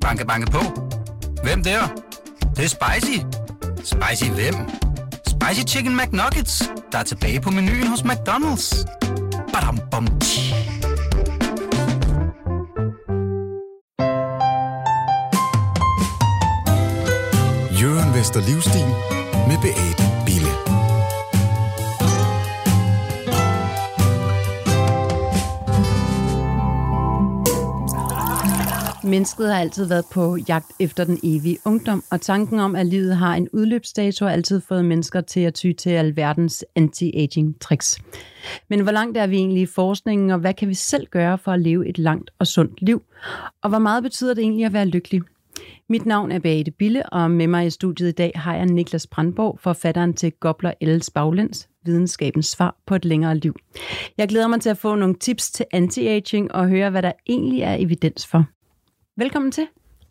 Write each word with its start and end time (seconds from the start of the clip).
Banke, 0.00 0.26
banke 0.26 0.50
på. 0.50 0.60
Hvem 1.42 1.62
der? 1.62 1.80
Det, 2.40 2.56
det 2.56 2.64
er 2.64 2.68
spicy. 2.68 3.18
Spicy 3.84 4.30
hvem? 4.30 4.54
Spicy 5.26 5.74
Chicken 5.74 5.96
McNuggets, 5.96 6.70
der 6.92 6.98
er 6.98 7.02
tilbage 7.02 7.40
på 7.40 7.50
menuen 7.50 7.86
hos 7.86 8.00
McDonald's. 8.00 8.84
Badum, 9.52 9.78
bom, 9.90 10.06
tji. 10.20 10.54
Jørgen 17.80 18.14
Vester 18.14 18.40
Livstil 18.40 18.86
med 19.48 19.58
Beate 19.62 20.04
Bille. 20.26 20.49
Mennesket 29.10 29.52
har 29.52 29.60
altid 29.60 29.84
været 29.84 30.04
på 30.12 30.36
jagt 30.48 30.72
efter 30.80 31.04
den 31.04 31.18
evige 31.22 31.58
ungdom, 31.64 32.04
og 32.10 32.20
tanken 32.20 32.60
om, 32.60 32.76
at 32.76 32.86
livet 32.86 33.16
har 33.16 33.34
en 33.34 33.48
udløbsdato, 33.52 34.24
har 34.24 34.32
altid 34.32 34.60
fået 34.60 34.84
mennesker 34.84 35.20
til 35.20 35.40
at 35.40 35.54
ty 35.54 35.72
til 35.72 35.90
alverdens 35.90 36.64
anti-aging 36.78 37.58
tricks. 37.60 37.98
Men 38.68 38.80
hvor 38.80 38.92
langt 38.92 39.18
er 39.18 39.26
vi 39.26 39.36
egentlig 39.36 39.62
i 39.62 39.66
forskningen, 39.66 40.30
og 40.30 40.38
hvad 40.38 40.54
kan 40.54 40.68
vi 40.68 40.74
selv 40.74 41.06
gøre 41.06 41.38
for 41.38 41.52
at 41.52 41.60
leve 41.60 41.88
et 41.88 41.98
langt 41.98 42.30
og 42.38 42.46
sundt 42.46 42.82
liv? 42.82 43.02
Og 43.62 43.68
hvor 43.68 43.78
meget 43.78 44.02
betyder 44.02 44.34
det 44.34 44.42
egentlig 44.42 44.66
at 44.66 44.72
være 44.72 44.86
lykkelig? 44.86 45.20
Mit 45.88 46.06
navn 46.06 46.32
er 46.32 46.38
Beate 46.38 46.70
Bille, 46.70 47.06
og 47.06 47.30
med 47.30 47.46
mig 47.46 47.66
i 47.66 47.70
studiet 47.70 48.08
i 48.08 48.12
dag 48.12 48.32
har 48.34 48.56
jeg 48.56 48.66
Niklas 48.66 49.06
Brandborg, 49.06 49.58
forfatteren 49.62 50.14
til 50.14 50.32
Gobler 50.32 50.72
Els 50.80 51.10
Baglæns, 51.10 51.68
videnskabens 51.84 52.46
svar 52.46 52.76
på 52.86 52.94
et 52.94 53.04
længere 53.04 53.36
liv. 53.36 53.56
Jeg 54.18 54.28
glæder 54.28 54.48
mig 54.48 54.60
til 54.60 54.70
at 54.70 54.78
få 54.78 54.94
nogle 54.94 55.14
tips 55.14 55.50
til 55.50 55.66
anti-aging 55.74 56.50
og 56.50 56.68
høre, 56.68 56.90
hvad 56.90 57.02
der 57.02 57.12
egentlig 57.26 57.60
er 57.60 57.74
evidens 57.74 58.26
for. 58.26 58.44
Velkommen 59.20 59.52
til. 59.52 59.66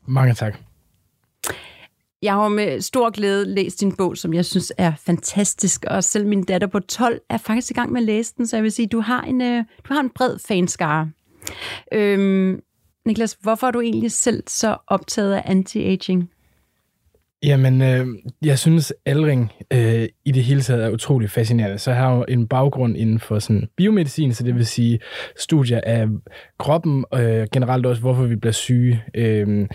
Mange 0.08 0.34
tak. 0.34 0.58
Jeg 2.22 2.34
har 2.34 2.48
med 2.48 2.81
stor 2.81 3.09
glæde 3.09 3.45
læst 3.45 3.80
din 3.80 3.95
bog, 3.95 4.17
som 4.17 4.34
jeg 4.34 4.45
synes 4.45 4.73
er 4.78 4.94
fantastisk, 4.95 5.86
og 5.88 6.03
selv 6.03 6.28
min 6.28 6.44
datter 6.44 6.67
på 6.67 6.80
12 6.80 7.22
er 7.30 7.38
faktisk 7.38 7.72
i 7.72 7.73
gang 7.73 7.92
med 7.92 8.02
at 8.02 8.06
læse 8.06 8.34
den, 8.38 8.47
så 8.47 8.56
jeg 8.58 8.64
vil 8.64 8.72
sige, 8.72 8.88
du 8.88 9.00
har 9.00 9.22
en, 9.22 9.42
øh, 9.42 9.64
du 9.89 9.94
har 9.94 10.00
en 10.00 10.09
bred 10.09 10.39
fanskare. 10.47 11.11
Øhm, 11.92 12.61
Niklas, 13.06 13.38
hvorfor 13.42 13.67
er 13.67 13.72
du 13.72 13.81
egentlig 13.81 14.11
selv 14.11 14.44
så 14.47 14.78
optaget 14.88 15.34
af 15.34 15.41
anti-aging? 15.41 16.23
Jamen, 17.44 17.82
øh, 17.82 18.08
jeg 18.42 18.59
synes, 18.59 18.94
aldring 19.06 19.52
øh, 19.73 20.08
i 20.26 20.32
det 20.32 20.44
hele 20.44 20.62
taget 20.62 20.86
er 20.86 20.90
utrolig 20.90 21.30
fascinerende. 21.30 21.78
Så 21.78 21.92
jeg 21.92 22.00
har 22.00 22.16
jo 22.16 22.26
en 22.28 22.48
baggrund 22.48 22.98
inden 22.98 23.20
for 23.20 23.40
sådan 23.40 23.68
biomedicin, 23.78 24.34
så 24.34 24.44
det 24.44 24.56
vil 24.56 24.66
sige 24.66 25.00
studier 25.38 25.81
af 25.84 26.08
kroppen, 26.59 27.06
og 27.12 27.23
øh, 27.23 27.48
generelt 27.54 27.86
også, 27.86 28.02
hvorfor 28.02 28.23
vi 28.23 28.36
bliver 28.36 28.54
syge. 28.54 29.04
Øh, 29.16 29.68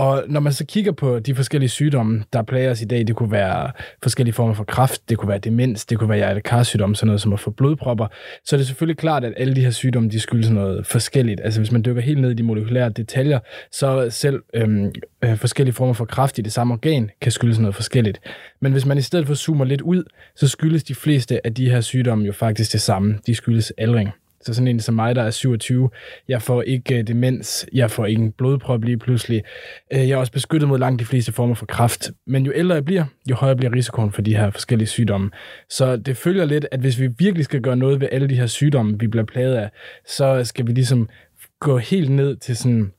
og 0.00 0.24
når 0.28 0.40
man 0.40 0.52
så 0.52 0.64
kigger 0.66 0.92
på 0.92 1.18
de 1.18 1.34
forskellige 1.34 1.68
sygdomme, 1.68 2.24
der 2.32 2.42
plager 2.42 2.70
os 2.70 2.82
i 2.82 2.84
dag, 2.84 3.06
det 3.06 3.16
kunne 3.16 3.30
være 3.30 3.70
forskellige 4.02 4.34
former 4.34 4.54
for 4.54 4.64
kræft, 4.64 5.08
det 5.08 5.18
kunne 5.18 5.28
være 5.28 5.38
demens, 5.38 5.86
det 5.86 5.98
kunne 5.98 6.08
være 6.08 6.18
hjertekarsygdomme, 6.18 6.96
sådan 6.96 7.06
noget 7.06 7.20
som 7.20 7.32
at 7.32 7.40
få 7.40 7.50
blodpropper, 7.50 8.06
så 8.44 8.56
er 8.56 8.58
det 8.58 8.66
selvfølgelig 8.66 8.98
klart, 8.98 9.24
at 9.24 9.32
alle 9.36 9.54
de 9.54 9.60
her 9.60 9.70
sygdomme, 9.70 10.08
de 10.08 10.20
skyldes 10.20 10.50
noget 10.50 10.86
forskelligt. 10.86 11.40
Altså 11.44 11.60
hvis 11.60 11.72
man 11.72 11.84
dykker 11.84 12.02
helt 12.02 12.20
ned 12.20 12.30
i 12.30 12.34
de 12.34 12.42
molekylære 12.42 12.88
detaljer, 12.88 13.38
så 13.72 14.10
selv 14.10 14.42
øhm, 14.54 14.92
øh, 15.24 15.36
forskellige 15.36 15.74
former 15.74 15.92
for 15.92 16.04
kræft 16.04 16.38
i 16.38 16.42
det 16.42 16.52
samme 16.52 16.74
organ 16.74 17.10
kan 17.20 17.32
skyldes 17.32 17.58
noget 17.58 17.74
forskelligt. 17.74 18.20
Men 18.60 18.72
hvis 18.72 18.86
man 18.86 18.98
i 18.98 19.02
stedet 19.02 19.26
for 19.26 19.34
zoomer 19.34 19.64
lidt 19.64 19.80
ud, 19.80 20.04
så 20.36 20.48
skyldes 20.48 20.84
de 20.84 20.94
fleste 20.94 21.46
af 21.46 21.54
de 21.54 21.70
her 21.70 21.80
sygdomme 21.80 22.24
jo 22.24 22.32
faktisk 22.32 22.72
det 22.72 22.80
samme. 22.80 23.18
De 23.26 23.34
skyldes 23.34 23.72
aldring. 23.78 24.10
Så 24.42 24.54
sådan 24.54 24.68
en 24.68 24.80
som 24.80 24.94
mig, 24.94 25.14
der 25.14 25.22
er 25.22 25.30
27, 25.30 25.90
jeg 26.28 26.42
får 26.42 26.62
ikke 26.62 26.98
øh, 26.98 27.06
demens, 27.06 27.66
jeg 27.72 27.90
får 27.90 28.06
ikke 28.06 28.22
en 28.22 28.32
blodprop 28.32 28.84
lige 28.84 28.98
pludselig. 28.98 29.42
Øh, 29.92 30.08
jeg 30.08 30.10
er 30.10 30.16
også 30.16 30.32
beskyttet 30.32 30.68
mod 30.68 30.78
langt 30.78 31.00
de 31.00 31.04
fleste 31.04 31.32
former 31.32 31.54
for 31.54 31.66
kræft. 31.66 32.10
Men 32.26 32.46
jo 32.46 32.52
ældre 32.54 32.74
jeg 32.74 32.84
bliver, 32.84 33.04
jo 33.30 33.34
højere 33.34 33.56
bliver 33.56 33.72
risikoen 33.72 34.12
for 34.12 34.22
de 34.22 34.36
her 34.36 34.50
forskellige 34.50 34.88
sygdomme. 34.88 35.30
Så 35.68 35.96
det 35.96 36.16
følger 36.16 36.44
lidt, 36.44 36.66
at 36.70 36.80
hvis 36.80 37.00
vi 37.00 37.08
virkelig 37.18 37.44
skal 37.44 37.60
gøre 37.60 37.76
noget 37.76 38.00
ved 38.00 38.08
alle 38.12 38.28
de 38.28 38.34
her 38.34 38.46
sygdomme, 38.46 38.98
vi 38.98 39.06
bliver 39.06 39.24
plaget 39.24 39.54
af, 39.54 39.70
så 40.06 40.44
skal 40.44 40.66
vi 40.66 40.72
ligesom 40.72 41.08
gå 41.60 41.78
helt 41.78 42.10
ned 42.10 42.36
til 42.36 42.56
sådan 42.56 42.92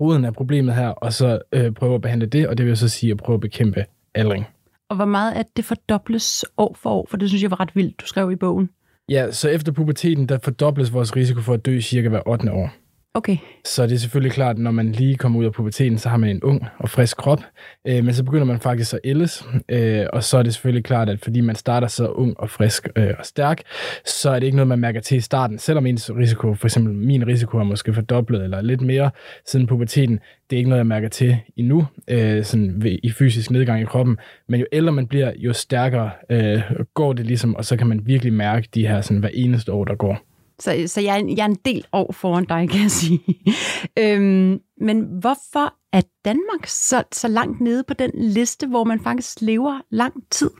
roden 0.00 0.24
af 0.24 0.34
problemet 0.34 0.74
her, 0.74 0.88
og 0.88 1.12
så 1.12 1.38
øh, 1.52 1.72
prøve 1.72 1.94
at 1.94 2.00
behandle 2.00 2.26
det, 2.26 2.48
og 2.48 2.58
det 2.58 2.66
vil 2.66 2.76
så 2.76 2.88
sige 2.88 3.10
at 3.10 3.16
prøve 3.16 3.34
at 3.34 3.40
bekæmpe 3.40 3.84
aldring. 4.14 4.46
Og 4.88 4.96
hvor 4.96 5.04
meget 5.04 5.32
at 5.32 5.46
det 5.56 5.64
fordobles 5.64 6.44
år 6.56 6.76
for 6.82 6.90
år? 6.90 7.06
For 7.10 7.16
det 7.16 7.28
synes 7.28 7.42
jeg 7.42 7.50
var 7.50 7.60
ret 7.60 7.76
vildt, 7.76 8.00
du 8.00 8.06
skrev 8.06 8.32
i 8.32 8.36
bogen. 8.36 8.70
Ja, 9.08 9.30
så 9.32 9.48
efter 9.48 9.72
puberteten, 9.72 10.28
der 10.28 10.38
fordobles 10.38 10.92
vores 10.92 11.16
risiko 11.16 11.40
for 11.40 11.54
at 11.54 11.66
dø 11.66 11.80
cirka 11.80 12.08
hver 12.08 12.22
8. 12.28 12.52
år. 12.52 12.83
Okay. 13.16 13.36
Så 13.64 13.86
det 13.86 13.92
er 13.92 13.98
selvfølgelig 13.98 14.32
klart, 14.32 14.56
at 14.56 14.62
når 14.62 14.70
man 14.70 14.92
lige 14.92 15.16
kommer 15.16 15.40
ud 15.40 15.44
af 15.44 15.52
puberteten, 15.52 15.98
så 15.98 16.08
har 16.08 16.16
man 16.16 16.30
en 16.30 16.42
ung 16.42 16.64
og 16.78 16.90
frisk 16.90 17.16
krop, 17.16 17.42
øh, 17.84 18.04
men 18.04 18.14
så 18.14 18.24
begynder 18.24 18.44
man 18.44 18.60
faktisk 18.60 18.94
at 18.94 19.00
ældes, 19.04 19.44
øh, 19.68 20.06
og 20.12 20.24
så 20.24 20.38
er 20.38 20.42
det 20.42 20.54
selvfølgelig 20.54 20.84
klart, 20.84 21.08
at 21.08 21.20
fordi 21.20 21.40
man 21.40 21.56
starter 21.56 21.88
så 21.88 22.08
ung 22.08 22.40
og 22.40 22.50
frisk 22.50 22.88
øh, 22.96 23.10
og 23.18 23.26
stærk, 23.26 23.62
så 24.04 24.30
er 24.30 24.38
det 24.38 24.46
ikke 24.46 24.56
noget, 24.56 24.68
man 24.68 24.78
mærker 24.78 25.00
til 25.00 25.16
i 25.16 25.20
starten, 25.20 25.58
selvom 25.58 25.86
ens 25.86 26.10
risiko, 26.10 26.54
for 26.54 26.66
eksempel 26.66 26.94
min 26.94 27.26
risiko 27.26 27.58
er 27.58 27.64
måske 27.64 27.94
fordoblet 27.94 28.44
eller 28.44 28.60
lidt 28.60 28.80
mere 28.80 29.10
siden 29.46 29.66
puberteten, 29.66 30.20
det 30.50 30.56
er 30.56 30.58
ikke 30.58 30.70
noget, 30.70 30.78
jeg 30.78 30.86
mærker 30.86 31.08
til 31.08 31.36
endnu, 31.56 31.86
øh, 32.08 32.44
sådan 32.44 32.82
ved, 32.82 32.98
i 33.02 33.10
fysisk 33.10 33.50
nedgang 33.50 33.80
i 33.80 33.84
kroppen, 33.84 34.16
men 34.48 34.60
jo 34.60 34.66
ældre 34.72 34.92
man 34.92 35.06
bliver, 35.06 35.32
jo 35.36 35.52
stærkere 35.52 36.10
øh, 36.30 36.62
går 36.94 37.12
det 37.12 37.26
ligesom, 37.26 37.56
og 37.56 37.64
så 37.64 37.76
kan 37.76 37.86
man 37.86 38.06
virkelig 38.06 38.32
mærke 38.32 38.68
de 38.74 38.86
her 38.86 39.00
sådan 39.00 39.20
hver 39.20 39.30
eneste 39.32 39.72
år, 39.72 39.84
der 39.84 39.94
går. 39.94 40.33
Så, 40.58 40.84
så 40.86 41.00
jeg, 41.00 41.20
er, 41.20 41.34
jeg 41.36 41.42
er 41.42 41.48
en 41.48 41.58
del 41.64 41.84
år 41.92 42.12
foran 42.12 42.44
dig, 42.44 42.68
kan 42.70 42.82
jeg 42.82 42.90
sige. 42.90 43.20
øhm, 44.02 44.60
men 44.80 45.00
hvorfor 45.20 45.74
er 45.92 46.02
Danmark 46.24 46.66
så, 46.66 47.02
så 47.12 47.28
langt 47.28 47.60
nede 47.60 47.84
på 47.88 47.94
den 47.94 48.10
liste, 48.14 48.66
hvor 48.66 48.84
man 48.84 49.00
faktisk 49.00 49.40
lever 49.40 49.80
lang 49.90 50.14
tid? 50.30 50.50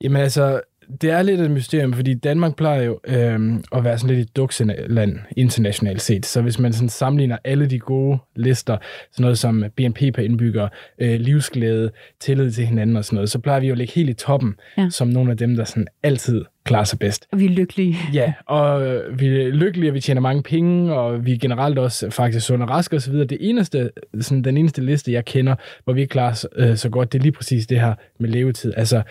Jamen 0.00 0.22
altså, 0.22 0.60
det 1.00 1.10
er 1.10 1.22
lidt 1.22 1.40
et 1.40 1.50
mysterium, 1.50 1.92
fordi 1.92 2.14
Danmark 2.14 2.56
plejer 2.56 2.82
jo 2.82 3.00
øh, 3.06 3.54
at 3.72 3.84
være 3.84 3.98
sådan 3.98 4.16
lidt 4.16 4.28
et 4.28 4.36
dukseland 4.36 5.18
internationalt 5.36 6.02
set. 6.02 6.26
Så 6.26 6.42
hvis 6.42 6.58
man 6.58 6.72
sådan 6.72 6.88
sammenligner 6.88 7.36
alle 7.44 7.66
de 7.66 7.78
gode 7.78 8.18
lister, 8.36 8.76
sådan 9.12 9.22
noget 9.22 9.38
som 9.38 9.64
BNP 9.76 9.98
per 9.98 10.22
indbygger, 10.22 10.68
øh, 10.98 11.20
livsglæde, 11.20 11.90
tillid 12.20 12.50
til 12.50 12.66
hinanden 12.66 12.96
og 12.96 13.04
sådan 13.04 13.14
noget, 13.14 13.30
så 13.30 13.38
plejer 13.38 13.60
vi 13.60 13.66
jo 13.66 13.72
at 13.72 13.78
ligge 13.78 13.92
helt 13.92 14.10
i 14.10 14.14
toppen, 14.14 14.54
ja. 14.78 14.90
som 14.90 15.08
nogle 15.08 15.30
af 15.30 15.36
dem, 15.36 15.56
der 15.56 15.64
sådan 15.64 15.86
altid 16.02 16.44
klarer 16.68 16.84
sig 16.84 16.98
bedst. 16.98 17.26
Og 17.32 17.38
vi 17.38 17.44
er 17.44 17.50
lykkelige. 17.50 17.96
Ja, 18.12 18.32
og 18.46 18.86
øh, 18.86 19.20
vi 19.20 19.26
er 19.26 19.48
lykkelige, 19.48 19.90
og 19.90 19.94
vi 19.94 20.00
tjener 20.00 20.20
mange 20.20 20.42
penge, 20.42 20.94
og 20.94 21.26
vi 21.26 21.32
er 21.32 21.38
generelt 21.38 21.78
også 21.78 22.10
faktisk 22.10 22.46
sunde 22.46 22.64
og 22.64 22.70
raske 22.70 22.96
osv. 22.96 23.14
Det 23.14 23.38
eneste, 23.40 23.90
sådan 24.20 24.44
den 24.44 24.56
eneste 24.56 24.82
liste, 24.82 25.12
jeg 25.12 25.24
kender, 25.24 25.54
hvor 25.84 25.92
vi 25.92 26.06
klarer 26.06 26.44
øh, 26.56 26.76
så 26.76 26.88
godt, 26.88 27.12
det 27.12 27.18
er 27.18 27.22
lige 27.22 27.32
præcis 27.32 27.66
det 27.66 27.80
her 27.80 27.94
med 28.18 28.28
levetid. 28.28 28.72
Altså, 28.76 29.02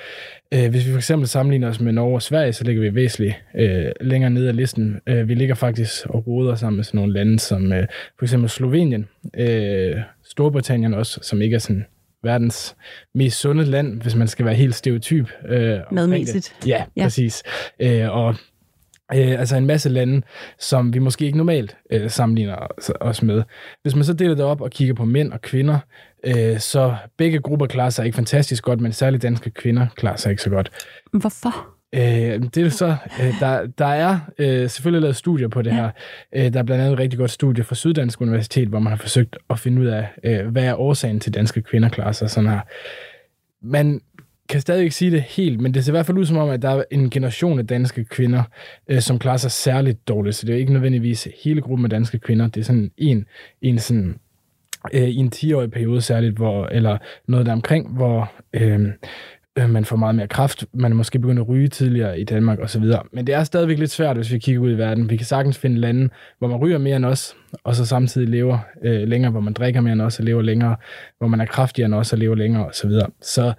øh, 0.53 0.69
hvis 0.69 0.85
vi 0.85 0.91
for 0.91 0.97
eksempel 0.97 1.27
sammenligner 1.27 1.69
os 1.69 1.79
med 1.79 1.93
Norge 1.93 2.15
og 2.15 2.21
Sverige, 2.21 2.53
så 2.53 2.63
ligger 2.63 2.81
vi 2.81 2.95
væsentligt 2.95 3.35
øh, 3.55 3.91
længere 4.01 4.29
ned 4.29 4.47
ad 4.47 4.53
listen. 4.53 4.99
Øh, 5.07 5.29
vi 5.29 5.33
ligger 5.33 5.55
faktisk 5.55 6.05
og 6.05 6.27
roder 6.27 6.55
sammen 6.55 6.75
med 6.75 6.83
sådan 6.83 6.97
nogle 6.97 7.13
lande 7.13 7.39
som 7.39 7.73
øh, 7.73 7.87
for 8.17 8.25
eksempel 8.25 8.49
Slovenien, 8.49 9.07
øh, 9.37 9.95
Storbritannien 10.23 10.93
også, 10.93 11.19
som 11.21 11.41
ikke 11.41 11.55
er 11.55 11.59
sådan 11.59 11.85
verdens 12.23 12.75
mest 13.15 13.39
sunde 13.39 13.63
land, 13.63 14.01
hvis 14.01 14.15
man 14.15 14.27
skal 14.27 14.45
være 14.45 14.55
helt 14.55 14.75
stereotyp. 14.75 15.29
Øh, 15.47 15.79
Madmæssigt. 15.91 16.55
Ja, 16.65 16.83
ja, 16.95 17.03
præcis. 17.03 17.43
Øh, 17.79 18.09
og 18.09 18.35
øh, 19.15 19.39
altså 19.39 19.55
en 19.55 19.65
masse 19.65 19.89
lande, 19.89 20.21
som 20.59 20.93
vi 20.93 20.99
måske 20.99 21.25
ikke 21.25 21.37
normalt 21.37 21.77
øh, 21.91 22.09
sammenligner 22.09 22.67
os 22.99 23.21
med. 23.21 23.43
Hvis 23.81 23.95
man 23.95 24.03
så 24.03 24.13
deler 24.13 24.35
det 24.35 24.45
op 24.45 24.61
og 24.61 24.71
kigger 24.71 24.93
på 24.93 25.05
mænd 25.05 25.33
og 25.33 25.41
kvinder, 25.41 25.79
øh, 26.23 26.59
så 26.59 26.95
begge 27.17 27.39
grupper 27.39 27.65
klarer 27.65 27.89
sig 27.89 28.05
ikke 28.05 28.15
fantastisk 28.15 28.63
godt, 28.63 28.81
men 28.81 28.93
særligt 28.93 29.23
danske 29.23 29.49
kvinder 29.49 29.87
klarer 29.95 30.15
sig 30.15 30.29
ikke 30.29 30.41
så 30.41 30.49
godt. 30.49 30.71
Hvorfor? 31.11 31.76
Øh, 31.97 32.43
det 32.55 32.57
er 32.57 32.69
så, 32.69 32.95
øh, 33.21 33.39
der, 33.39 33.67
der 33.77 33.85
er 33.85 34.19
øh, 34.39 34.69
selvfølgelig 34.69 35.01
lavet 35.01 35.15
studier 35.15 35.47
på 35.47 35.61
det 35.61 35.73
her. 35.73 35.89
Øh, 36.35 36.53
der 36.53 36.59
er 36.59 36.63
blandt 36.63 36.81
andet 36.83 36.93
et 36.93 36.99
rigtig 36.99 37.19
godt 37.19 37.31
studie 37.31 37.63
fra 37.63 37.75
Syddansk 37.75 38.21
Universitet, 38.21 38.67
hvor 38.67 38.79
man 38.79 38.91
har 38.91 38.97
forsøgt 38.97 39.37
at 39.49 39.59
finde 39.59 39.81
ud 39.81 39.87
af, 39.87 40.07
øh, 40.23 40.47
hvad 40.47 40.63
er 40.63 40.79
årsagen 40.79 41.19
til 41.19 41.33
danske 41.33 41.61
kvinder 41.61 41.89
klarer 41.89 42.11
sig 42.11 42.29
sådan 42.29 42.49
her. 42.49 42.59
Man 43.61 44.01
kan 44.49 44.61
stadig 44.61 44.83
ikke 44.83 44.95
sige 44.95 45.11
det 45.11 45.21
helt, 45.21 45.59
men 45.59 45.73
det 45.73 45.85
ser 45.85 45.91
i 45.91 45.95
hvert 45.95 46.05
fald 46.05 46.17
ud 46.17 46.25
som 46.25 46.37
om, 46.37 46.49
at 46.49 46.61
der 46.61 46.69
er 46.69 46.83
en 46.91 47.09
generation 47.09 47.59
af 47.59 47.67
danske 47.67 48.05
kvinder, 48.05 48.43
øh, 48.87 49.01
som 49.01 49.19
klarer 49.19 49.37
sig 49.37 49.51
særligt 49.51 50.07
dårligt. 50.07 50.35
Så 50.35 50.45
det 50.45 50.55
er 50.55 50.59
ikke 50.59 50.73
nødvendigvis 50.73 51.27
hele 51.43 51.61
gruppen 51.61 51.85
af 51.85 51.89
danske 51.89 52.19
kvinder. 52.19 52.47
Det 52.47 52.61
er 52.61 52.65
sådan 52.65 52.91
en, 52.97 53.25
en 53.61 53.79
sådan, 53.79 54.19
øh, 54.93 55.09
i 55.09 55.15
en 55.15 55.31
10-årig 55.35 55.71
periode 55.71 56.01
særligt, 56.01 56.35
hvor, 56.35 56.65
eller 56.65 56.97
noget 57.27 57.45
der 57.45 57.51
omkring, 57.51 57.95
hvor 57.95 58.31
øh, 58.53 58.87
Øh, 59.57 59.69
man 59.69 59.85
får 59.85 59.95
meget 59.95 60.15
mere 60.15 60.27
kraft, 60.27 60.65
man 60.73 60.91
er 60.91 60.95
måske 60.95 61.19
begyndt 61.19 61.39
at 61.39 61.49
ryge 61.49 61.67
tidligere 61.67 62.19
i 62.19 62.23
Danmark 62.23 62.59
osv. 62.59 62.83
Men 63.11 63.27
det 63.27 63.35
er 63.35 63.43
stadigvæk 63.43 63.79
lidt 63.79 63.91
svært, 63.91 64.15
hvis 64.15 64.31
vi 64.31 64.39
kigger 64.39 64.61
ud 64.61 64.71
i 64.71 64.77
verden. 64.77 65.09
Vi 65.09 65.17
kan 65.17 65.25
sagtens 65.25 65.57
finde 65.57 65.79
lande, 65.79 66.09
hvor 66.39 66.47
man 66.47 66.57
ryger 66.57 66.77
mere 66.77 66.95
end 66.95 67.05
os, 67.05 67.35
og 67.63 67.75
så 67.75 67.85
samtidig 67.85 68.29
lever 68.29 68.59
øh, 68.83 69.07
længere, 69.07 69.31
hvor 69.31 69.41
man 69.41 69.53
drikker 69.53 69.81
mere 69.81 69.93
end 69.93 70.01
os 70.01 70.19
og 70.19 70.25
lever 70.25 70.41
længere, 70.41 70.75
hvor 71.17 71.27
man 71.27 71.41
er 71.41 71.45
kraftigere 71.45 71.85
end 71.85 71.95
os 71.95 72.13
og 72.13 72.19
lever 72.19 72.35
længere 72.35 72.65
osv. 72.65 72.91
Så, 72.91 73.07
så 73.21 73.53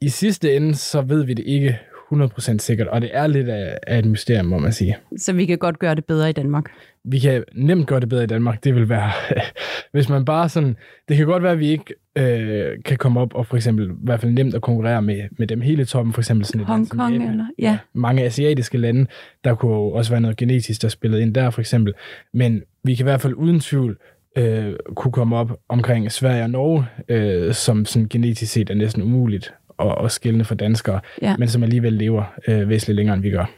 i 0.00 0.08
sidste 0.08 0.56
ende, 0.56 0.74
så 0.74 1.02
ved 1.02 1.24
vi 1.24 1.34
det 1.34 1.44
ikke 1.46 1.78
100% 2.12 2.58
sikkert, 2.58 2.88
og 2.88 3.00
det 3.00 3.10
er 3.12 3.26
lidt 3.26 3.48
af, 3.48 3.78
af 3.86 3.98
et 3.98 4.04
mysterium, 4.04 4.46
må 4.46 4.58
man 4.58 4.72
sige. 4.72 4.96
Så 5.16 5.32
vi 5.32 5.46
kan 5.46 5.58
godt 5.58 5.78
gøre 5.78 5.94
det 5.94 6.04
bedre 6.04 6.30
i 6.30 6.32
Danmark. 6.32 6.64
Vi 7.04 7.18
kan 7.18 7.44
nemt 7.54 7.86
gøre 7.86 8.00
det 8.00 8.08
bedre 8.08 8.24
i 8.24 8.26
Danmark. 8.26 8.64
Det 8.64 8.74
vil 8.74 8.88
være, 8.88 9.10
hvis 9.92 10.08
man 10.08 10.24
bare 10.24 10.48
sådan, 10.48 10.76
det 11.08 11.16
kan 11.16 11.26
godt 11.26 11.42
være, 11.42 11.52
at 11.52 11.58
vi 11.58 11.68
ikke 11.68 11.94
øh, 12.18 12.72
kan 12.84 12.96
komme 12.96 13.20
op 13.20 13.34
og 13.34 13.46
for 13.46 13.56
eksempel, 13.56 13.86
i 13.90 13.92
hvert 14.02 14.20
fald 14.20 14.32
nemt 14.32 14.54
at 14.54 14.62
konkurrere 14.62 15.02
med, 15.02 15.22
med 15.38 15.46
dem 15.46 15.60
hele 15.60 15.84
toppen, 15.84 16.12
for 16.12 16.20
eksempel 16.20 16.46
sådan 16.46 16.60
et 16.60 16.68
land 16.68 16.86
som 16.86 16.98
Hongkong 16.98 17.14
Japan. 17.22 17.30
eller? 17.32 17.46
Ja. 17.58 17.78
mange 17.94 18.22
asiatiske 18.24 18.78
lande. 18.78 19.06
Der 19.44 19.54
kunne 19.54 19.72
også 19.74 20.10
være 20.12 20.20
noget 20.20 20.36
genetisk, 20.36 20.82
der 20.82 20.88
spillede 20.88 21.22
ind 21.22 21.34
der, 21.34 21.50
for 21.50 21.60
eksempel. 21.60 21.94
Men 22.34 22.62
vi 22.84 22.94
kan 22.94 23.02
i 23.04 23.08
hvert 23.08 23.20
fald 23.20 23.34
uden 23.34 23.60
tvivl 23.60 23.98
øh, 24.38 24.72
kunne 24.96 25.12
komme 25.12 25.36
op 25.36 25.58
omkring 25.68 26.12
Sverige 26.12 26.42
og 26.44 26.50
Norge, 26.50 26.86
øh, 27.08 27.52
som 27.54 27.84
sådan 27.84 28.08
genetisk 28.08 28.52
set 28.52 28.70
er 28.70 28.74
næsten 28.74 29.02
umuligt 29.02 29.54
at, 29.78 29.94
at 30.04 30.10
skille 30.12 30.44
for 30.44 30.54
danskere, 30.54 31.00
Ja. 31.22 31.36
men 31.38 31.48
som 31.48 31.62
alligevel 31.62 31.92
lever 31.92 32.24
øh, 32.48 32.68
væsentligt 32.68 32.96
længere, 32.96 33.14
end 33.14 33.22
vi 33.22 33.30
gør. 33.30 33.50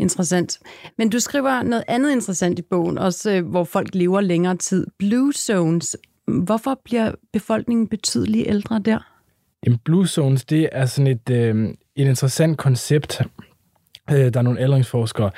Interessant. 0.00 0.58
Men 0.98 1.10
du 1.10 1.20
skriver 1.20 1.62
noget 1.62 1.84
andet 1.88 2.12
interessant 2.12 2.58
i 2.58 2.62
bogen, 2.62 2.98
også 2.98 3.30
øh, 3.30 3.46
hvor 3.46 3.64
folk 3.64 3.94
lever 3.94 4.20
længere 4.20 4.56
tid. 4.56 4.86
Blue 4.98 5.32
zones. 5.32 5.96
Hvorfor 6.26 6.80
bliver 6.84 7.12
befolkningen 7.32 7.88
betydeligt 7.88 8.48
ældre 8.48 8.78
der? 8.84 8.98
Jamen, 9.66 9.78
Blue 9.84 10.06
Zones, 10.06 10.44
det 10.44 10.68
er 10.72 10.86
sådan 10.86 11.06
et, 11.06 11.30
øh, 11.30 11.68
et 11.96 12.06
interessant 12.06 12.58
koncept. 12.58 13.22
Øh, 14.10 14.16
der 14.16 14.36
er 14.36 14.42
nogle 14.42 14.60
aldringsforskere, 14.60 15.30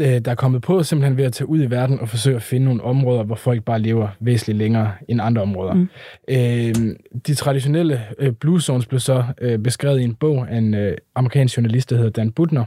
øh, 0.00 0.18
der 0.18 0.30
er 0.30 0.34
kommet 0.34 0.62
på 0.62 0.82
simpelthen 0.82 1.16
ved 1.16 1.24
at 1.24 1.32
tage 1.32 1.48
ud 1.48 1.62
i 1.62 1.70
verden 1.70 2.00
og 2.00 2.08
forsøge 2.08 2.36
at 2.36 2.42
finde 2.42 2.64
nogle 2.64 2.82
områder, 2.82 3.22
hvor 3.22 3.36
folk 3.36 3.64
bare 3.64 3.80
lever 3.80 4.08
væsentligt 4.20 4.58
længere 4.58 4.92
end 5.08 5.20
andre 5.20 5.42
områder. 5.42 5.74
Mm. 5.74 5.88
Øh, 6.28 6.96
de 7.26 7.34
traditionelle 7.34 8.02
øh, 8.18 8.32
Blue 8.32 8.60
Zones 8.60 8.86
blev 8.86 9.00
så 9.00 9.24
øh, 9.40 9.58
beskrevet 9.58 10.00
i 10.00 10.04
en 10.04 10.14
bog 10.14 10.46
af 10.50 10.56
en 10.56 10.74
øh, 10.74 10.96
amerikansk 11.14 11.56
journalist, 11.56 11.90
der 11.90 11.96
hedder 11.96 12.10
Dan 12.10 12.32
Butner. 12.32 12.64
Øh, 12.64 12.66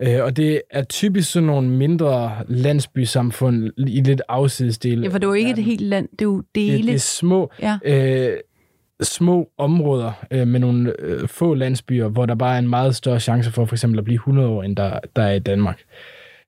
og 0.00 0.36
det 0.36 0.62
er 0.70 0.82
typisk 0.84 1.32
sådan 1.32 1.46
nogle 1.46 1.68
mindre 1.70 2.32
landsbysamfund 2.48 3.70
i 3.78 4.00
lidt 4.00 4.22
afsidesdele. 4.28 5.02
Ja, 5.02 5.08
for 5.08 5.18
det 5.18 5.24
er 5.24 5.28
jo 5.28 5.34
ikke 5.34 5.50
et 5.50 5.64
helt 5.64 5.80
land, 5.80 6.08
det 6.12 6.20
er 6.20 6.24
jo 6.24 6.36
det, 6.36 6.46
dele. 6.54 6.86
det 6.86 6.94
er 6.94 6.98
små, 6.98 7.50
Ja. 7.62 7.78
øh, 7.84 8.36
små 9.02 9.48
områder 9.58 10.12
øh, 10.30 10.46
med 10.48 10.60
nogle 10.60 10.92
øh, 10.98 11.28
få 11.28 11.54
landsbyer, 11.54 12.08
hvor 12.08 12.26
der 12.26 12.34
bare 12.34 12.54
er 12.54 12.58
en 12.58 12.68
meget 12.68 12.96
større 12.96 13.20
chance 13.20 13.50
for 13.52 13.64
for 13.64 13.74
eksempel 13.74 13.98
at 13.98 14.04
blive 14.04 14.14
100 14.14 14.48
år, 14.48 14.62
end 14.62 14.76
der, 14.76 15.00
der 15.16 15.22
er 15.22 15.32
i 15.32 15.38
Danmark. 15.38 15.80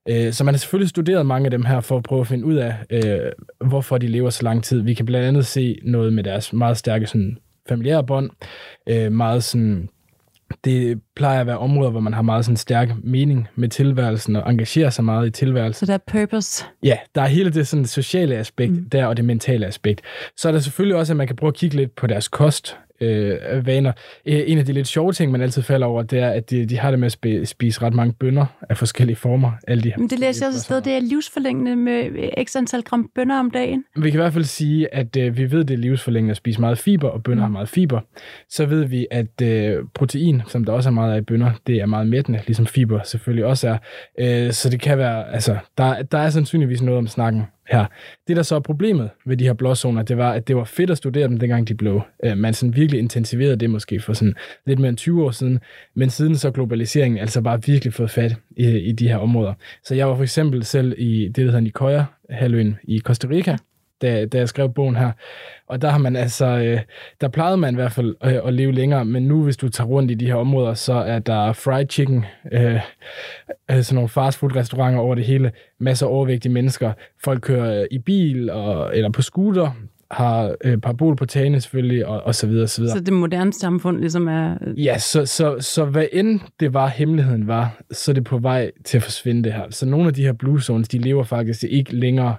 Øh, 0.08 0.32
så 0.32 0.44
man 0.44 0.54
har 0.54 0.58
selvfølgelig 0.58 0.88
studeret 0.88 1.26
mange 1.26 1.44
af 1.44 1.50
dem 1.50 1.64
her 1.64 1.80
for 1.80 1.96
at 1.96 2.02
prøve 2.02 2.20
at 2.20 2.26
finde 2.26 2.44
ud 2.44 2.54
af, 2.54 2.74
øh, 2.90 3.32
hvorfor 3.68 3.98
de 3.98 4.06
lever 4.06 4.30
så 4.30 4.42
lang 4.42 4.64
tid. 4.64 4.80
Vi 4.82 4.94
kan 4.94 5.06
blandt 5.06 5.26
andet 5.28 5.46
se 5.46 5.78
noget 5.84 6.12
med 6.12 6.24
deres 6.24 6.52
meget 6.52 6.76
stærke 6.76 7.06
sådan, 7.06 7.36
familiære 7.68 8.04
bånd, 8.06 8.30
øh, 8.88 9.12
meget 9.12 9.44
sådan 9.44 9.88
det 10.64 11.00
plejer 11.16 11.40
at 11.40 11.46
være 11.46 11.58
områder, 11.58 11.90
hvor 11.90 12.00
man 12.00 12.12
har 12.12 12.22
meget 12.22 12.44
sådan 12.44 12.56
stærk 12.56 12.88
mening 13.02 13.48
med 13.54 13.68
tilværelsen 13.68 14.36
og 14.36 14.50
engagerer 14.50 14.90
sig 14.90 15.04
meget 15.04 15.26
i 15.26 15.30
tilværelsen. 15.30 15.86
Så 15.86 15.92
der 15.92 15.98
er 15.98 16.12
purpose. 16.12 16.64
Ja, 16.82 16.98
der 17.14 17.22
er 17.22 17.26
hele 17.26 17.50
det 17.50 17.68
sådan 17.68 17.86
sociale 17.86 18.36
aspekt 18.36 18.72
mm. 18.72 18.88
der, 18.90 19.06
og 19.06 19.16
det 19.16 19.24
mentale 19.24 19.66
aspekt. 19.66 20.00
Så 20.36 20.48
er 20.48 20.52
der 20.52 20.58
selvfølgelig 20.58 20.96
også, 20.96 21.12
at 21.12 21.16
man 21.16 21.26
kan 21.26 21.36
prøve 21.36 21.48
at 21.48 21.54
kigge 21.54 21.76
lidt 21.76 21.96
på 21.96 22.06
deres 22.06 22.28
kost, 22.28 22.76
øh, 23.00 23.66
vaner. 23.66 23.92
Øh, 24.26 24.40
En 24.46 24.58
af 24.58 24.64
de 24.64 24.72
lidt 24.72 24.86
sjove 24.86 25.12
ting, 25.12 25.32
man 25.32 25.40
altid 25.40 25.62
falder 25.62 25.86
over, 25.86 26.02
det 26.02 26.18
er, 26.18 26.28
at 26.30 26.50
de, 26.50 26.66
de 26.66 26.78
har 26.78 26.90
det 26.90 27.00
med 27.00 27.06
at 27.06 27.16
spi- 27.26 27.44
spise 27.44 27.82
ret 27.82 27.94
mange 27.94 28.14
bønner 28.20 28.46
af 28.68 28.76
forskellige 28.76 29.16
former. 29.16 29.52
Alle 29.68 29.82
de 29.82 29.88
her 29.88 29.98
Men 29.98 30.10
det 30.10 30.18
læser 30.18 30.46
jeg 30.46 30.48
også 30.48 30.58
et 30.58 30.62
sted, 30.62 30.80
det 30.80 30.92
er 30.92 31.00
livsforlængende 31.00 31.76
med 31.76 32.10
x 32.46 32.56
antal 32.56 32.82
gram 32.82 33.10
bønner 33.14 33.38
om 33.38 33.50
dagen. 33.50 33.84
Vi 33.96 34.10
kan 34.10 34.20
i 34.20 34.22
hvert 34.22 34.32
fald 34.32 34.44
sige, 34.44 34.94
at 34.94 35.16
øh, 35.16 35.36
vi 35.36 35.50
ved, 35.50 35.64
det 35.64 35.74
er 35.74 35.78
livsforlængende 35.78 36.30
at 36.30 36.36
spise 36.36 36.60
meget 36.60 36.78
fiber, 36.78 37.08
og 37.08 37.22
bønner 37.22 37.42
har 37.42 37.50
meget 37.50 37.68
fiber. 37.68 38.00
Så 38.50 38.66
ved 38.66 38.84
vi, 38.84 39.06
at 39.10 39.42
øh, 39.42 39.84
protein, 39.94 40.42
som 40.48 40.64
der 40.64 40.72
også 40.72 40.88
er 40.88 40.92
meget 40.92 41.14
af 41.14 41.18
i 41.18 41.20
bønner, 41.20 41.50
det 41.66 41.76
er 41.76 41.86
meget 41.86 42.06
mættende, 42.06 42.40
ligesom 42.46 42.66
fiber 42.66 43.00
selvfølgelig 43.04 43.44
også 43.44 43.68
er. 43.68 43.78
Øh, 44.46 44.52
så 44.52 44.70
det 44.70 44.80
kan 44.80 44.98
være, 44.98 45.32
altså, 45.32 45.56
der, 45.78 46.02
der 46.02 46.18
er 46.18 46.30
sandsynligvis 46.30 46.82
noget 46.82 46.98
om 46.98 47.06
snakken 47.06 47.42
her. 47.70 47.86
Det, 48.28 48.36
der 48.36 48.42
så 48.42 48.54
er 48.54 48.60
problemet 48.60 49.10
ved 49.26 49.36
de 49.36 49.44
her 49.44 49.52
blåzoner, 49.52 50.02
det 50.02 50.16
var, 50.16 50.32
at 50.32 50.48
det 50.48 50.56
var 50.56 50.64
fedt 50.64 50.90
at 50.90 50.98
studere 50.98 51.28
dem, 51.28 51.38
dengang 51.38 51.68
de 51.68 51.74
blev. 51.74 52.00
Øh, 52.24 52.38
man 52.38 52.54
sådan 52.54 52.76
virkelig 52.76 52.98
intensiverede 52.98 53.56
det 53.56 53.70
måske 53.70 54.00
for 54.00 54.12
sådan 54.12 54.34
lidt 54.66 54.78
mere 54.78 54.88
end 54.88 54.96
20 54.96 55.24
år 55.24 55.30
siden, 55.30 55.60
men 55.94 56.10
siden 56.10 56.36
så 56.36 56.50
globaliseringen 56.50 57.18
altså 57.18 57.40
bare 57.40 57.62
virkelig 57.66 57.94
fået 57.94 58.10
fat 58.10 58.36
i, 58.56 58.66
i 58.78 58.92
de 58.92 59.08
her 59.08 59.16
områder. 59.16 59.54
Så 59.84 59.94
jeg 59.94 60.08
var 60.08 60.16
for 60.16 60.22
eksempel 60.22 60.64
selv 60.64 60.94
i 60.98 61.24
det, 61.26 61.36
der 61.36 61.44
hedder 61.44 61.60
Nicoya, 61.60 62.04
halvøen 62.30 62.76
i 62.84 63.00
Costa 63.00 63.28
Rica, 63.28 63.56
da, 64.02 64.26
da 64.26 64.38
jeg 64.38 64.48
skrev 64.48 64.72
bogen 64.72 64.96
her. 64.96 65.12
Og 65.66 65.82
der 65.82 65.90
har 65.90 65.98
man 65.98 66.16
altså, 66.16 66.46
øh, 66.46 66.80
der 67.20 67.28
plejede 67.28 67.56
man 67.56 67.74
i 67.74 67.76
hvert 67.76 67.92
fald 67.92 68.16
øh, 68.24 68.34
at 68.44 68.54
leve 68.54 68.72
længere, 68.72 69.04
men 69.04 69.22
nu 69.22 69.42
hvis 69.42 69.56
du 69.56 69.68
tager 69.68 69.88
rundt 69.88 70.10
i 70.10 70.14
de 70.14 70.26
her 70.26 70.34
områder, 70.34 70.74
så 70.74 70.92
er 70.92 71.18
der 71.18 71.52
fried 71.52 71.86
chicken, 71.90 72.24
øh, 72.52 72.80
øh, 73.70 73.82
sådan 73.82 73.94
nogle 73.94 74.08
fastfood 74.08 74.56
restauranter 74.56 75.00
over 75.00 75.14
det 75.14 75.24
hele, 75.24 75.52
masser 75.78 76.06
af 76.06 76.10
overvægtige 76.10 76.52
mennesker, 76.52 76.92
folk 77.24 77.40
kører 77.40 77.80
øh, 77.80 77.86
i 77.90 77.98
bil 77.98 78.50
og, 78.50 78.96
eller 78.96 79.10
på 79.10 79.22
scooter, 79.22 79.70
har 80.10 80.54
øh, 80.64 80.78
parabol 80.78 81.16
på 81.16 81.26
tagene 81.26 81.60
selvfølgelig, 81.60 82.06
og, 82.06 82.22
og 82.22 82.34
så 82.34 82.46
videre, 82.46 82.66
så 82.66 82.80
videre. 82.80 82.96
Så 82.96 83.04
det 83.04 83.12
moderne 83.12 83.52
samfund 83.52 84.00
ligesom 84.00 84.28
er... 84.28 84.56
Ja, 84.76 84.98
så, 84.98 85.26
så, 85.26 85.56
så 85.60 85.84
hvad 85.84 86.06
end 86.12 86.40
det 86.60 86.74
var, 86.74 86.86
hemmeligheden 86.86 87.46
var, 87.46 87.80
så 87.90 88.12
er 88.12 88.14
det 88.14 88.24
på 88.24 88.38
vej 88.38 88.70
til 88.84 88.96
at 88.96 89.02
forsvinde 89.02 89.44
det 89.44 89.52
her. 89.52 89.64
Så 89.70 89.86
nogle 89.86 90.06
af 90.06 90.14
de 90.14 90.22
her 90.22 90.32
blue 90.32 90.60
zones, 90.60 90.88
de 90.88 90.98
lever 90.98 91.24
faktisk 91.24 91.64
ikke 91.64 91.96
længere 91.96 92.34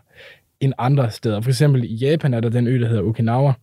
end 0.62 0.74
andre 0.78 1.12
steder. 1.12 1.42
For 1.42 1.50
eksempel 1.50 1.84
i 1.84 1.96
Japan 1.96 2.34
er 2.34 2.40
der 2.40 2.50
den 2.50 2.68
ø, 2.68 2.80
der 2.80 2.88
hedder 2.88 3.04
Okinawa, 3.04 3.54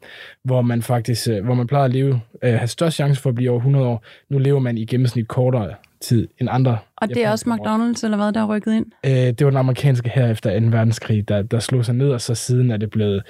hvor 0.45 0.63
man 0.63 0.83
faktisk, 0.83 1.29
øh, 1.29 1.45
hvor 1.45 1.55
man 1.55 1.67
plejer 1.67 1.85
at 1.85 1.93
leve, 1.93 2.21
øh, 2.45 2.55
have 2.55 2.69
størst 2.69 2.97
chance 2.97 3.23
for 3.23 3.29
at 3.29 3.35
blive 3.35 3.51
over 3.51 3.61
100 3.61 3.87
år. 3.87 4.05
Nu 4.29 4.39
lever 4.39 4.61
man 4.61 4.79
i 4.79 4.85
gennemsnit 4.85 5.29
kortere 5.29 5.75
tid 6.01 6.29
end 6.39 6.49
andre. 6.53 6.79
Og 6.97 7.09
det 7.09 7.25
er 7.25 7.31
også. 7.31 7.45
McDonald's, 7.49 8.05
eller 8.05 8.17
hvad, 8.17 8.33
der 8.33 8.41
er 8.41 8.47
rykket 8.47 8.75
ind? 8.75 8.87
Øh, 9.07 9.13
det 9.13 9.45
var 9.45 9.51
den 9.51 9.59
amerikanske 9.59 10.11
her 10.15 10.31
efter 10.31 10.61
2. 10.61 10.67
verdenskrig, 10.67 11.29
der, 11.29 11.43
der 11.43 11.59
slog 11.59 11.85
sig 11.85 11.95
ned, 11.95 12.11
og 12.11 12.21
så 12.21 12.35
siden 12.35 12.71
er 12.71 12.77
det 12.77 12.91
blevet... 12.91 13.23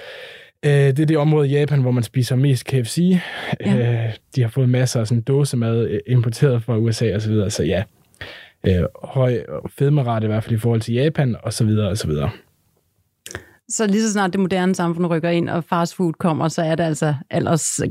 Øh, 0.65 0.71
det 0.71 0.99
er 0.99 1.05
det 1.05 1.17
område 1.17 1.49
i 1.49 1.51
Japan, 1.51 1.81
hvor 1.81 1.91
man 1.91 2.03
spiser 2.03 2.35
mest 2.35 2.65
KFC. 2.65 3.17
Ja. 3.65 4.05
Øh, 4.05 4.13
de 4.35 4.41
har 4.41 4.49
fået 4.49 4.69
masser 4.69 4.99
af 4.99 5.07
sådan 5.07 5.21
dåsemad 5.21 5.87
øh, 5.87 5.99
importeret 6.07 6.63
fra 6.63 6.77
USA 6.77 7.15
og 7.15 7.21
så 7.21 7.29
videre, 7.29 7.49
så 7.49 7.63
ja. 7.63 7.83
Øh, 8.63 8.83
høj 9.03 9.43
fedmerate 9.69 10.25
i 10.25 10.27
hvert 10.27 10.43
fald 10.43 10.55
i 10.55 10.59
forhold 10.59 10.81
til 10.81 10.93
Japan, 10.93 11.35
og 11.43 11.53
så 11.53 11.65
videre, 11.65 11.89
og 11.89 11.97
så 11.97 12.07
videre. 12.07 12.29
Så 13.69 13.87
lige 13.87 14.01
så 14.01 14.11
snart 14.11 14.33
det 14.33 14.39
moderne 14.39 14.75
samfund 14.75 15.07
rykker 15.07 15.29
ind, 15.29 15.49
og 15.49 15.63
fastfood 15.63 16.13
kommer, 16.13 16.47
så 16.47 16.61
er 16.61 16.75
det 16.75 16.83
altså 16.83 17.15
alders, 17.29 17.81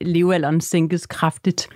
levealderen 0.00 0.60
sænkes 0.60 1.06
kraftigt. 1.06 1.68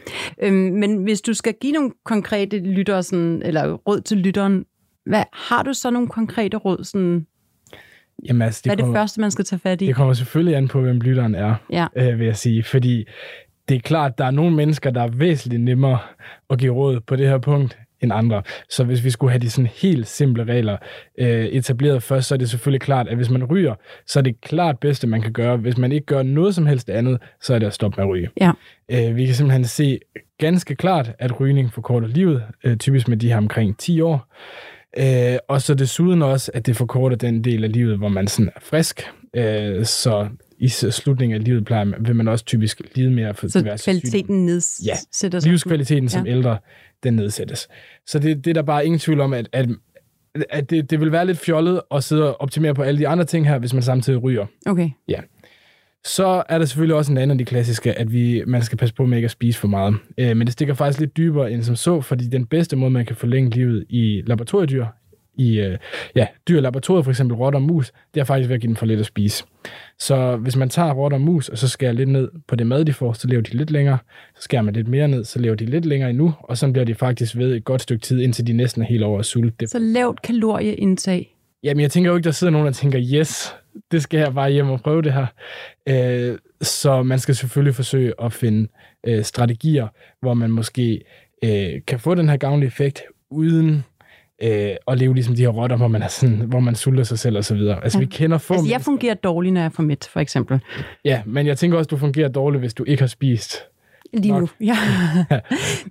Øhm, 0.43 0.55
men 0.55 1.02
hvis 1.02 1.20
du 1.20 1.34
skal 1.34 1.55
give 1.61 1.73
nogle 1.73 1.90
konkrete 2.05 2.58
lytter, 2.58 3.00
sådan, 3.00 3.43
eller 3.44 3.73
råd 3.73 4.00
til 4.00 4.17
lytteren, 4.17 4.64
hvad, 5.06 5.25
har 5.32 5.62
du 5.62 5.73
så 5.73 5.90
nogle 5.90 6.08
konkrete 6.08 6.56
råd? 6.56 6.84
Sådan, 6.84 7.26
Jamen, 8.29 8.43
altså, 8.43 8.61
det, 8.64 8.69
hvad 8.69 8.73
er 8.73 8.76
det 8.76 8.82
kommer, 8.82 9.00
første, 9.00 9.20
man 9.20 9.31
skal 9.31 9.44
tage 9.44 9.61
fat 9.61 9.82
i? 9.82 9.87
det 9.87 9.94
kommer 9.94 10.14
selvfølgelig 10.14 10.56
an 10.56 10.69
på, 10.69 10.81
hvem 10.81 11.00
lytteren 11.00 11.34
er. 11.34 11.55
Ja. 11.70 11.87
øh, 11.96 12.19
vil 12.19 12.27
jeg 12.27 12.36
sige. 12.36 12.62
Fordi 12.62 13.05
det 13.69 13.77
er 13.77 13.81
klart, 13.81 14.19
der 14.19 14.24
er 14.24 14.31
nogle 14.31 14.56
mennesker, 14.56 14.91
der 14.91 15.03
er 15.03 15.08
væsentligt 15.08 15.62
nemmere 15.62 15.98
at 16.51 16.58
give 16.58 16.72
råd 16.72 17.01
på 17.01 17.17
det 17.17 17.29
her 17.29 17.39
punkt 17.39 17.79
end 18.02 18.12
andre. 18.12 18.42
Så 18.68 18.84
hvis 18.84 19.04
vi 19.04 19.10
skulle 19.10 19.30
have 19.30 19.40
de 19.40 19.50
sådan 19.50 19.70
helt 19.74 20.08
simple 20.08 20.44
regler 20.44 20.76
øh, 21.18 21.44
etableret 21.44 22.02
først, 22.02 22.28
så 22.28 22.34
er 22.34 22.38
det 22.38 22.50
selvfølgelig 22.50 22.80
klart, 22.80 23.08
at 23.08 23.16
hvis 23.16 23.30
man 23.30 23.44
ryger, 23.44 23.74
så 24.06 24.18
er 24.18 24.22
det 24.22 24.40
klart 24.40 24.78
bedste, 24.78 25.06
man 25.06 25.22
kan 25.22 25.32
gøre. 25.32 25.56
Hvis 25.56 25.78
man 25.78 25.92
ikke 25.92 26.06
gør 26.06 26.22
noget 26.22 26.54
som 26.54 26.66
helst 26.66 26.90
andet, 26.90 27.18
så 27.40 27.54
er 27.54 27.58
det 27.58 27.66
at 27.66 27.72
stoppe 27.72 27.96
med 27.96 28.04
at 28.04 28.10
ryge. 28.10 28.28
Ja. 28.40 28.52
Øh, 28.90 29.16
vi 29.16 29.26
kan 29.26 29.34
simpelthen 29.34 29.64
se 29.64 29.98
ganske 30.38 30.74
klart, 30.74 31.12
at 31.18 31.40
rygning 31.40 31.72
forkorter 31.72 32.08
livet, 32.08 32.42
øh, 32.64 32.76
typisk 32.76 33.08
med 33.08 33.16
de 33.16 33.28
her 33.28 33.36
omkring 33.36 33.78
10 33.78 34.00
år. 34.00 34.34
Øh, 34.98 35.38
og 35.48 35.62
så 35.62 35.74
desuden 35.74 36.22
også, 36.22 36.50
at 36.54 36.66
det 36.66 36.76
forkorter 36.76 37.16
den 37.16 37.44
del 37.44 37.64
af 37.64 37.72
livet, 37.72 37.98
hvor 37.98 38.08
man 38.08 38.28
sådan 38.28 38.52
er 38.56 38.60
frisk. 38.60 39.10
Øh, 39.36 39.84
så 39.84 40.28
i 40.62 40.69
slutningen 40.69 41.34
af 41.40 41.44
livet 41.44 41.64
plejer 41.64 41.84
man, 41.84 42.06
vil 42.06 42.16
man 42.16 42.28
også 42.28 42.44
typisk 42.44 42.81
lide 42.94 43.10
mere 43.10 43.34
for 43.34 43.48
Så 43.48 43.60
diverse 43.60 43.82
sygdomme. 43.82 44.00
kvaliteten 44.00 44.46
nedsætter 44.46 45.40
sig. 45.40 45.50
Livskvaliteten 45.50 46.08
som 46.08 46.26
Ja. 46.26 46.32
ældre, 46.32 46.58
den 47.02 47.14
nedsættes. 47.14 47.69
Så 48.06 48.19
det, 48.19 48.44
det 48.44 48.50
er 48.50 48.54
der 48.54 48.62
bare 48.62 48.86
ingen 48.86 48.98
tvivl 48.98 49.20
om, 49.20 49.32
at, 49.32 49.48
at, 49.52 49.69
at 50.50 50.70
det, 50.70 50.90
det 50.90 51.00
vil 51.00 51.12
være 51.12 51.26
lidt 51.26 51.38
fjollet 51.38 51.81
at 51.94 52.04
sidde 52.04 52.28
og 52.28 52.40
optimere 52.40 52.74
på 52.74 52.82
alle 52.82 52.98
de 53.00 53.08
andre 53.08 53.24
ting 53.24 53.48
her, 53.48 53.58
hvis 53.58 53.74
man 53.74 53.82
samtidig 53.82 54.22
ryger. 54.22 54.46
Okay. 54.66 54.90
Så 56.04 56.42
er 56.48 56.58
der 56.58 56.64
selvfølgelig 56.64 56.96
også 56.96 57.12
en 57.12 57.19
anden 57.19 57.31
af 57.31 57.38
de 57.38 57.44
klassiske, 57.44 57.92
at 57.98 58.12
vi, 58.12 58.42
man 58.46 58.62
skal 58.62 58.78
passe 58.78 58.94
på 58.94 59.06
med 59.06 59.19
ikke 59.19 59.24
at 59.26 59.31
spise 59.31 59.58
for 59.58 59.69
meget. 59.69 59.94
Øh, 60.19 60.36
men 60.36 60.40
det 60.46 60.52
stikker 60.52 60.74
faktisk 60.74 61.00
lidt 61.00 61.16
dybere 61.16 61.52
end 61.52 61.62
som 61.62 61.76
så, 61.76 62.00
fordi 62.00 62.28
den 62.28 62.46
bedste 62.46 62.76
måde, 62.76 62.90
man 62.90 63.06
kan 63.06 63.16
forlænge 63.16 63.50
livet 63.50 63.84
i 63.88 64.22
laboratoriedyr, 64.26 64.86
i 65.34 65.60
øh, 65.60 65.79
ja, 66.17 66.27
dyr 66.48 66.60
laboratoriet, 66.60 67.05
for 67.05 67.10
eksempel 67.10 67.36
rotter 67.36 67.58
og 67.58 67.62
mus, 67.62 67.93
det 68.15 68.20
er 68.20 68.24
faktisk 68.24 68.48
ved 68.48 68.55
at 68.55 68.60
give 68.60 68.69
dem 68.69 68.77
for 68.77 68.86
lidt 68.86 69.01
at 69.01 69.06
spise. 69.06 69.44
Så 69.98 70.36
hvis 70.36 70.56
man 70.56 70.69
tager 70.69 70.93
rotter 70.93 71.17
og 71.17 71.20
mus, 71.20 71.48
og 71.48 71.58
så 71.58 71.69
skærer 71.69 71.93
lidt 71.93 72.08
ned 72.08 72.31
på 72.48 72.56
det 72.56 72.67
mad, 72.67 72.84
de 72.84 72.93
får, 72.93 73.12
så 73.12 73.29
lever 73.29 73.43
de 73.43 73.56
lidt 73.56 73.70
længere. 73.70 73.98
Så 74.34 74.43
skærer 74.43 74.62
man 74.62 74.74
lidt 74.74 74.89
mere 74.89 75.08
ned, 75.08 75.24
så 75.24 75.39
lever 75.39 75.55
de 75.55 75.67
lidt 75.67 75.84
længere 75.84 76.10
endnu, 76.10 76.34
og 76.41 76.58
så 76.58 76.72
bliver 76.72 76.84
de 76.84 76.94
faktisk 76.94 77.36
ved 77.36 77.55
et 77.55 77.65
godt 77.65 77.82
stykke 77.82 78.03
tid, 78.03 78.20
indtil 78.20 78.46
de 78.46 78.53
næsten 78.53 78.82
er 78.82 78.86
helt 78.86 79.03
over 79.03 79.19
at 79.19 79.27
sulte. 79.27 79.67
Så 79.67 79.79
lavt 79.79 80.22
kalorieindtag. 80.22 81.36
Jamen, 81.62 81.81
jeg 81.81 81.91
tænker 81.91 82.10
jo 82.10 82.17
ikke, 82.17 82.24
der 82.24 82.31
sidder 82.31 82.51
nogen, 82.51 82.67
der 82.67 82.72
tænker, 82.72 83.01
yes, 83.15 83.55
det 83.93 84.03
skal 84.03 84.19
jeg 84.19 84.34
bare 84.34 84.51
hjem 84.51 84.70
og 84.70 84.81
prøve 84.81 85.03
det 85.03 85.12
her. 85.12 85.27
Øh, 85.89 86.39
så 86.62 87.03
man 87.03 87.19
skal 87.19 87.34
selvfølgelig 87.34 87.74
forsøge 87.74 88.12
at 88.22 88.32
finde 88.32 88.69
øh, 89.06 89.24
strategier, 89.24 89.89
hvor 90.20 90.34
man 90.34 90.51
måske 90.51 91.05
øh, 91.44 91.81
kan 91.86 91.98
få 91.98 92.15
den 92.15 92.29
her 92.29 92.36
gavnlige 92.36 92.67
effekt, 92.67 93.03
uden 93.31 93.84
øh, 94.43 94.77
at 94.89 94.99
leve 94.99 95.15
ligesom 95.15 95.34
de 95.34 95.43
her 95.43 95.49
rotter, 95.49 95.77
hvor 95.77 95.89
man, 95.89 96.03
er 96.03 96.08
sådan, 96.08 96.37
hvor 96.37 96.61
man 96.61 96.75
sulter 96.75 97.05
sig 97.05 97.19
selv 97.19 97.37
og 97.37 97.44
så 97.44 97.55
videre. 97.55 97.84
Altså, 97.84 97.99
Ja. 97.99 98.05
vi 98.05 98.11
kender 98.11 98.39
få 98.39 98.55
Altså, 98.55 98.67
jeg 98.67 98.70
mennesker- 98.75 98.84
fungerer 98.84 99.15
dårligt, 99.15 99.53
når 99.55 99.61
jeg 99.61 99.67
er 99.67 99.70
for 99.70 99.82
mæt, 99.82 100.08
for 100.13 100.20
eksempel. 100.20 100.61
Ja, 101.05 101.22
men 101.27 101.46
jeg 101.46 101.58
tænker 101.58 101.79
også, 101.79 101.89
du 101.89 101.96
fungerer 101.96 102.29
dårligt, 102.29 102.61
hvis 102.63 102.75
du 102.75 102.84
ikke 102.84 103.03
har 103.03 103.06
spist. 103.08 103.56
Lige 104.15 104.41
nu, 104.41 104.49
ja. 104.61 104.77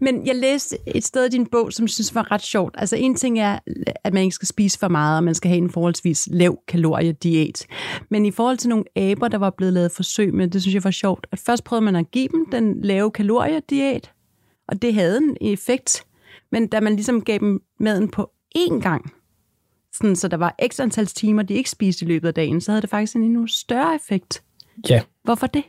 Men 0.02 0.28
jeg 0.28 0.36
læste 0.36 0.78
et 0.88 1.04
sted 1.04 1.26
i 1.26 1.30
din 1.30 1.46
bog, 1.52 1.74
som 1.74 1.84
jeg 1.84 1.90
synes 1.90 2.16
var 2.16 2.32
ret 2.32 2.42
sjovt. 2.42 2.76
Altså 2.78 2.96
en 2.96 3.16
ting 3.16 3.40
er, 3.40 3.60
at 4.04 4.14
man 4.14 4.24
ikke 4.24 4.36
skal 4.36 4.48
spise 4.48 4.80
for 4.80 4.88
meget, 4.88 5.18
og 5.18 5.24
man 5.24 5.36
skal 5.36 5.50
have 5.50 5.58
en 5.58 5.70
forholdsvis 5.70 6.28
lav 6.32 6.58
kaloriediæt. 6.68 7.66
Men 8.10 8.26
i 8.26 8.32
forhold 8.32 8.58
til 8.58 8.70
nogle 8.70 8.84
aber, 8.96 9.28
der 9.28 9.38
var 9.38 9.50
blevet 9.58 9.74
lavet 9.74 9.92
forsøg 9.92 10.34
med, 10.34 10.48
det 10.48 10.62
synes 10.62 10.76
jeg 10.76 10.84
var 10.84 10.92
sjovt, 10.92 11.28
at 11.32 11.40
først 11.40 11.64
prøvede 11.64 11.86
man 11.86 11.96
at 11.96 12.12
give 12.12 12.28
dem 12.28 12.46
den 12.52 12.82
lave 12.82 13.12
kaloriediæt, 13.12 14.12
og 14.68 14.82
det 14.82 14.94
havde 14.94 15.18
en 15.18 15.38
effekt. 15.42 16.04
Men 16.52 16.68
da 16.68 16.80
man 16.80 16.94
ligesom 16.96 17.22
gav 17.22 17.38
dem 17.40 17.60
maden 17.80 18.08
på 18.10 18.30
én 18.58 18.82
gang, 18.82 19.14
sådan, 19.94 20.16
så 20.16 20.28
der 20.28 20.38
var 20.38 20.56
x 20.72 20.80
antal 20.80 21.06
timer, 21.06 21.44
de 21.44 21.54
ikke 21.54 21.70
spiste 21.70 22.06
i 22.06 22.08
løbet 22.08 22.28
af 22.28 22.34
dagen, 22.34 22.62
så 22.62 22.72
havde 22.72 22.82
det 22.82 22.90
faktisk 22.90 23.16
en 23.16 23.24
endnu 23.24 23.48
større 23.48 23.96
effekt. 23.96 24.44
Ja, 24.90 25.02
Hvorfor 25.24 25.48
det? 25.48 25.64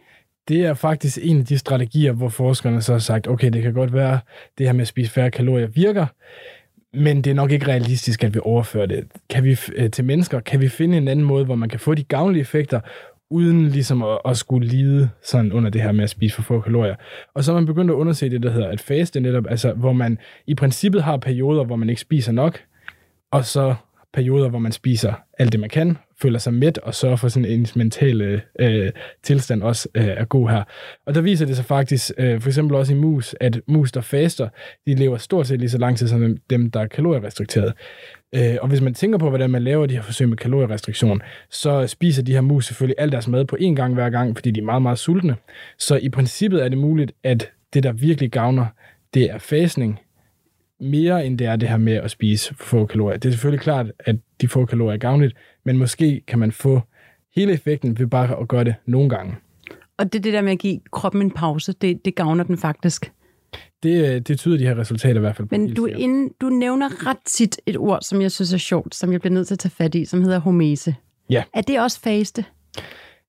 det 0.48 0.64
er 0.64 0.74
faktisk 0.74 1.18
en 1.22 1.38
af 1.38 1.44
de 1.44 1.58
strategier, 1.58 2.12
hvor 2.12 2.28
forskerne 2.28 2.82
så 2.82 2.92
har 2.92 2.98
sagt, 2.98 3.28
okay, 3.28 3.50
det 3.50 3.62
kan 3.62 3.72
godt 3.72 3.92
være, 3.92 4.20
det 4.58 4.66
her 4.66 4.72
med 4.72 4.80
at 4.82 4.88
spise 4.88 5.10
færre 5.10 5.30
kalorier 5.30 5.66
virker, 5.66 6.06
men 6.94 7.22
det 7.22 7.30
er 7.30 7.34
nok 7.34 7.50
ikke 7.50 7.68
realistisk, 7.68 8.24
at 8.24 8.34
vi 8.34 8.40
overfører 8.42 8.86
det 8.86 9.04
kan 9.30 9.44
vi, 9.44 9.58
øh, 9.76 9.90
til 9.90 10.04
mennesker. 10.04 10.40
Kan 10.40 10.60
vi 10.60 10.68
finde 10.68 10.96
en 10.96 11.08
anden 11.08 11.26
måde, 11.26 11.44
hvor 11.44 11.54
man 11.54 11.68
kan 11.68 11.80
få 11.80 11.94
de 11.94 12.04
gavnlige 12.04 12.40
effekter, 12.40 12.80
uden 13.30 13.68
ligesom 13.68 14.02
at, 14.02 14.18
at 14.24 14.36
skulle 14.36 14.68
lide 14.68 15.10
sådan 15.24 15.52
under 15.52 15.70
det 15.70 15.82
her 15.82 15.92
med 15.92 16.04
at 16.04 16.10
spise 16.10 16.34
for 16.34 16.42
få 16.42 16.60
kalorier. 16.60 16.94
Og 17.34 17.44
så 17.44 17.52
er 17.52 17.54
man 17.54 17.66
begyndt 17.66 17.90
at 17.90 17.94
undersøge 17.94 18.30
det, 18.30 18.42
der 18.42 18.50
hedder 18.50 18.68
at 18.68 18.80
faste 18.80 19.20
netop, 19.20 19.44
altså 19.50 19.72
hvor 19.72 19.92
man 19.92 20.18
i 20.46 20.54
princippet 20.54 21.02
har 21.02 21.16
perioder, 21.16 21.64
hvor 21.64 21.76
man 21.76 21.88
ikke 21.88 22.00
spiser 22.00 22.32
nok, 22.32 22.60
og 23.32 23.44
så 23.44 23.74
perioder, 24.12 24.48
hvor 24.48 24.58
man 24.58 24.72
spiser 24.72 25.12
alt 25.38 25.52
det, 25.52 25.60
man 25.60 25.70
kan, 25.70 25.98
føler 26.22 26.38
sig 26.38 26.54
mæt 26.54 26.78
og 26.78 26.94
sørger 26.94 27.16
for 27.16 27.28
sådan 27.28 27.48
ens 27.48 27.76
mentale 27.76 28.42
øh, 28.60 28.90
tilstand 29.22 29.62
også 29.62 29.88
øh, 29.94 30.04
er 30.04 30.24
god 30.24 30.48
her. 30.48 30.64
Og 31.06 31.14
der 31.14 31.20
viser 31.20 31.46
det 31.46 31.56
sig 31.56 31.64
faktisk, 31.64 32.10
øh, 32.18 32.40
for 32.40 32.48
eksempel 32.48 32.76
også 32.76 32.92
i 32.92 32.96
mus, 32.96 33.34
at 33.40 33.60
mus, 33.66 33.92
der 33.92 34.00
faster, 34.00 34.48
de 34.86 34.94
lever 34.94 35.16
stort 35.16 35.46
set 35.46 35.58
lige 35.58 35.70
så 35.70 35.78
lang 35.78 35.98
tid 35.98 36.08
som 36.08 36.36
dem, 36.50 36.70
der 36.70 36.80
er 36.80 36.86
kalorierestrikteret. 36.86 37.72
Øh, 38.34 38.56
og 38.62 38.68
hvis 38.68 38.80
man 38.80 38.94
tænker 38.94 39.18
på, 39.18 39.28
hvordan 39.28 39.50
man 39.50 39.62
laver 39.62 39.86
de 39.86 39.94
her 39.94 40.02
forsøg 40.02 40.28
med 40.28 40.36
kalorierestriktion, 40.36 41.22
så 41.50 41.86
spiser 41.86 42.22
de 42.22 42.32
her 42.32 42.40
mus 42.40 42.66
selvfølgelig 42.66 42.96
al 42.98 43.12
deres 43.12 43.28
mad 43.28 43.44
på 43.44 43.56
én 43.60 43.74
gang 43.74 43.94
hver 43.94 44.10
gang, 44.10 44.36
fordi 44.36 44.50
de 44.50 44.60
er 44.60 44.64
meget, 44.64 44.82
meget 44.82 44.98
sultne. 44.98 45.36
Så 45.78 45.96
i 45.96 46.08
princippet 46.08 46.64
er 46.64 46.68
det 46.68 46.78
muligt, 46.78 47.12
at 47.24 47.50
det, 47.74 47.82
der 47.82 47.92
virkelig 47.92 48.30
gavner, 48.30 48.66
det 49.14 49.30
er 49.30 49.38
fasning, 49.38 50.00
mere 50.82 51.26
end 51.26 51.38
det 51.38 51.46
er 51.46 51.56
det 51.56 51.68
her 51.68 51.76
med 51.76 51.92
at 51.92 52.10
spise 52.10 52.54
for 52.54 52.64
få 52.64 52.86
kalorier. 52.86 53.18
Det 53.18 53.28
er 53.28 53.32
selvfølgelig 53.32 53.60
klart, 53.60 53.86
at 53.98 54.16
de 54.40 54.48
få 54.48 54.66
kalorier 54.66 54.94
er 54.94 54.98
gavnligt, 54.98 55.34
men 55.64 55.78
måske 55.78 56.22
kan 56.28 56.38
man 56.38 56.52
få 56.52 56.80
hele 57.36 57.52
effekten 57.52 57.98
ved 57.98 58.06
bare 58.06 58.40
at 58.40 58.48
gøre 58.48 58.64
det 58.64 58.74
nogle 58.86 59.08
gange. 59.08 59.34
Og 59.98 60.12
det 60.12 60.18
er 60.18 60.22
det 60.22 60.32
der 60.32 60.42
med 60.42 60.52
at 60.52 60.58
give 60.58 60.80
kroppen 60.92 61.22
en 61.22 61.30
pause, 61.30 61.72
det, 61.72 62.04
det 62.04 62.14
gavner 62.14 62.44
den 62.44 62.58
faktisk. 62.58 63.12
Det, 63.82 64.14
øh, 64.14 64.20
det 64.20 64.38
tyder 64.38 64.58
de 64.58 64.66
her 64.66 64.78
resultater 64.78 65.16
i 65.16 65.20
hvert 65.20 65.36
fald 65.36 65.48
på. 65.48 65.56
Men 65.56 65.74
du, 65.74 65.86
inden, 65.86 66.30
du 66.40 66.48
nævner 66.48 67.06
ret 67.06 67.18
tit 67.24 67.60
et 67.66 67.76
ord, 67.76 67.98
som 68.02 68.22
jeg 68.22 68.32
synes 68.32 68.52
er 68.52 68.58
sjovt, 68.58 68.94
som 68.94 69.12
jeg 69.12 69.20
bliver 69.20 69.34
nødt 69.34 69.46
til 69.46 69.54
at 69.54 69.58
tage 69.58 69.70
fat 69.70 69.94
i, 69.94 70.04
som 70.04 70.22
hedder 70.22 70.38
homese. 70.38 70.94
Ja. 71.30 71.42
Er 71.54 71.60
det 71.60 71.80
også 71.80 72.00
faste? 72.00 72.44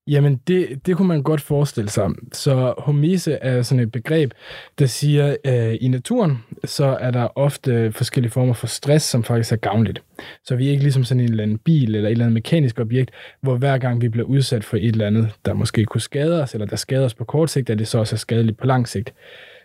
Jamen, 0.06 0.40
det, 0.46 0.86
det 0.86 0.96
kunne 0.96 1.08
man 1.08 1.22
godt 1.22 1.40
forestille 1.40 1.90
sig. 1.90 2.10
Så 2.32 2.74
homise 2.78 3.32
er 3.32 3.62
sådan 3.62 3.82
et 3.82 3.92
begreb, 3.92 4.32
der 4.78 4.86
siger, 4.86 5.36
at 5.44 5.78
i 5.80 5.88
naturen, 5.88 6.38
så 6.64 6.84
er 6.84 7.10
der 7.10 7.38
ofte 7.38 7.92
forskellige 7.92 8.32
former 8.32 8.54
for 8.54 8.66
stress, 8.66 9.04
som 9.04 9.24
faktisk 9.24 9.52
er 9.52 9.56
gavnligt. 9.56 10.02
Så 10.44 10.56
vi 10.56 10.66
er 10.66 10.70
ikke 10.70 10.82
ligesom 10.82 11.04
sådan 11.04 11.20
en 11.20 11.30
eller 11.30 11.42
anden 11.42 11.58
bil 11.58 11.94
eller 11.94 12.08
et 12.08 12.12
eller 12.12 12.24
andet 12.24 12.34
mekanisk 12.34 12.80
objekt, 12.80 13.10
hvor 13.40 13.56
hver 13.56 13.78
gang 13.78 14.00
vi 14.00 14.08
bliver 14.08 14.26
udsat 14.26 14.64
for 14.64 14.76
et 14.76 14.86
eller 14.86 15.06
andet, 15.06 15.30
der 15.44 15.54
måske 15.54 15.84
kunne 15.84 16.00
skade 16.00 16.42
os, 16.42 16.54
eller 16.54 16.66
der 16.66 16.76
skader 16.76 17.04
os 17.04 17.14
på 17.14 17.24
kort 17.24 17.50
sigt, 17.50 17.70
er 17.70 17.74
det 17.74 17.88
så 17.88 17.98
også 17.98 18.16
er 18.16 18.18
skadeligt 18.18 18.58
på 18.58 18.66
lang 18.66 18.88
sigt. 18.88 19.14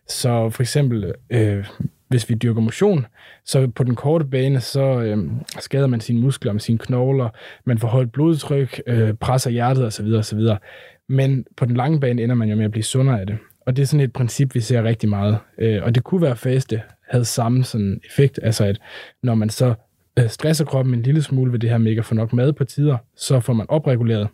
Så 0.07 0.49
for 0.49 0.63
eksempel, 0.63 1.13
øh, 1.29 1.65
hvis 2.09 2.29
vi 2.29 2.35
dyrker 2.35 2.61
motion, 2.61 3.05
så 3.45 3.67
på 3.67 3.83
den 3.83 3.95
korte 3.95 4.25
bane, 4.25 4.59
så 4.59 5.01
øh, 5.01 5.17
skader 5.59 5.87
man 5.87 6.01
sine 6.01 6.21
muskler 6.21 6.51
med 6.51 6.61
sine 6.61 6.77
knogler, 6.77 7.29
man 7.65 7.77
får 7.77 7.87
højt 7.87 8.11
blodtryk, 8.11 8.81
øh, 8.87 9.13
presser 9.13 9.49
hjertet 9.49 9.85
osv. 9.85 10.05
osv. 10.05 10.39
Men 11.09 11.45
på 11.57 11.65
den 11.65 11.75
lange 11.75 11.99
bane 11.99 12.23
ender 12.23 12.35
man 12.35 12.49
jo 12.49 12.55
med 12.55 12.65
at 12.65 12.71
blive 12.71 12.83
sundere 12.83 13.19
af 13.19 13.27
det. 13.27 13.37
Og 13.65 13.75
det 13.75 13.81
er 13.81 13.87
sådan 13.87 14.05
et 14.05 14.13
princip, 14.13 14.55
vi 14.55 14.59
ser 14.59 14.83
rigtig 14.83 15.09
meget. 15.09 15.37
Øh, 15.57 15.83
og 15.83 15.95
det 15.95 16.03
kunne 16.03 16.21
være 16.21 16.35
faste 16.35 16.81
havde 17.09 17.25
samme 17.25 17.63
sådan 17.63 18.01
effekt, 18.05 18.39
altså 18.43 18.65
at 18.65 18.79
når 19.23 19.35
man 19.35 19.49
så 19.49 19.73
øh, 20.19 20.29
stresser 20.29 20.65
kroppen 20.65 20.93
en 20.93 21.01
lille 21.01 21.21
smule 21.21 21.51
ved 21.51 21.59
det 21.59 21.69
her 21.69 21.77
med 21.77 21.89
ikke 21.89 21.99
at 21.99 22.05
få 22.05 22.15
nok 22.15 22.33
mad 22.33 22.53
på 22.53 22.63
tider, 22.63 22.97
så 23.15 23.39
får 23.39 23.53
man 23.53 23.65
opreguleret 23.69 24.27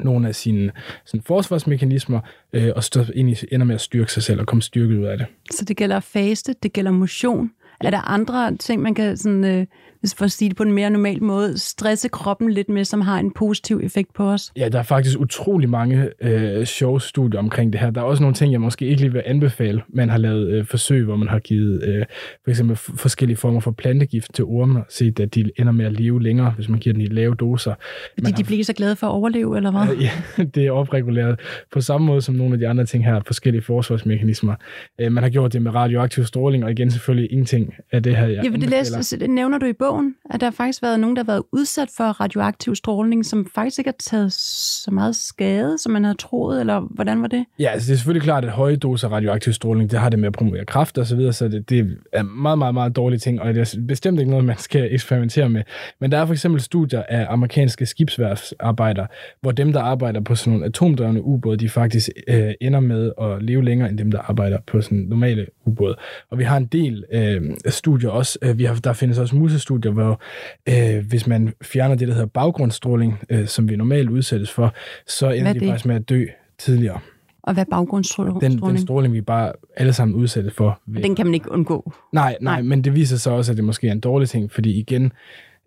nogle 0.00 0.28
af 0.28 0.34
sine 0.34 0.72
sådan 1.04 1.22
forsvarsmekanismer, 1.22 2.20
øh, 2.52 2.72
og 2.76 2.84
stå 2.84 3.04
ind 3.14 3.30
i, 3.30 3.36
ender 3.52 3.66
med 3.66 3.74
at 3.74 3.80
styrke 3.80 4.12
sig 4.12 4.22
selv 4.22 4.40
og 4.40 4.46
komme 4.46 4.62
styrket 4.62 4.98
ud 4.98 5.04
af 5.04 5.18
det. 5.18 5.26
Så 5.50 5.64
det 5.64 5.76
gælder 5.76 6.00
faste, 6.00 6.54
det 6.62 6.72
gælder 6.72 6.90
motion. 6.90 7.50
Er 7.86 7.90
der 7.90 8.10
andre 8.10 8.56
ting, 8.56 8.82
man 8.82 8.94
kan, 8.94 9.16
sådan, 9.16 9.44
øh, 9.44 9.66
hvis 10.04 10.14
for 10.14 10.24
at 10.24 10.32
sige 10.32 10.48
det 10.48 10.56
på 10.56 10.62
en 10.62 10.72
mere 10.72 10.90
normal 10.90 11.22
måde, 11.22 11.58
stresse 11.58 12.08
kroppen 12.08 12.50
lidt 12.50 12.68
med, 12.68 12.84
som 12.84 13.00
har 13.00 13.18
en 13.18 13.30
positiv 13.30 13.80
effekt 13.84 14.14
på 14.14 14.24
os? 14.24 14.52
Ja, 14.56 14.68
der 14.68 14.78
er 14.78 14.82
faktisk 14.82 15.18
utrolig 15.18 15.70
mange 15.70 16.08
øh, 16.20 16.64
sjove 16.64 17.00
studier 17.00 17.38
omkring 17.38 17.72
det 17.72 17.80
her. 17.80 17.90
Der 17.90 18.00
er 18.00 18.04
også 18.04 18.22
nogle 18.22 18.34
ting, 18.34 18.52
jeg 18.52 18.60
måske 18.60 18.86
ikke 18.86 19.00
lige 19.00 19.12
vil 19.12 19.22
anbefale. 19.26 19.82
Man 19.88 20.08
har 20.08 20.18
lavet 20.18 20.48
øh, 20.48 20.66
forsøg, 20.66 21.04
hvor 21.04 21.16
man 21.16 21.28
har 21.28 21.38
givet 21.38 21.82
øh, 21.84 22.04
for 22.44 22.50
eksempel 22.50 22.76
forskellige 22.76 23.36
former 23.36 23.60
for 23.60 23.70
plantegift 23.70 24.34
til 24.34 24.44
orme, 24.44 24.78
og 24.78 24.86
set, 24.88 25.20
at 25.20 25.34
de 25.34 25.50
ender 25.58 25.72
med 25.72 25.86
at 25.86 25.92
leve 25.92 26.22
længere, 26.22 26.50
hvis 26.50 26.68
man 26.68 26.80
giver 26.80 26.92
dem 26.92 27.00
i 27.00 27.06
lave 27.06 27.34
doser. 27.34 27.74
Fordi 28.14 28.22
Man 28.22 28.32
de 28.32 28.44
bliver 28.44 28.64
så 28.64 28.72
glade 28.72 28.96
for 28.96 29.06
at 29.06 29.12
overleve, 29.12 29.56
eller 29.56 29.70
hvad? 29.70 29.96
Ja, 30.04 30.10
det 30.44 30.66
er 30.66 30.70
opreguleret 30.70 31.40
på 31.72 31.80
samme 31.80 32.06
måde 32.06 32.22
som 32.22 32.34
nogle 32.34 32.52
af 32.52 32.58
de 32.58 32.68
andre 32.68 32.86
ting 32.86 33.04
her, 33.04 33.20
forskellige 33.26 33.62
forsvarsmekanismer. 33.62 34.54
Øh, 35.00 35.12
man 35.12 35.22
har 35.22 35.30
gjort 35.30 35.52
det 35.52 35.62
med 35.62 35.74
radioaktiv 35.74 36.24
stråling, 36.24 36.64
og 36.64 36.70
igen 36.70 36.90
selvfølgelig 36.90 37.32
ingenting 37.32 37.73
af 37.92 38.02
det 38.02 38.16
her, 38.16 38.26
jeg 38.26 38.44
Ja, 38.44 38.50
for 38.50 38.56
det, 38.56 38.70
læste, 38.70 39.18
det 39.18 39.30
nævner 39.30 39.58
du 39.58 39.66
i 39.66 39.72
bogen, 39.72 40.14
at 40.30 40.40
der 40.40 40.46
har 40.46 40.52
faktisk 40.52 40.82
været 40.82 41.00
nogen, 41.00 41.16
der 41.16 41.22
har 41.22 41.32
været 41.32 41.42
udsat 41.52 41.88
for 41.96 42.04
radioaktiv 42.04 42.74
stråling, 42.74 43.26
som 43.26 43.46
faktisk 43.54 43.78
ikke 43.78 43.88
har 43.88 43.96
taget 44.00 44.32
så 44.32 44.90
meget 44.90 45.16
skade, 45.16 45.78
som 45.78 45.92
man 45.92 46.04
havde 46.04 46.16
troet, 46.16 46.60
eller 46.60 46.80
hvordan 46.80 47.22
var 47.22 47.28
det? 47.28 47.44
Ja, 47.58 47.68
altså 47.68 47.86
det 47.86 47.92
er 47.92 47.96
selvfølgelig 47.96 48.22
klart, 48.22 48.44
at 48.44 48.50
høje 48.50 48.76
doser 48.76 49.08
radioaktiv 49.08 49.52
stråling, 49.52 49.90
det 49.90 49.98
har 49.98 50.08
det 50.08 50.18
med 50.18 50.26
at 50.26 50.32
promovere 50.32 50.64
kræft 50.64 50.98
og 50.98 51.06
så 51.06 51.16
videre, 51.16 51.32
så 51.32 51.48
det, 51.48 51.70
det 51.70 51.98
er 52.12 52.22
meget, 52.22 52.58
meget, 52.58 52.74
meget 52.74 52.96
dårlige 52.96 53.18
ting, 53.18 53.40
og 53.40 53.54
det 53.54 53.74
er 53.74 53.80
bestemt 53.88 54.18
ikke 54.18 54.30
noget, 54.30 54.44
man 54.44 54.58
skal 54.58 54.94
eksperimentere 54.94 55.48
med. 55.48 55.62
Men 56.00 56.12
der 56.12 56.18
er 56.18 56.26
for 56.26 56.32
eksempel 56.32 56.60
studier 56.60 57.02
af 57.08 57.26
amerikanske 57.30 57.86
skibsværfsarbejdere, 57.86 59.06
hvor 59.40 59.52
dem, 59.52 59.72
der 59.72 59.80
arbejder 59.80 60.20
på 60.20 60.34
sådan 60.34 60.52
nogle 60.52 60.66
atomdrevne 60.66 61.22
ubåde, 61.22 61.56
de 61.56 61.68
faktisk 61.68 62.10
øh, 62.28 62.54
ender 62.60 62.80
med 62.80 63.12
at 63.20 63.42
leve 63.42 63.64
længere 63.64 63.88
end 63.88 63.98
dem, 63.98 64.10
der 64.10 64.18
arbejder 64.18 64.58
på 64.66 64.80
sådan 64.80 64.98
normale 64.98 65.46
ubåde. 65.64 65.96
Og 66.30 66.38
vi 66.38 66.44
har 66.44 66.56
en 66.56 66.66
del 66.66 67.04
øh, 67.12 67.42
studier 67.68 68.10
også. 68.10 68.38
Øh, 68.42 68.58
vi 68.58 68.64
har, 68.64 68.74
der 68.74 68.92
findes 68.92 69.18
også 69.18 69.36
musestudier, 69.36 69.92
hvor 69.92 70.20
øh, 70.68 71.06
hvis 71.08 71.26
man 71.26 71.52
fjerner 71.62 71.94
det, 71.94 72.08
der 72.08 72.14
hedder 72.14 72.26
baggrundsstråling, 72.26 73.18
øh, 73.30 73.46
som 73.46 73.68
vi 73.68 73.76
normalt 73.76 74.10
udsættes 74.10 74.50
for, 74.50 74.74
så 75.06 75.30
ender 75.30 75.48
er 75.48 75.52
de 75.52 75.66
faktisk 75.66 75.86
med 75.86 75.96
at 75.96 76.08
dø 76.08 76.24
tidligere. 76.58 76.98
Og 77.42 77.54
hvad 77.54 77.64
er 77.64 77.70
baggrundsstråling? 77.70 78.40
Den, 78.40 78.58
den 78.58 78.78
stråling, 78.78 79.14
vi 79.14 79.20
bare 79.20 79.52
alle 79.76 79.92
sammen 79.92 80.14
udsættes 80.16 80.54
for. 80.54 80.80
Ved. 80.86 81.02
den 81.02 81.16
kan 81.16 81.26
man 81.26 81.34
ikke 81.34 81.50
undgå. 81.50 81.92
Nej, 82.12 82.22
nej, 82.22 82.36
Nej. 82.40 82.54
nej, 82.54 82.62
men 82.62 82.84
det 82.84 82.94
viser 82.94 83.16
sig 83.16 83.32
også, 83.32 83.52
at 83.52 83.56
det 83.56 83.64
måske 83.64 83.88
er 83.88 83.92
en 83.92 84.00
dårlig 84.00 84.28
ting, 84.28 84.52
fordi 84.52 84.78
igen, 84.78 85.12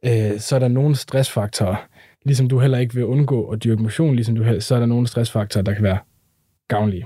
øh, 0.05 0.39
så 0.39 0.55
er 0.55 0.59
der 0.59 0.67
nogle 0.67 0.95
stressfaktorer, 0.95 1.75
ligesom 2.25 2.47
du 2.47 2.59
heller 2.59 2.77
ikke 2.77 2.95
vil 2.95 3.05
undgå 3.05 3.47
at 3.47 3.63
dyrke 3.63 3.81
motion, 3.81 4.15
ligesom 4.15 4.35
du 4.35 4.43
heller, 4.43 4.59
så 4.59 4.75
er 4.75 4.79
der 4.79 4.85
nogle 4.85 5.07
stressfaktorer, 5.07 5.63
der 5.63 5.73
kan 5.73 5.83
være 5.83 5.97
gavnlige. 6.67 7.05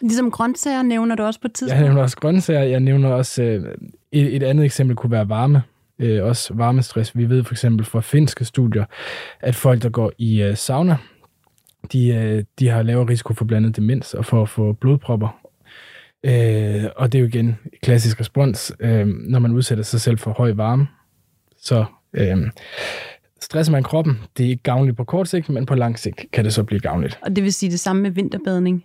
Ligesom 0.00 0.30
grøntsager 0.30 0.82
nævner 0.82 1.14
du 1.14 1.22
også 1.22 1.40
på 1.40 1.46
et 1.46 1.50
Jeg 1.50 1.54
tidspunkt. 1.54 1.84
nævner 1.84 2.02
også 2.02 2.16
grøntsager, 2.16 2.62
jeg 2.62 2.80
nævner 2.80 3.08
også, 3.12 3.42
øh, 3.42 3.74
et, 4.12 4.36
et 4.36 4.42
andet 4.42 4.64
eksempel 4.64 4.96
kunne 4.96 5.10
være 5.10 5.28
varme, 5.28 5.62
øh, 5.98 6.24
også 6.24 6.54
varmestress. 6.54 7.16
Vi 7.16 7.28
ved 7.28 7.44
for 7.44 7.54
eksempel 7.54 7.86
fra 7.86 8.00
finske 8.00 8.44
studier, 8.44 8.84
at 9.40 9.54
folk, 9.54 9.82
der 9.82 9.88
går 9.88 10.12
i 10.18 10.42
øh, 10.42 10.56
sauna, 10.56 10.96
de, 11.92 12.08
øh, 12.08 12.44
de 12.58 12.68
har 12.68 12.82
lavere 12.82 13.08
risiko 13.08 13.34
for 13.34 13.44
blandt 13.44 13.64
andet 13.66 13.76
demens 13.76 14.14
og 14.14 14.24
for 14.24 14.42
at 14.42 14.48
få 14.48 14.72
blodpropper. 14.72 15.28
Øh, 16.24 16.84
og 16.96 17.12
det 17.12 17.18
er 17.18 17.22
jo 17.22 17.26
igen 17.28 17.58
klassisk 17.82 18.20
respons, 18.20 18.72
øh, 18.80 19.06
når 19.06 19.38
man 19.38 19.52
udsætter 19.52 19.84
sig 19.84 20.00
selv 20.00 20.18
for 20.18 20.30
høj 20.30 20.52
varme. 20.52 20.88
Så 21.58 21.84
øh, 22.14 22.36
stresser 23.46 23.72
man 23.72 23.82
kroppen, 23.82 24.18
det 24.36 24.46
er 24.46 24.50
ikke 24.50 24.62
gavnligt 24.62 24.96
på 24.96 25.04
kort 25.04 25.28
sigt, 25.28 25.48
men 25.48 25.66
på 25.66 25.74
lang 25.74 25.98
sigt 25.98 26.24
kan 26.32 26.44
det 26.44 26.54
så 26.54 26.62
blive 26.62 26.80
gavnligt. 26.80 27.18
Og 27.22 27.36
det 27.36 27.44
vil 27.44 27.52
sige 27.52 27.70
det 27.70 27.80
samme 27.80 28.02
med 28.02 28.10
vinterbadning. 28.10 28.84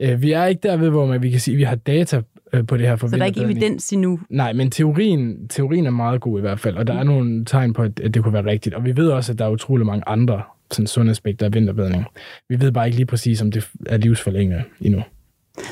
Øh, 0.00 0.22
vi 0.22 0.32
er 0.32 0.44
ikke 0.44 0.60
derved, 0.62 0.90
hvor 0.90 1.06
man, 1.06 1.22
vi 1.22 1.30
kan 1.30 1.40
sige, 1.40 1.54
at 1.54 1.58
vi 1.58 1.62
har 1.62 1.74
data 1.74 2.22
øh, 2.52 2.66
på 2.66 2.76
det 2.76 2.86
her 2.86 2.96
for 2.96 3.08
Så 3.08 3.16
der 3.16 3.22
er 3.22 3.26
ikke 3.26 3.42
evidens 3.42 3.92
endnu. 3.92 4.20
Nej, 4.30 4.52
men 4.52 4.70
teorien, 4.70 5.48
teorien 5.48 5.86
er 5.86 5.90
meget 5.90 6.20
god 6.20 6.38
i 6.38 6.40
hvert 6.40 6.60
fald, 6.60 6.76
og 6.76 6.86
der 6.86 6.94
er 6.94 7.02
nogle 7.02 7.44
tegn 7.44 7.72
på, 7.72 7.82
at, 7.82 8.00
det 8.14 8.22
kunne 8.22 8.32
være 8.32 8.46
rigtigt. 8.46 8.74
Og 8.74 8.84
vi 8.84 8.96
ved 8.96 9.08
også, 9.08 9.32
at 9.32 9.38
der 9.38 9.44
er 9.44 9.50
utrolig 9.50 9.86
mange 9.86 10.02
andre 10.06 10.42
sådan, 10.70 10.86
sundhedsaspekter 10.86 11.46
af 11.46 11.54
vinterbadning. 11.54 12.04
Vi 12.48 12.60
ved 12.60 12.72
bare 12.72 12.86
ikke 12.86 12.96
lige 12.96 13.06
præcis, 13.06 13.42
om 13.42 13.50
det 13.50 13.68
er 13.86 13.96
livsforlængende 13.96 14.64
endnu. 14.80 15.02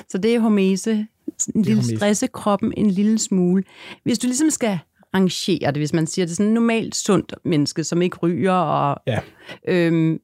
Så 0.08 0.18
det 0.18 0.34
er 0.34 0.40
homese, 0.40 1.06
en 1.54 1.62
lille 1.62 1.82
stresse 1.82 2.26
kroppen 2.26 2.72
en 2.76 2.90
lille 2.90 3.18
smule. 3.18 3.62
Hvis 4.04 4.18
du 4.18 4.26
ligesom 4.26 4.50
skal 4.50 4.78
rangere 5.14 5.66
det, 5.66 5.76
hvis 5.76 5.92
man 5.92 6.06
siger 6.06 6.26
det 6.26 6.32
er 6.32 6.36
sådan 6.36 6.46
en 6.48 6.54
normalt 6.54 6.94
sundt 6.96 7.34
menneske, 7.44 7.84
som 7.84 8.02
ikke 8.02 8.16
ryger, 8.16 8.52
og, 8.52 9.02
Ja. 9.06 9.18
øhm, 9.68 10.20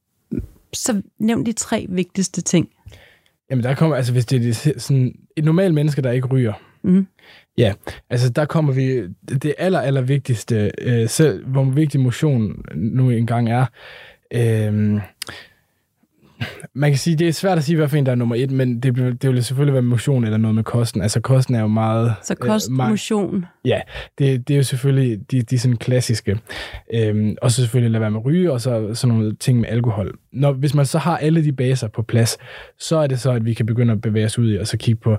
så 0.72 1.02
nævn 1.18 1.46
de 1.46 1.52
tre 1.52 1.86
vigtigste 1.88 2.42
ting. 2.42 2.68
Jamen, 3.50 3.64
der 3.64 3.74
kommer, 3.74 3.96
altså 3.96 4.12
hvis 4.12 4.26
det 4.26 4.48
er 4.66 4.78
sådan 4.78 5.14
et 5.36 5.44
normalt 5.44 5.74
menneske, 5.74 6.02
der 6.02 6.10
ikke 6.10 6.26
ryger, 6.28 6.52
Mhm. 6.82 7.06
ja, 7.58 7.74
altså 8.10 8.30
der 8.30 8.44
kommer 8.44 8.72
vi, 8.72 9.02
det 9.42 9.54
aller, 9.58 9.80
aller 9.80 10.00
vigtigste, 10.00 10.70
øh, 10.78 11.08
selv 11.08 11.46
hvor 11.46 11.64
vigtig 11.64 12.00
motion 12.00 12.64
nu 12.74 13.10
engang 13.10 13.48
er, 13.50 13.66
øh, 14.34 15.00
man 16.74 16.90
kan 16.90 16.98
sige, 16.98 17.16
det 17.16 17.28
er 17.28 17.32
svært 17.32 17.58
at 17.58 17.64
sige, 17.64 17.76
hvad 17.76 17.88
for 17.88 17.96
en, 17.96 18.06
der 18.06 18.12
er 18.12 18.16
nummer 18.16 18.34
et, 18.34 18.50
men 18.50 18.80
det, 18.80 19.22
det 19.22 19.30
vil 19.30 19.44
selvfølgelig 19.44 19.72
være 19.72 19.82
motion 19.82 20.24
eller 20.24 20.38
noget 20.38 20.54
med 20.54 20.64
kosten. 20.64 21.02
Altså 21.02 21.20
kosten 21.20 21.54
er 21.54 21.60
jo 21.60 21.66
meget... 21.66 22.14
Så 22.22 22.34
kost, 22.34 22.70
øh, 22.70 22.74
ma- 22.74 22.88
motion. 22.88 23.44
Ja, 23.64 23.80
det, 24.18 24.48
det 24.48 24.54
er 24.54 24.58
jo 24.58 24.62
selvfølgelig 24.62 25.30
de, 25.30 25.42
de 25.42 25.58
sådan 25.58 25.76
klassiske. 25.76 26.38
Øhm, 26.94 27.36
og 27.42 27.50
så 27.50 27.62
selvfølgelig 27.62 27.90
lade 27.90 28.00
være 28.00 28.10
med 28.10 28.24
ryge, 28.24 28.52
og 28.52 28.60
så 28.60 28.94
sådan 28.94 29.16
nogle 29.16 29.36
ting 29.36 29.60
med 29.60 29.68
alkohol. 29.68 30.18
Når, 30.32 30.52
hvis 30.52 30.74
man 30.74 30.86
så 30.86 30.98
har 30.98 31.16
alle 31.16 31.44
de 31.44 31.52
baser 31.52 31.88
på 31.88 32.02
plads, 32.02 32.38
så 32.78 32.96
er 32.96 33.06
det 33.06 33.20
så, 33.20 33.30
at 33.30 33.44
vi 33.44 33.54
kan 33.54 33.66
begynde 33.66 33.92
at 33.92 34.00
bevæge 34.00 34.26
os 34.26 34.38
ud 34.38 34.52
i, 34.52 34.56
og 34.56 34.66
så 34.66 34.76
kigge 34.76 35.00
på 35.00 35.16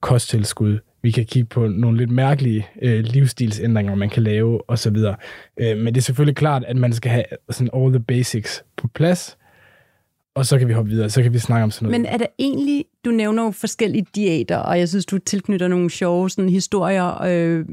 kosttilskud. 0.00 0.78
Vi 1.02 1.10
kan 1.10 1.24
kigge 1.24 1.46
på 1.46 1.66
nogle 1.66 1.98
lidt 1.98 2.10
mærkelige 2.10 2.66
øh, 2.82 3.04
livsstilsændringer, 3.04 3.94
man 3.94 4.10
kan 4.10 4.22
lave, 4.22 4.70
osv. 4.70 4.96
Øh, 5.60 5.78
men 5.78 5.86
det 5.86 5.96
er 5.96 6.02
selvfølgelig 6.02 6.36
klart, 6.36 6.64
at 6.64 6.76
man 6.76 6.92
skal 6.92 7.10
have 7.10 7.24
sådan 7.50 7.70
all 7.74 7.92
the 7.92 8.00
basics 8.00 8.64
på 8.76 8.88
plads, 8.88 9.36
og 10.34 10.46
så 10.46 10.58
kan 10.58 10.68
vi 10.68 10.72
hoppe 10.72 10.90
videre, 10.90 11.10
så 11.10 11.22
kan 11.22 11.32
vi 11.32 11.38
snakke 11.38 11.64
om 11.64 11.70
sådan 11.70 11.86
noget. 11.88 12.00
Men 12.00 12.06
er 12.06 12.16
der 12.16 12.26
egentlig, 12.38 12.84
du 13.04 13.10
nævner 13.10 13.44
jo 13.44 13.50
forskellige 13.50 14.06
diæter, 14.14 14.56
og 14.56 14.78
jeg 14.78 14.88
synes, 14.88 15.06
du 15.06 15.18
tilknytter 15.18 15.68
nogle 15.68 15.90
sjove 15.90 16.30
sådan, 16.30 16.48
historier 16.48 17.22
øh, 17.22 17.64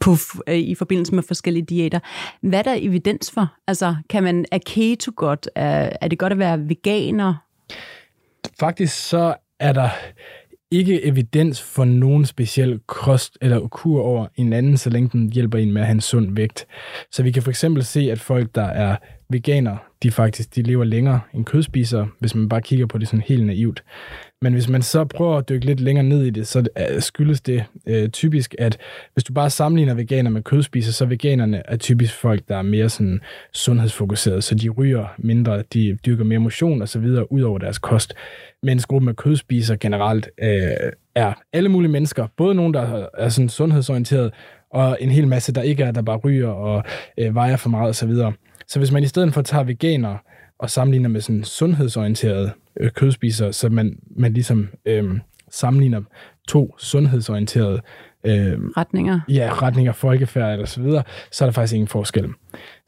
på, 0.00 0.16
øh, 0.46 0.54
i 0.54 0.74
forbindelse 0.74 1.14
med 1.14 1.22
forskellige 1.22 1.64
diæter. 1.64 1.98
Hvad 2.40 2.58
er 2.58 2.62
der 2.62 2.76
evidens 2.78 3.30
for? 3.30 3.54
Altså, 3.66 3.96
kan 4.10 4.22
man, 4.22 4.44
er 4.52 4.58
keto 4.66 5.12
godt? 5.16 5.48
Er, 5.54 5.90
er 6.00 6.08
det 6.08 6.18
godt 6.18 6.32
at 6.32 6.38
være 6.38 6.68
veganer? 6.68 7.34
faktisk 8.60 9.08
så 9.08 9.34
er 9.60 9.72
der 9.72 9.88
ikke 10.72 11.04
evidens 11.04 11.62
for 11.62 11.84
nogen 11.84 12.26
speciel 12.26 12.80
kost 12.86 13.38
eller 13.40 13.68
kur 13.68 14.02
over 14.02 14.26
en 14.36 14.52
anden, 14.52 14.76
så 14.76 14.90
længe 14.90 15.08
den 15.12 15.32
hjælper 15.32 15.58
en 15.58 15.72
med 15.72 15.80
at 15.80 15.86
have 15.86 15.94
en 15.94 16.00
sund 16.00 16.36
vægt. 16.36 16.66
Så 17.10 17.22
vi 17.22 17.30
kan 17.30 17.42
for 17.42 17.50
eksempel 17.50 17.84
se, 17.84 18.00
at 18.00 18.20
folk, 18.20 18.54
der 18.54 18.64
er 18.64 18.96
veganer, 19.30 19.76
de 20.02 20.10
faktisk 20.10 20.54
de 20.54 20.62
lever 20.62 20.84
længere 20.84 21.20
end 21.34 21.44
kødspisere, 21.44 22.08
hvis 22.18 22.34
man 22.34 22.48
bare 22.48 22.62
kigger 22.62 22.86
på 22.86 22.98
det 22.98 23.08
sådan 23.08 23.24
helt 23.26 23.46
naivt. 23.46 23.82
Men 24.42 24.52
hvis 24.52 24.68
man 24.68 24.82
så 24.82 25.04
prøver 25.04 25.36
at 25.36 25.48
dykke 25.48 25.66
lidt 25.66 25.80
længere 25.80 26.04
ned 26.04 26.24
i 26.24 26.30
det, 26.30 26.46
så 26.46 26.68
skyldes 26.98 27.40
det 27.40 27.64
øh, 27.86 28.08
typisk, 28.08 28.54
at 28.58 28.78
hvis 29.14 29.24
du 29.24 29.32
bare 29.32 29.50
sammenligner 29.50 29.94
veganer 29.94 30.30
med 30.30 30.42
kødspisere, 30.42 30.92
så 30.92 31.04
veganerne 31.04 31.62
er 31.64 31.76
typisk 31.76 32.14
folk, 32.14 32.42
der 32.48 32.56
er 32.56 32.62
mere 32.62 32.88
sådan 32.88 33.20
sundhedsfokuseret, 33.52 34.44
så 34.44 34.54
de 34.54 34.68
ryger 34.68 35.14
mindre, 35.18 35.62
de 35.72 35.98
dyrker 36.06 36.24
mere 36.24 36.38
motion 36.38 36.82
og 36.82 36.88
så 36.88 36.98
videre 36.98 37.32
ud 37.32 37.42
over 37.42 37.58
deres 37.58 37.78
kost. 37.78 38.14
Mens 38.62 38.86
gruppen 38.86 39.08
af 39.08 39.16
kødspisere 39.16 39.76
generelt 39.76 40.28
øh, 40.42 40.92
er 41.14 41.32
alle 41.52 41.68
mulige 41.68 41.90
mennesker, 41.90 42.26
både 42.36 42.54
nogen, 42.54 42.74
der 42.74 43.06
er 43.18 43.28
sådan 43.28 43.48
sundhedsorienteret, 43.48 44.32
og 44.70 44.98
en 45.00 45.10
hel 45.10 45.28
masse, 45.28 45.52
der 45.52 45.62
ikke 45.62 45.82
er, 45.82 45.90
der 45.90 46.02
bare 46.02 46.16
ryger 46.16 46.48
og 46.48 46.84
øh, 47.18 47.34
vejer 47.34 47.56
for 47.56 47.68
meget 47.68 47.88
og 47.88 47.94
så 47.94 48.06
videre. 48.06 48.32
Så 48.68 48.78
hvis 48.78 48.92
man 48.92 49.02
i 49.02 49.06
stedet 49.06 49.34
for 49.34 49.42
tager 49.42 49.64
veganer 49.64 50.16
og 50.62 50.70
sammenligner 50.70 51.08
med 51.08 51.20
sådan 51.20 51.44
sundhedsorienterede 51.44 52.52
øh, 52.80 52.90
kødspisere, 52.90 53.52
så 53.52 53.68
man, 53.68 53.98
man 54.16 54.32
ligesom 54.32 54.68
øh, 54.86 55.18
sammenligner 55.50 56.02
to 56.48 56.74
sundhedsorienterede 56.78 57.80
øh, 58.24 58.58
Retninger? 58.76 59.20
ja, 59.28 59.50
retninger, 59.52 59.92
folkefærd 59.92 60.52
eller 60.52 60.66
så 60.66 60.82
videre, 60.82 61.02
så 61.30 61.44
er 61.44 61.46
der 61.46 61.52
faktisk 61.52 61.74
ingen 61.74 61.88
forskel. 61.88 62.28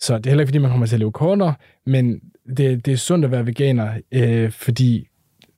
Så 0.00 0.18
det 0.18 0.26
er 0.26 0.30
heller 0.30 0.42
ikke, 0.42 0.48
fordi 0.48 0.58
man 0.58 0.70
kommer 0.70 0.86
til 0.86 0.96
at 0.96 1.00
leve 1.00 1.12
kortere, 1.12 1.54
men 1.86 2.20
det, 2.56 2.86
det 2.86 2.92
er 2.92 2.96
sundt 2.96 3.24
at 3.24 3.30
være 3.30 3.46
veganer, 3.46 3.92
øh, 4.12 4.50
fordi 4.50 5.08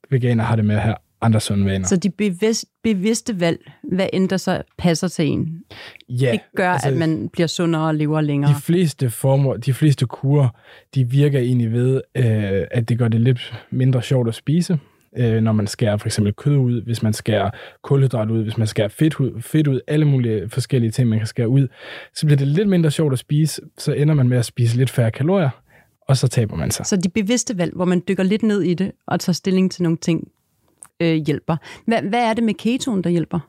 veganer 0.09 0.43
har 0.43 0.55
det 0.55 0.65
med 0.65 0.75
at 0.75 0.81
have 0.81 0.95
andre 1.21 1.39
sunde 1.39 1.65
vaner. 1.65 1.87
Så 1.87 1.97
de 1.97 2.09
bevidst, 2.09 2.65
bevidste 2.83 3.39
valg, 3.39 3.71
hvad 3.83 4.07
end 4.13 4.29
der 4.29 4.37
så 4.37 4.61
passer 4.77 5.07
til 5.07 5.27
en, 5.27 5.63
ja, 6.09 6.31
det 6.31 6.39
gør, 6.55 6.71
altså, 6.71 6.87
at 6.87 6.97
man 6.97 7.29
bliver 7.33 7.47
sundere 7.47 7.87
og 7.87 7.95
lever 7.95 8.21
længere. 8.21 8.51
De 8.51 8.61
fleste 8.61 9.09
former, 9.09 9.57
de 9.57 9.73
fleste 9.73 10.05
kurer, 10.05 10.49
de 10.95 11.09
virker 11.09 11.39
egentlig 11.39 11.71
ved, 11.71 12.01
øh, 12.15 12.67
at 12.71 12.89
det 12.89 12.97
gør 12.97 13.07
det 13.07 13.21
lidt 13.21 13.53
mindre 13.71 14.01
sjovt 14.01 14.27
at 14.27 14.35
spise, 14.35 14.79
øh, 15.17 15.41
når 15.41 15.51
man 15.51 15.67
skærer 15.67 15.97
for 15.97 16.07
eksempel 16.07 16.33
kød 16.33 16.57
ud, 16.57 16.81
hvis 16.81 17.03
man 17.03 17.13
skærer 17.13 17.49
kulhydrat 17.83 18.29
ud, 18.29 18.43
hvis 18.43 18.57
man 18.57 18.67
skærer 18.67 18.87
fedt 18.87 19.19
ud, 19.19 19.41
fedt 19.41 19.67
ud, 19.67 19.79
alle 19.87 20.05
mulige 20.05 20.49
forskellige 20.49 20.91
ting, 20.91 21.09
man 21.09 21.19
kan 21.19 21.27
skære 21.27 21.49
ud, 21.49 21.67
så 22.15 22.25
bliver 22.25 22.37
det 22.37 22.47
lidt 22.47 22.69
mindre 22.69 22.91
sjovt 22.91 23.13
at 23.13 23.19
spise, 23.19 23.61
så 23.77 23.93
ender 23.93 24.13
man 24.13 24.29
med 24.29 24.37
at 24.37 24.45
spise 24.45 24.77
lidt 24.77 24.89
færre 24.89 25.11
kalorier, 25.11 25.49
og 26.07 26.17
så 26.17 26.27
taber 26.27 26.55
man 26.55 26.71
sig. 26.71 26.85
Så 26.85 26.97
de 26.97 27.09
bevidste 27.09 27.57
valg, 27.57 27.73
hvor 27.75 27.85
man 27.85 28.03
dykker 28.07 28.23
lidt 28.23 28.43
ned 28.43 28.61
i 28.61 28.73
det 28.73 28.91
og 29.07 29.19
tager 29.19 29.33
stilling 29.33 29.71
til 29.71 29.83
nogle 29.83 29.97
ting, 29.97 30.27
øh, 30.99 31.15
hjælper. 31.15 31.57
Hvad, 31.85 32.01
hvad 32.01 32.23
er 32.23 32.33
det 32.33 32.43
med 32.43 32.53
ketoen, 32.53 33.03
der 33.03 33.09
hjælper? 33.09 33.39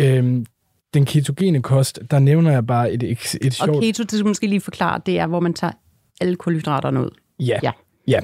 Øhm, 0.00 0.46
den 0.94 1.04
ketogene 1.04 1.62
kost, 1.62 2.00
der 2.10 2.18
nævner 2.18 2.50
jeg 2.50 2.66
bare 2.66 2.92
et, 2.92 3.02
et, 3.02 3.34
et 3.42 3.54
sjovt... 3.54 3.70
Og 3.70 3.82
keto, 3.82 4.02
det 4.02 4.12
skal 4.12 4.26
måske 4.26 4.46
lige 4.46 4.60
forklare, 4.60 5.00
det 5.06 5.18
er, 5.18 5.26
hvor 5.26 5.40
man 5.40 5.54
tager 5.54 5.72
alle 6.20 6.36
kulhydraterne 6.36 7.00
ud. 7.00 7.10
Ja. 7.40 7.58
Ja. 7.62 7.72
ja. 8.08 8.20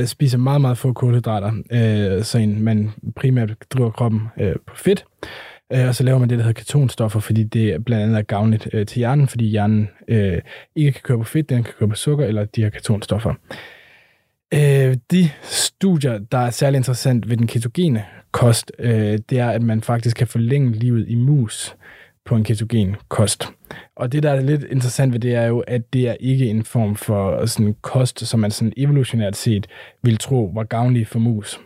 Øh, 0.00 0.06
spiser 0.06 0.38
meget, 0.38 0.60
meget 0.60 0.78
få 0.78 0.92
kulhydrater, 0.92 1.52
øh, 1.72 2.24
så 2.24 2.38
en, 2.38 2.62
man 2.62 2.90
primært 3.16 3.54
driver 3.70 3.90
kroppen 3.90 4.20
øh, 4.40 4.54
på 4.66 4.76
fedt. 4.76 5.04
Øh, 5.72 5.88
og 5.88 5.94
så 5.94 6.04
laver 6.04 6.18
man 6.18 6.28
det, 6.28 6.38
der 6.38 6.44
hedder 6.44 6.60
ketonstoffer, 6.60 7.20
fordi 7.20 7.44
det 7.44 7.84
blandt 7.84 8.04
andet 8.04 8.18
er 8.18 8.22
gavnligt 8.22 8.68
øh, 8.72 8.86
til 8.86 8.98
hjernen, 8.98 9.28
fordi 9.28 9.44
hjernen 9.44 9.88
øh, 10.08 10.40
ikke 10.76 10.92
kan 10.92 11.02
køre 11.04 11.18
på 11.18 11.24
fedt, 11.24 11.50
den 11.50 11.62
kan 11.64 11.74
køre 11.78 11.88
på 11.88 11.94
sukker 11.94 12.26
eller 12.26 12.44
de 12.44 12.62
her 12.62 12.70
ketonstoffer. 12.70 13.34
Øh, 14.54 14.96
de 15.10 15.30
studier, 15.42 16.18
der 16.18 16.38
er 16.38 16.50
særlig 16.50 16.76
interessant 16.76 17.30
ved 17.30 17.36
den 17.36 17.46
ketogene 17.46 18.04
kost, 18.32 18.72
øh, 18.78 19.18
det 19.30 19.38
er, 19.38 19.50
at 19.50 19.62
man 19.62 19.80
faktisk 19.80 20.16
kan 20.16 20.26
forlænge 20.26 20.72
livet 20.72 21.08
i 21.08 21.14
mus 21.14 21.76
på 22.24 22.36
en 22.36 22.44
ketogen 22.44 22.96
kost. 23.08 23.48
Og 23.96 24.12
det, 24.12 24.22
der 24.22 24.30
er 24.30 24.40
lidt 24.40 24.64
interessant 24.64 25.12
ved 25.12 25.20
det, 25.20 25.34
er 25.34 25.46
jo, 25.46 25.60
at 25.60 25.92
det 25.92 26.08
er 26.08 26.16
ikke 26.20 26.50
en 26.50 26.64
form 26.64 26.96
for 26.96 27.46
sådan 27.46 27.74
kost, 27.82 28.26
som 28.26 28.40
man 28.40 28.50
sådan 28.50 28.72
evolutionært 28.76 29.36
set 29.36 29.66
vil 30.02 30.18
tro 30.18 30.50
var 30.54 30.64
gavnlig 30.64 31.06
for 31.06 31.18
mus. 31.18 31.60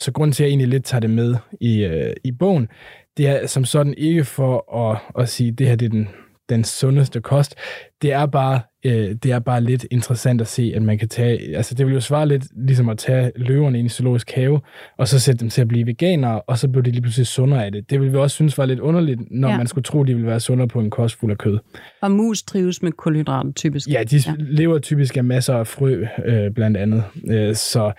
Så 0.00 0.12
grunden 0.12 0.32
til, 0.32 0.42
at 0.42 0.46
jeg 0.46 0.50
egentlig 0.50 0.68
lidt 0.68 0.84
tager 0.84 1.00
det 1.00 1.10
med 1.10 1.36
i, 1.60 1.84
øh, 1.84 2.12
i 2.24 2.32
bogen, 2.32 2.68
det 3.16 3.28
er 3.28 3.46
som 3.46 3.64
sådan 3.64 3.94
ikke 3.94 4.24
for 4.24 4.74
at, 4.90 4.98
at 5.22 5.28
sige, 5.28 5.48
at 5.48 5.58
det 5.58 5.68
her 5.68 5.76
det 5.76 5.86
er 5.86 5.90
den, 5.90 6.08
den 6.50 6.64
sundeste 6.64 7.20
kost. 7.20 7.54
Det 8.02 8.12
er 8.12 8.26
bare 8.26 8.60
øh, 8.84 9.14
det 9.22 9.32
er 9.32 9.38
bare 9.38 9.60
lidt 9.60 9.86
interessant 9.90 10.40
at 10.40 10.46
se, 10.46 10.72
at 10.76 10.82
man 10.82 10.98
kan 10.98 11.08
tage, 11.08 11.56
altså 11.56 11.74
det 11.74 11.86
vil 11.86 11.94
jo 11.94 12.00
svare 12.00 12.28
lidt 12.28 12.44
ligesom 12.66 12.88
at 12.88 12.98
tage 12.98 13.32
løverne 13.36 13.78
ind 13.78 13.86
i 13.86 13.88
zoologisk 13.88 14.30
have, 14.30 14.60
og 14.98 15.08
så 15.08 15.20
sætte 15.20 15.40
dem 15.40 15.50
til 15.50 15.60
at 15.60 15.68
blive 15.68 15.86
veganere, 15.86 16.40
og 16.40 16.58
så 16.58 16.68
bliver 16.68 16.82
de 16.82 16.90
lige 16.90 17.02
pludselig 17.02 17.26
sundere 17.26 17.64
af 17.64 17.72
det. 17.72 17.90
Det 17.90 18.00
vil 18.00 18.12
vi 18.12 18.16
også 18.16 18.34
synes 18.34 18.58
var 18.58 18.66
lidt 18.66 18.80
underligt, 18.80 19.20
når 19.30 19.48
ja. 19.48 19.56
man 19.56 19.66
skulle 19.66 19.82
tro, 19.82 20.02
de 20.04 20.14
ville 20.14 20.26
være 20.26 20.40
sundere 20.40 20.68
på 20.68 20.80
en 20.80 20.90
kost 20.90 21.18
fuld 21.18 21.32
af 21.32 21.38
kød. 21.38 21.58
Og 22.00 22.10
mus 22.10 22.42
trives 22.42 22.82
med 22.82 22.92
kulhydrater 22.92 23.52
typisk. 23.52 23.88
Ja, 23.88 24.02
de 24.10 24.16
ja. 24.26 24.34
lever 24.38 24.78
typisk 24.78 25.16
af 25.16 25.24
masser 25.24 25.54
af 25.54 25.66
frø, 25.66 26.04
øh, 26.24 26.50
blandt 26.50 26.76
andet. 26.76 27.04
Øh, 27.30 27.54
så 27.54 27.92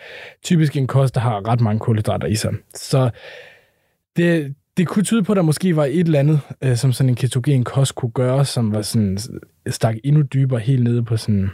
typisk 0.43 0.77
en 0.77 0.87
kost, 0.87 1.15
der 1.15 1.21
har 1.21 1.47
ret 1.47 1.61
mange 1.61 1.79
kulhydrater 1.79 2.27
i 2.27 2.35
sig. 2.35 2.53
Så 2.75 3.09
det, 4.15 4.55
det 4.77 4.87
kunne 4.87 5.03
tyde 5.03 5.23
på, 5.23 5.31
at 5.31 5.35
der 5.35 5.41
måske 5.41 5.75
var 5.75 5.85
et 5.85 5.99
eller 5.99 6.19
andet, 6.19 6.39
øh, 6.61 6.75
som 6.75 6.93
sådan 6.93 7.09
en 7.09 7.15
ketogen 7.15 7.63
kost 7.63 7.95
kunne 7.95 8.11
gøre, 8.11 8.45
som 8.45 8.73
var 8.73 8.81
sådan, 8.81 9.17
stak 9.67 9.95
endnu 10.03 10.21
dybere 10.21 10.59
helt 10.59 10.83
nede 10.83 11.03
på 11.03 11.17
sådan 11.17 11.49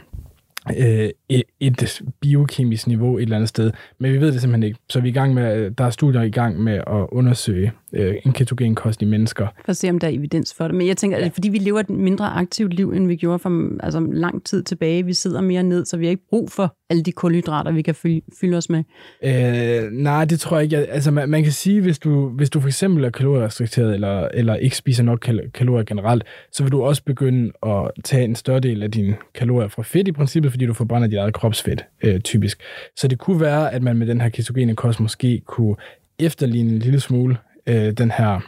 øh, 0.76 1.10
et, 1.28 1.42
et 1.60 2.02
biokemisk 2.20 2.86
niveau 2.86 3.16
et 3.16 3.22
eller 3.22 3.36
andet 3.36 3.48
sted. 3.48 3.72
Men 3.98 4.12
vi 4.12 4.20
ved 4.20 4.32
det 4.32 4.40
simpelthen 4.40 4.62
ikke. 4.62 4.78
Så 4.90 5.00
vi 5.00 5.08
er 5.08 5.12
i 5.12 5.14
gang 5.14 5.34
med, 5.34 5.56
øh, 5.56 5.72
der 5.78 5.84
er 5.84 5.90
studier 5.90 6.22
i 6.22 6.30
gang 6.30 6.60
med 6.60 6.74
at 6.74 7.06
undersøge 7.12 7.72
øh, 7.92 8.14
en 8.26 8.32
ketogen 8.32 8.74
kost 8.74 9.02
i 9.02 9.04
mennesker. 9.04 9.46
For 9.64 9.70
at 9.70 9.76
se, 9.76 9.90
om 9.90 9.98
der 9.98 10.06
er 10.06 10.12
evidens 10.12 10.54
for 10.54 10.64
det. 10.64 10.74
Men 10.74 10.86
jeg 10.86 10.96
tænker, 10.96 11.16
at 11.16 11.22
det 11.22 11.28
er, 11.28 11.34
fordi 11.34 11.48
vi 11.48 11.58
lever 11.58 11.80
et 11.80 11.90
mindre 11.90 12.26
aktivt 12.26 12.74
liv, 12.74 12.92
end 12.92 13.06
vi 13.06 13.16
gjorde 13.16 13.38
for 13.38 13.82
altså, 13.84 14.00
lang 14.12 14.44
tid 14.44 14.62
tilbage. 14.62 15.04
Vi 15.04 15.12
sidder 15.12 15.40
mere 15.40 15.62
ned, 15.62 15.84
så 15.84 15.96
vi 15.96 16.04
har 16.04 16.10
ikke 16.10 16.26
brug 16.30 16.50
for 16.50 16.76
alle 16.90 17.02
de 17.02 17.12
kulhydrater, 17.12 17.72
vi 17.72 17.82
kan 17.82 17.94
fylde, 17.94 18.20
fylde 18.40 18.56
os 18.56 18.70
med. 18.70 18.84
Øh, 19.24 19.90
nej, 19.92 20.24
det 20.24 20.40
tror 20.40 20.56
jeg 20.56 20.64
ikke. 20.64 20.76
Altså, 20.76 21.10
man, 21.10 21.28
man 21.28 21.42
kan 21.42 21.52
sige, 21.52 21.80
hvis 21.80 21.98
du, 21.98 22.28
hvis 22.28 22.50
du 22.50 22.60
for 22.60 22.68
eksempel 22.68 23.04
er 23.04 23.10
kalorierestrikteret, 23.10 23.94
eller, 23.94 24.28
eller 24.34 24.54
ikke 24.54 24.76
spiser 24.76 25.02
nok 25.02 25.18
kal- 25.28 25.50
kalorier 25.54 25.84
generelt, 25.84 26.24
så 26.52 26.62
vil 26.62 26.72
du 26.72 26.82
også 26.82 27.04
begynde 27.04 27.52
at 27.66 27.90
tage 28.04 28.24
en 28.24 28.34
større 28.34 28.60
del 28.60 28.82
af 28.82 28.90
dine 28.90 29.16
kalorier 29.34 29.68
fra 29.68 29.82
fedt 29.82 30.08
i 30.08 30.12
princippet, 30.12 30.52
fordi 30.52 30.66
du 30.66 30.74
forbrænder 30.74 31.08
dit 31.08 31.18
eget 31.18 31.34
kropsfedt, 31.34 31.84
øh, 32.02 32.20
typisk. 32.20 32.62
Så 32.96 33.08
det 33.08 33.18
kunne 33.18 33.40
være, 33.40 33.72
at 33.74 33.82
man 33.82 33.96
med 33.96 34.06
den 34.06 34.20
her 34.20 34.28
ketogene 34.28 34.76
kost 34.76 35.00
måske 35.00 35.42
kunne 35.46 35.76
efterligne 36.18 36.72
en 36.72 36.78
lille 36.78 37.00
smule 37.00 37.36
øh, 37.68 37.92
den 37.92 38.10
her 38.10 38.40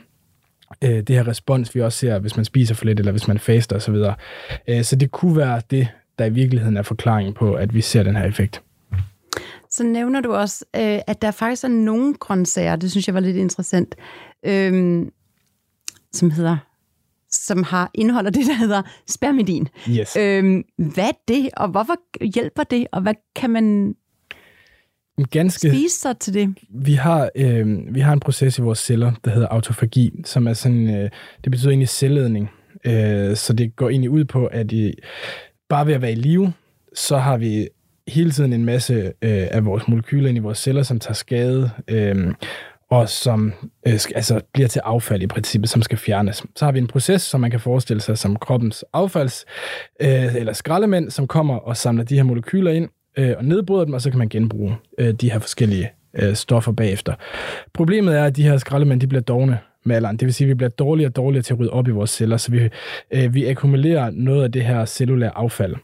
øh, 0.84 0.90
det 0.90 1.08
her 1.08 1.28
respons, 1.28 1.74
vi 1.74 1.80
også 1.80 1.98
ser, 1.98 2.18
hvis 2.18 2.36
man 2.36 2.44
spiser 2.44 2.74
for 2.74 2.84
lidt, 2.84 2.98
eller 2.98 3.12
hvis 3.12 3.28
man 3.28 3.38
faster 3.38 3.76
osv. 3.76 3.94
Så, 3.94 4.14
øh, 4.68 4.84
så 4.84 4.96
det 4.96 5.10
kunne 5.10 5.36
være 5.36 5.62
det, 5.70 5.88
der 6.18 6.24
i 6.24 6.30
virkeligheden 6.30 6.76
er 6.76 6.82
forklaringen 6.82 7.34
på, 7.34 7.54
at 7.54 7.74
vi 7.74 7.80
ser 7.80 8.02
den 8.02 8.16
her 8.16 8.24
effekt. 8.24 8.62
Så 9.70 9.84
nævner 9.84 10.20
du 10.20 10.34
også, 10.34 10.64
øh, 10.76 10.98
at 11.06 11.22
der 11.22 11.30
faktisk 11.30 11.64
er 11.64 11.68
nogle 11.68 12.14
grøntsager, 12.14 12.76
det 12.76 12.90
synes 12.90 13.06
jeg 13.06 13.14
var 13.14 13.20
lidt 13.20 13.36
interessant, 13.36 13.94
øhm, 14.46 15.12
som 16.12 16.30
hedder 16.30 16.56
som 17.32 17.62
har 17.62 17.90
indeholder 17.94 18.30
det, 18.30 18.46
der 18.46 18.54
hedder 18.54 18.82
spermidin. 19.08 19.68
Yes. 19.90 20.16
Øhm, 20.16 20.64
hvad 20.76 21.04
er 21.04 21.12
det, 21.28 21.50
og 21.56 21.68
hvorfor 21.68 22.24
hjælper 22.34 22.62
det, 22.62 22.86
og 22.92 23.02
hvad 23.02 23.14
kan 23.36 23.50
man 23.50 23.94
ganske, 25.24 25.68
spise 25.68 26.00
sig 26.00 26.18
til 26.18 26.34
det? 26.34 26.54
vi, 26.70 26.94
har, 26.94 27.30
øh, 27.34 27.94
vi 27.94 28.00
har 28.00 28.12
en 28.12 28.20
proces 28.20 28.58
i 28.58 28.62
vores 28.62 28.78
celler, 28.78 29.12
der 29.24 29.30
hedder 29.30 29.48
autofagi, 29.48 30.12
som 30.24 30.46
er 30.46 30.52
sådan, 30.52 30.94
øh, 30.94 31.10
det 31.44 31.50
betyder 31.50 31.70
egentlig 31.70 31.88
celledning. 31.88 32.50
Øh, 32.84 33.36
så 33.36 33.52
det 33.52 33.76
går 33.76 33.88
egentlig 33.88 34.10
ud 34.10 34.24
på, 34.24 34.46
at 34.46 34.72
i, 34.72 34.92
bare 35.68 35.86
ved 35.86 35.94
at 35.94 36.02
være 36.02 36.12
i 36.12 36.14
live, 36.14 36.52
så 36.94 37.18
har 37.18 37.36
vi 37.36 37.68
hele 38.08 38.30
tiden 38.30 38.52
en 38.52 38.64
masse 38.64 38.94
øh, 38.94 39.48
af 39.50 39.64
vores 39.64 39.88
molekyler 39.88 40.28
ind 40.28 40.38
i 40.38 40.40
vores 40.40 40.58
celler, 40.58 40.82
som 40.82 40.98
tager 40.98 41.14
skade, 41.14 41.70
øh, 41.88 42.34
og 42.90 43.08
som 43.08 43.52
øh, 43.86 43.92
altså, 44.14 44.40
bliver 44.52 44.68
til 44.68 44.80
affald 44.84 45.22
i 45.22 45.26
princippet, 45.26 45.70
som 45.70 45.82
skal 45.82 45.98
fjernes. 45.98 46.44
Så 46.56 46.64
har 46.64 46.72
vi 46.72 46.78
en 46.78 46.86
proces, 46.86 47.22
som 47.22 47.40
man 47.40 47.50
kan 47.50 47.60
forestille 47.60 48.00
sig 48.00 48.18
som 48.18 48.36
kroppens 48.36 48.84
affalds, 48.92 49.44
øh, 50.00 50.36
eller 50.36 50.52
skraldemænd, 50.52 51.10
som 51.10 51.26
kommer 51.26 51.56
og 51.56 51.76
samler 51.76 52.04
de 52.04 52.16
her 52.16 52.22
molekyler 52.22 52.70
ind, 52.70 52.88
øh, 53.18 53.34
og 53.38 53.44
nedbryder 53.44 53.84
dem, 53.84 53.94
og 53.94 54.02
så 54.02 54.10
kan 54.10 54.18
man 54.18 54.28
genbruge 54.28 54.76
øh, 54.98 55.14
de 55.14 55.30
her 55.30 55.38
forskellige 55.38 55.90
øh, 56.14 56.34
stoffer 56.34 56.72
bagefter. 56.72 57.14
Problemet 57.74 58.16
er, 58.16 58.24
at 58.24 58.36
de 58.36 58.42
her 58.42 58.58
skraldemænd, 58.58 59.00
de 59.00 59.06
bliver 59.06 59.22
dogne 59.22 59.58
med 59.84 59.96
alderen. 59.96 60.16
Det 60.16 60.26
vil 60.26 60.34
sige, 60.34 60.46
at 60.46 60.48
vi 60.48 60.54
bliver 60.54 60.70
dårligere 60.70 61.10
og 61.10 61.16
dårligere 61.16 61.42
til 61.42 61.54
at 61.54 61.60
rydde 61.60 61.70
op 61.70 61.88
i 61.88 61.90
vores 61.90 62.10
celler, 62.10 62.36
så 62.36 62.50
vi, 62.50 62.68
øh, 63.10 63.34
vi 63.34 63.46
akkumulerer 63.46 64.10
noget 64.10 64.44
af 64.44 64.52
det 64.52 64.64
her 64.64 64.84
cellulære 64.84 65.36
affald. 65.36 65.76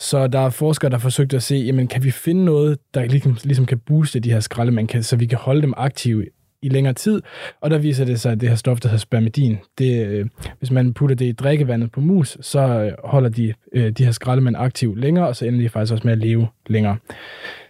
Så 0.00 0.26
der 0.26 0.38
er 0.38 0.50
forskere, 0.50 0.90
der 0.90 0.96
har 0.96 1.02
forsøgt 1.02 1.34
at 1.34 1.42
se, 1.42 1.54
jamen, 1.54 1.88
kan 1.88 2.04
vi 2.04 2.10
finde 2.10 2.44
noget, 2.44 2.78
der 2.94 3.04
ligesom, 3.04 3.36
ligesom 3.44 3.66
kan 3.66 3.78
booste 3.78 4.20
de 4.20 4.32
her 4.32 4.40
skraldemænd, 4.40 5.02
så 5.02 5.16
vi 5.16 5.26
kan 5.26 5.38
holde 5.38 5.62
dem 5.62 5.74
aktive 5.76 6.26
i 6.62 6.68
længere 6.68 6.94
tid. 6.94 7.22
Og 7.60 7.70
der 7.70 7.78
viser 7.78 8.04
det 8.04 8.20
sig, 8.20 8.32
at 8.32 8.40
det 8.40 8.48
her 8.48 8.56
stof, 8.56 8.80
der 8.80 8.88
hedder 8.88 8.98
spermidin, 9.00 9.58
det, 9.78 10.06
øh, 10.06 10.26
hvis 10.58 10.70
man 10.70 10.94
putter 10.94 11.16
det 11.16 11.24
i 11.24 11.32
drikkevandet 11.32 11.92
på 11.92 12.00
mus, 12.00 12.38
så 12.40 12.60
øh, 12.60 12.92
holder 13.04 13.28
de, 13.28 13.54
øh, 13.72 13.90
de 13.90 14.04
her 14.04 14.12
skraldemænd 14.12 14.56
aktive 14.56 15.00
længere, 15.00 15.28
og 15.28 15.36
så 15.36 15.44
ender 15.44 15.60
de 15.60 15.68
faktisk 15.68 15.92
også 15.92 16.06
med 16.06 16.12
at 16.12 16.18
leve 16.18 16.48
længere. 16.66 16.96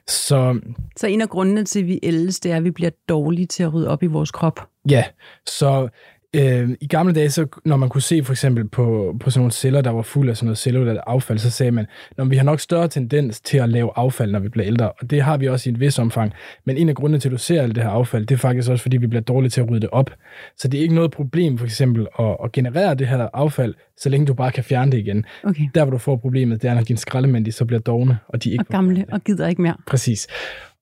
Så 0.09 0.61
Så 0.97 1.07
en 1.07 1.21
af 1.21 1.29
grundene 1.29 1.65
til, 1.65 1.81
at 1.81 1.87
vi 1.87 2.01
ældes, 2.03 2.41
det 2.41 2.53
er, 2.53 2.57
at 2.57 2.65
vi 2.65 2.71
bliver 2.71 2.91
dårlige 3.09 3.47
til 3.47 3.63
at 3.63 3.75
rydde 3.75 3.89
op 3.89 4.03
i 4.03 4.07
vores 4.07 4.31
krop. 4.31 4.61
Ja, 4.91 5.05
så 5.47 5.89
øh, 6.37 6.71
i 6.81 6.87
gamle 6.87 7.15
dage, 7.15 7.31
så, 7.31 7.47
når 7.65 7.77
man 7.77 7.89
kunne 7.89 8.03
se 8.03 8.25
for 8.25 8.33
eksempel 8.33 8.69
på, 8.69 9.17
på 9.21 9.31
sådan 9.31 9.41
nogle 9.41 9.53
celler, 9.53 9.81
der 9.81 9.91
var 9.91 10.03
fulde 10.03 10.31
af 10.31 10.37
sådan 10.37 10.47
noget 10.47 10.59
cellulært 10.59 10.99
affald, 11.07 11.39
så 11.39 11.51
sagde 11.51 11.73
man, 11.73 11.87
at 12.19 12.31
vi 12.31 12.37
har 12.37 12.45
nok 12.45 12.61
større 12.61 12.89
tendens 12.89 13.41
til 13.41 13.59
at 13.59 13.69
lave 13.69 13.91
affald, 13.97 14.33
når 14.33 14.39
vi 14.39 14.49
bliver 14.49 14.67
ældre, 14.67 14.93
og 14.93 15.11
det 15.11 15.23
har 15.23 15.37
vi 15.37 15.49
også 15.49 15.71
i 15.71 15.73
et 15.73 15.81
vis 15.81 15.99
omfang. 15.99 16.33
Men 16.65 16.77
en 16.77 16.89
af 16.89 16.95
grundene 16.95 17.19
til, 17.19 17.29
at 17.29 17.33
du 17.33 17.39
ser 17.39 17.63
alt 17.63 17.75
det 17.75 17.83
her 17.83 17.91
affald, 17.91 18.27
det 18.27 18.35
er 18.35 18.39
faktisk 18.39 18.71
også, 18.71 18.83
fordi 18.83 18.97
vi 18.97 19.07
bliver 19.07 19.23
dårlige 19.23 19.51
til 19.51 19.61
at 19.61 19.71
rydde 19.71 19.81
det 19.81 19.91
op. 19.93 20.11
Så 20.57 20.69
det 20.69 20.79
er 20.79 20.83
ikke 20.83 20.95
noget 20.95 21.11
problem 21.11 21.59
for 21.59 21.65
eksempel 21.65 22.07
at, 22.19 22.37
at 22.45 22.53
generere 22.53 22.95
det 22.95 23.09
her 23.09 23.29
affald, 23.35 23.75
så 23.97 24.09
længe 24.09 24.27
du 24.27 24.35
bare 24.35 24.53
kan 24.53 24.65
fjerne 24.65 24.93
det 24.93 24.99
igen. 24.99 25.25
Okay. 25.45 25.63
Der, 25.75 25.85
hvor 25.85 25.91
du 25.91 25.99
får 25.99 26.17
problemet, 26.17 26.63
det 26.63 26.71
er, 26.71 26.75
når 26.75 26.83
dine 26.83 26.99
skraldemænd 26.99 27.45
de 27.45 27.53
så 27.53 27.65
bliver 27.65 27.81
dogne, 27.81 28.19
og 28.29 28.45
de 28.45 28.51
ikke 28.51 28.65
Og 28.69 28.73
gamle, 28.73 29.05
og 29.13 29.25
gider 29.25 29.49
ikke 29.49 29.63
mere. 29.63 29.77
Præcis. 29.87 30.27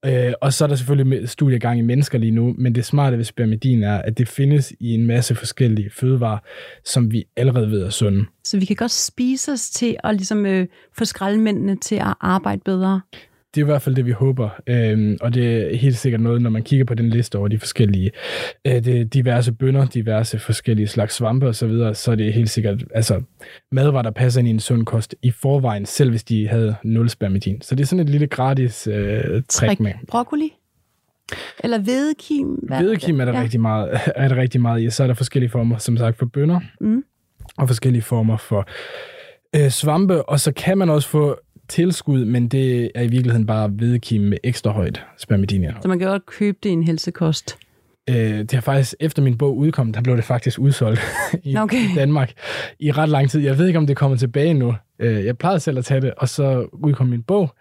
Øh, 0.06 0.32
og 0.40 0.52
så 0.52 0.64
er 0.64 0.68
der 0.68 0.76
selvfølgelig 0.76 1.28
studier 1.28 1.56
i 1.56 1.60
gang 1.60 1.78
i 1.78 1.82
mennesker 1.82 2.18
lige 2.18 2.30
nu, 2.30 2.54
men 2.58 2.74
det 2.74 2.84
smarte 2.84 3.16
ved 3.16 3.24
spermidin 3.24 3.82
er, 3.82 3.98
at 3.98 4.18
det 4.18 4.28
findes 4.28 4.72
i 4.80 4.94
en 4.94 5.06
masse 5.06 5.34
forskellige 5.34 5.90
fødevarer, 5.90 6.38
som 6.84 7.12
vi 7.12 7.24
allerede 7.36 7.70
ved 7.70 7.82
er 7.82 7.90
sunde. 7.90 8.24
Så 8.44 8.58
vi 8.58 8.64
kan 8.64 8.76
godt 8.76 8.90
spise 8.90 9.52
os 9.52 9.70
til 9.70 9.96
at 10.04 10.14
ligesom, 10.14 10.46
øh, 10.46 10.66
få 10.98 11.04
skraldemændene 11.04 11.76
til 11.76 11.94
at 11.94 12.14
arbejde 12.20 12.60
bedre. 12.64 13.00
Det 13.54 13.60
er 13.60 13.64
i 13.64 13.70
hvert 13.70 13.82
fald 13.82 13.94
det, 13.94 14.06
vi 14.06 14.10
håber, 14.10 14.48
øhm, 14.66 15.16
og 15.20 15.34
det 15.34 15.72
er 15.72 15.76
helt 15.76 15.96
sikkert 15.96 16.20
noget, 16.20 16.42
når 16.42 16.50
man 16.50 16.62
kigger 16.62 16.84
på 16.84 16.94
den 16.94 17.10
liste 17.10 17.38
over 17.38 17.48
de 17.48 17.58
forskellige 17.58 18.10
øh, 18.66 18.72
det 18.84 19.14
diverse 19.14 19.52
bønder, 19.52 19.86
diverse 19.86 20.38
forskellige 20.38 20.86
slags 20.86 21.14
svampe 21.14 21.46
osv., 21.46 21.54
så, 21.54 21.66
videre, 21.66 21.94
så 21.94 22.10
er 22.10 22.14
det 22.14 22.32
helt 22.32 22.50
sikkert 22.50 22.84
altså, 22.94 23.22
madvarer, 23.72 24.02
der 24.02 24.10
passer 24.10 24.38
ind 24.40 24.48
i 24.48 24.50
en 24.50 24.60
sund 24.60 24.86
kost 24.86 25.14
i 25.22 25.30
forvejen, 25.30 25.86
selv 25.86 26.10
hvis 26.10 26.24
de 26.24 26.48
havde 26.48 26.74
nul 26.84 27.08
spermidin. 27.08 27.62
Så 27.62 27.74
det 27.74 27.82
er 27.82 27.86
sådan 27.86 28.04
et 28.04 28.10
lille 28.10 28.26
gratis 28.26 28.86
øh, 28.86 29.42
trick 29.48 29.80
med. 29.80 29.92
Broccoli? 30.08 30.52
Eller 31.64 31.78
hvedekim? 31.78 32.46
Hvedekim 32.46 33.20
er 33.20 33.24
der, 33.24 33.32
ja. 33.32 33.42
rigtig 33.42 33.60
meget, 33.60 34.00
er 34.16 34.28
der 34.28 34.36
rigtig 34.36 34.60
meget 34.60 34.82
i. 34.82 34.90
Så 34.90 35.02
er 35.02 35.06
der 35.06 35.14
forskellige 35.14 35.50
former, 35.50 35.78
som 35.78 35.96
sagt, 35.96 36.18
for 36.18 36.26
bønder, 36.26 36.60
Mm. 36.80 37.04
og 37.58 37.68
forskellige 37.68 38.02
former 38.02 38.36
for 38.36 38.68
øh, 39.56 39.70
svampe, 39.70 40.28
og 40.28 40.40
så 40.40 40.52
kan 40.52 40.78
man 40.78 40.90
også 40.90 41.08
få 41.08 41.38
tilskud, 41.70 42.24
men 42.24 42.48
det 42.48 42.90
er 42.94 43.02
i 43.02 43.08
virkeligheden 43.08 43.46
bare 43.46 43.68
hvedekim 43.68 44.20
med 44.22 44.38
ekstra 44.44 44.70
højt 44.70 45.02
spermidinindhold. 45.18 45.82
Så 45.82 45.88
man 45.88 45.98
kan 45.98 46.08
godt 46.08 46.26
købe 46.26 46.58
det 46.62 46.68
i 46.68 46.72
en 46.72 46.82
helsekost. 46.82 47.58
Øh, 48.10 48.16
det 48.16 48.52
har 48.52 48.60
faktisk, 48.60 48.94
efter 49.00 49.22
min 49.22 49.38
bog 49.38 49.56
udkom, 49.56 49.92
der 49.92 50.00
blev 50.02 50.16
det 50.16 50.24
faktisk 50.24 50.58
udsolgt 50.58 51.00
i, 51.44 51.56
Okay. 51.56 51.94
Danmark 51.96 52.32
i 52.80 52.92
ret 52.92 53.08
lang 53.08 53.30
tid. 53.30 53.40
Jeg 53.40 53.58
ved 53.58 53.66
ikke, 53.66 53.78
om 53.78 53.86
det 53.86 53.96
kommer 53.96 54.16
tilbage 54.16 54.54
nu. 54.54 54.74
Øh, 54.98 55.24
jeg 55.24 55.38
plejede 55.38 55.60
selv 55.60 55.78
at 55.78 55.84
tage 55.84 56.00
det, 56.00 56.14
og 56.16 56.28
så 56.28 56.68
udkom 56.72 57.06
min 57.06 57.22
bog, 57.22 57.54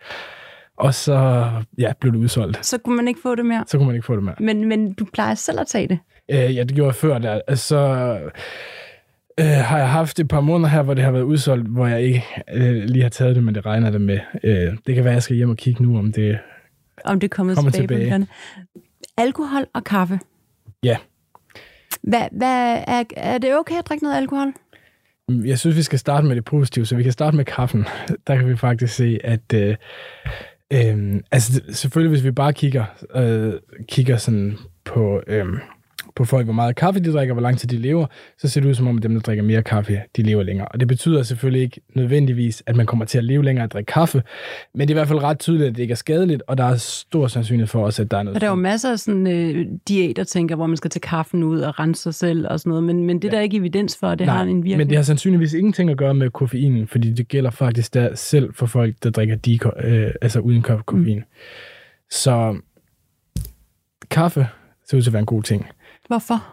og 0.78 0.94
så 0.94 1.48
ja, 1.78 1.94
blev 2.00 2.14
det 2.14 2.20
udsolgt. 2.20 2.66
Så 2.66 2.78
kunne 2.78 2.96
man 2.96 3.08
ikke 3.08 3.20
få 3.24 3.36
det 3.36 3.46
mere. 3.46 3.64
Så 3.68 3.78
kunne 3.78 3.86
man 3.88 3.96
ikke 3.96 4.06
få 4.06 4.16
det 4.16 4.24
med. 4.24 4.34
Men, 4.40 4.66
men 4.68 4.94
du 4.94 5.06
plejer 5.14 5.36
selv 5.36 5.60
at 5.60 5.68
tage 5.68 5.88
det. 5.88 6.00
Øh, 6.32 6.56
ja, 6.56 6.64
det 6.64 6.76
gjorde 6.76 6.88
jeg 6.88 6.96
før 6.96 7.18
der. 7.18 7.56
Så 7.56 8.18
øh, 9.40 9.46
har 9.46 9.78
jeg 9.78 9.90
haft 9.90 10.20
et 10.20 10.28
par 10.28 10.42
måneder 10.42 10.70
her, 10.70 10.82
hvor 10.82 10.94
det 10.94 11.04
har 11.04 11.12
været 11.12 11.24
udsolgt, 11.24 11.68
hvor 11.68 11.88
jeg 11.88 12.02
ikke 12.02 12.24
øh, 12.54 12.84
lige 12.84 13.04
har 13.04 13.10
taget 13.10 13.36
det, 13.36 13.44
men 13.44 13.56
det 13.56 13.66
regner 13.66 13.90
det 13.90 14.02
med. 14.02 14.20
Øh, 14.44 14.78
det 14.88 14.96
kan 14.96 15.04
være, 15.04 15.12
at 15.12 15.16
jeg 15.16 15.24
skal 15.24 15.36
hjem 15.36 15.50
og 15.50 15.58
kigge 15.58 15.84
nu, 15.84 15.98
om 15.98 16.12
det... 16.12 16.40
Om 17.06 17.20
det 17.20 17.28
er 17.32 17.36
kommet 17.36 17.56
Kommer 17.56 17.72
tilbage, 17.72 18.00
tilbage. 18.00 18.28
Alkohol 19.18 19.66
og 19.74 19.84
kaffe. 19.84 20.20
Ja, 20.84 20.98
Hvad, 22.02 22.28
hvad, 22.32 22.84
er, 22.88 23.04
er 23.18 23.38
det 23.38 23.56
okay 23.56 23.76
at 23.78 23.86
drikke 23.90 24.04
noget 24.04 24.18
alkohol? 24.18 24.54
jeg 25.30 25.60
synes, 25.60 25.78
vi 25.78 25.84
skal 25.84 26.00
starte 26.00 26.28
med 26.28 26.36
det 26.36 26.46
positive, 26.46 26.86
så 26.86 26.96
vi 26.96 27.04
kan 27.04 27.12
starte 27.12 27.38
med 27.38 27.46
kaffen. 27.46 27.86
Der 28.28 28.36
kan 28.36 28.50
vi 28.50 28.56
faktisk 28.56 28.94
se, 28.96 29.20
at... 29.24 29.54
Øh, 29.54 29.76
øh, 30.74 31.22
altså, 31.32 31.62
selvfølgelig, 31.72 32.10
hvis 32.10 32.24
vi 32.24 32.32
bare 32.32 32.54
kigger, 32.54 32.86
øh, 33.16 33.54
kigger 33.88 34.18
sådan 34.18 34.58
på... 34.86 35.22
Øh, 35.28 35.46
på 36.20 36.26
folk, 36.26 36.46
hvor 36.46 36.54
meget 36.54 36.76
kaffe 36.76 37.00
de 37.00 37.12
drikker, 37.14 37.34
hvor 37.34 37.42
lang 37.42 37.58
tid 37.60 37.70
de 37.70 37.78
lever, 37.78 38.06
så 38.38 38.48
ser 38.50 38.62
det 38.62 38.70
ud 38.70 38.74
som 38.74 38.88
om, 38.88 38.98
at 38.98 39.04
dem, 39.04 39.14
der 39.14 39.22
drikker 39.22 39.44
mere 39.44 39.64
kaffe, 39.64 40.02
de 40.18 40.22
lever 40.24 40.44
længere. 40.44 40.68
Og 40.68 40.80
det 40.80 40.88
betyder 40.88 41.24
selvfølgelig 41.24 41.62
ikke 41.62 41.82
nødvendigvis, 41.96 42.64
at 42.66 42.76
man 42.76 42.86
kommer 42.86 43.06
til 43.06 43.18
at 43.18 43.24
leve 43.24 43.44
længere 43.44 43.64
at 43.64 43.74
drikke 43.74 43.92
kaffe, 43.92 44.24
men 44.74 44.88
det 44.88 44.94
er 44.94 44.96
i 44.96 45.00
hvert 45.00 45.08
fald 45.08 45.24
ret 45.24 45.40
tydeligt, 45.40 45.68
at 45.70 45.76
det 45.76 45.82
ikke 45.82 45.92
er 45.92 45.96
skadeligt, 45.96 46.44
og 46.48 46.58
der 46.58 46.64
er 46.64 46.76
stor 46.76 47.28
sandsynlighed 47.28 47.68
for 47.68 47.86
også, 47.86 48.02
at 48.02 48.12
der 48.12 48.18
er 48.18 48.24
noget 48.24 48.36
Og 48.36 48.42
der 48.42 48.48
er 48.48 48.52
jo 48.52 48.56
masser 48.56 48.92
af 48.92 49.00
sådan, 49.00 49.28
øh, 49.28 49.66
diæter, 49.88 50.24
tænker, 50.24 50.56
hvor 50.56 50.68
man 50.68 50.78
skal 50.78 50.90
tage 50.90 51.00
kaffen 51.02 51.44
ud 51.44 51.60
og 51.60 51.80
rense 51.80 52.02
sig 52.04 52.14
selv 52.14 52.48
og 52.50 52.60
sådan 52.60 52.70
noget, 52.70 52.84
men, 52.84 53.04
men 53.04 53.22
det 53.22 53.28
ja. 53.28 53.32
der 53.32 53.38
er 53.38 53.42
ikke 53.42 53.58
evidens 53.58 53.98
for, 54.00 54.08
at 54.08 54.20
det 54.20 54.28
Nej, 54.28 54.36
har 54.36 54.44
en 54.44 54.48
virkning. 54.64 54.78
men 54.78 54.90
det 54.90 54.96
har 54.98 55.04
sandsynligvis 55.04 55.54
ingenting 55.54 55.90
at 55.90 55.98
gøre 55.98 56.14
med 56.14 56.30
koffeinen, 56.30 56.88
fordi 56.88 57.14
det 57.14 57.28
gælder 57.28 57.50
faktisk 57.50 57.94
der 57.94 58.16
selv 58.16 58.54
for 58.54 58.66
folk, 58.66 58.96
der 59.04 59.10
drikker 59.10 59.36
de, 59.36 59.60
øh, 59.84 60.12
altså 60.22 60.40
uden 60.40 60.62
ko- 60.62 60.82
koffein. 60.86 61.18
Mm. 61.18 61.24
Så 62.12 62.56
kaffe 64.12 64.48
ser 64.90 64.98
ud 64.98 65.02
til 65.02 65.10
at 65.10 65.14
være 65.14 65.20
en 65.20 65.26
god 65.26 65.44
ting. 65.44 65.66
Hvorfor? 66.10 66.44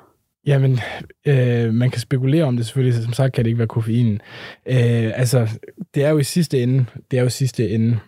Jamen, 0.46 0.78
øh, 1.26 1.74
man 1.74 1.90
kan 1.90 2.00
spekulere 2.00 2.44
om 2.44 2.56
det 2.56 2.66
selvfølgelig, 2.66 2.94
så 2.94 3.02
som 3.02 3.12
sagt 3.12 3.32
kan 3.32 3.44
det 3.44 3.48
ikke 3.48 3.58
være 3.58 3.68
koffeinen. 3.68 4.20
Øh, 4.66 5.12
altså, 5.14 5.48
det 5.94 6.04
er 6.04 6.10
jo 6.10 6.18
i 6.18 6.24
sidste 6.24 6.62
ende, 6.62 6.84
det 7.10 7.16
er 7.16 7.20
jo 7.20 7.26
i 7.26 7.30
sidste 7.30 7.70
ende, 7.70 7.98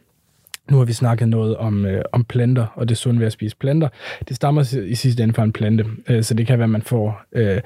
nu 0.70 0.76
har 0.76 0.84
vi 0.84 0.92
snakket 0.92 1.28
noget 1.28 1.56
om, 1.56 1.86
øh, 1.86 2.04
om 2.12 2.24
planter, 2.24 2.66
og 2.74 2.88
det 2.88 2.96
sunde 2.96 3.14
sundt 3.14 3.20
ved 3.20 3.26
at 3.26 3.32
spise 3.32 3.56
planter. 3.56 3.88
Det 4.28 4.36
stammer 4.36 4.74
i 4.86 4.94
sidste 4.94 5.22
ende 5.22 5.34
fra 5.34 5.44
en 5.44 5.52
plante, 5.52 5.84
øh, 6.08 6.22
så 6.22 6.34
det 6.34 6.46
kan 6.46 6.58
være, 6.58 6.64
at 6.64 6.70
man 6.70 6.82
får 6.82 7.22
øh, 7.32 7.60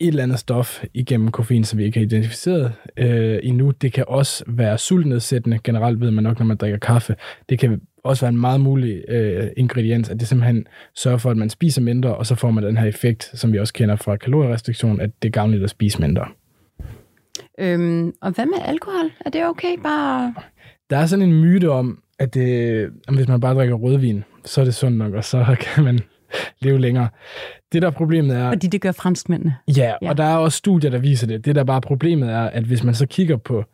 et 0.00 0.08
eller 0.08 0.22
andet 0.22 0.38
stof 0.38 0.84
igennem 0.94 1.30
koffein, 1.30 1.64
som 1.64 1.78
vi 1.78 1.84
ikke 1.84 1.98
har 1.98 2.06
identificeret 2.06 2.72
øh, 2.96 3.38
endnu. 3.42 3.70
Det 3.70 3.92
kan 3.92 4.04
også 4.08 4.44
være 4.46 4.78
sultnedsættende. 4.78 5.58
Generelt 5.64 6.00
ved 6.00 6.10
man 6.10 6.24
nok, 6.24 6.38
når 6.38 6.46
man 6.46 6.56
drikker 6.56 6.78
kaffe. 6.78 7.16
Det 7.48 7.58
kan 7.58 7.80
også 8.04 8.24
være 8.24 8.32
en 8.32 8.40
meget 8.40 8.60
mulig 8.60 9.04
øh, 9.08 9.46
ingrediens, 9.56 10.10
at 10.10 10.20
det 10.20 10.28
simpelthen 10.28 10.66
sørger 10.96 11.18
for, 11.18 11.30
at 11.30 11.36
man 11.36 11.50
spiser 11.50 11.82
mindre, 11.82 12.16
og 12.16 12.26
så 12.26 12.34
får 12.34 12.50
man 12.50 12.64
den 12.64 12.76
her 12.76 12.86
effekt, 12.86 13.30
som 13.34 13.52
vi 13.52 13.58
også 13.58 13.72
kender 13.72 13.96
fra 13.96 14.16
kalorierestriktion, 14.16 15.00
at 15.00 15.10
det 15.22 15.28
er 15.28 15.32
gavnligt 15.32 15.64
at 15.64 15.70
spise 15.70 16.00
mindre. 16.00 16.26
Øhm, 17.60 18.12
og 18.22 18.30
hvad 18.30 18.46
med 18.46 18.58
alkohol? 18.64 19.10
Er 19.26 19.30
det 19.30 19.46
okay 19.46 19.76
bare... 19.82 20.34
Der 20.90 20.96
er 20.98 21.06
sådan 21.06 21.22
en 21.28 21.40
myte 21.40 21.70
om, 21.70 21.98
at 22.18 22.34
det, 22.34 22.80
at 23.08 23.14
hvis 23.14 23.28
man 23.28 23.40
bare 23.40 23.54
drikker 23.54 23.74
rødvin, 23.74 24.24
så 24.44 24.60
er 24.60 24.64
det 24.64 24.74
sundt 24.74 24.98
nok, 24.98 25.14
og 25.14 25.24
så 25.24 25.56
kan 25.74 25.84
man 25.84 26.00
leve 26.60 26.78
længere. 26.80 27.08
Det, 27.72 27.82
der 27.82 27.88
er 27.88 27.92
problemet 27.92 28.36
er... 28.36 28.48
Fordi 28.50 28.66
det 28.66 28.80
gør 28.80 28.92
franskmændene. 28.92 29.56
Ja, 29.76 29.92
Ja. 30.02 30.08
og 30.10 30.16
der 30.16 30.24
er 30.24 30.36
også 30.36 30.58
studier, 30.58 30.90
der 30.90 30.98
viser 30.98 31.26
det. 31.26 31.44
Det, 31.44 31.54
der 31.54 31.64
bare 31.64 31.80
problemet 31.80 32.30
er, 32.30 32.40
at 32.42 32.64
hvis 32.64 32.84
man 32.84 32.94
så 32.94 33.06
kigger 33.06 33.36
på 33.36 33.64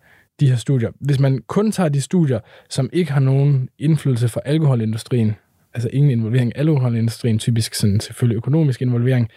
de 0.41 0.49
her 0.49 0.57
studier, 0.57 0.91
hvis 1.01 1.21
man 1.21 1.43
kun 1.47 1.73
tager 1.73 1.89
de 1.89 2.01
studier, 2.01 2.41
som 2.71 2.91
ikke 2.93 3.13
har 3.13 3.21
nogen 3.21 3.69
indflydelse 3.79 4.29
fra 4.29 4.41
alkoholindustrien, 4.45 5.35
altså 5.75 5.89
ingen 5.93 6.11
involvering 6.11 6.57
af 6.57 6.61
alkoholindustrien, 6.61 7.39
typisk 7.39 7.75
sådan 7.75 8.01
selvfølgelig 8.01 8.37
økonomisk 8.37 8.83
involvering, 8.83 9.29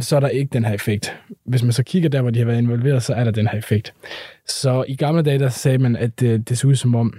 så 0.00 0.16
er 0.16 0.20
der 0.20 0.28
ikke 0.28 0.50
den 0.52 0.64
her 0.64 0.74
effekt. 0.74 1.16
Hvis 1.44 1.62
man 1.62 1.72
så 1.72 1.82
kigger 1.82 2.08
der, 2.08 2.22
hvor 2.22 2.30
de 2.30 2.38
har 2.38 2.46
været 2.46 2.58
involveret, 2.58 3.02
så 3.02 3.14
er 3.14 3.24
der 3.24 3.30
den 3.30 3.46
her 3.46 3.58
effekt. 3.58 3.94
Så 4.46 4.84
i 4.88 4.96
gamle 4.96 5.22
dage, 5.22 5.38
der 5.38 5.48
sagde 5.48 5.78
man, 5.78 5.96
at 5.96 6.20
det, 6.20 6.48
det 6.48 6.58
så 6.58 6.66
ud 6.66 6.74
som 6.74 6.94
om, 6.94 7.14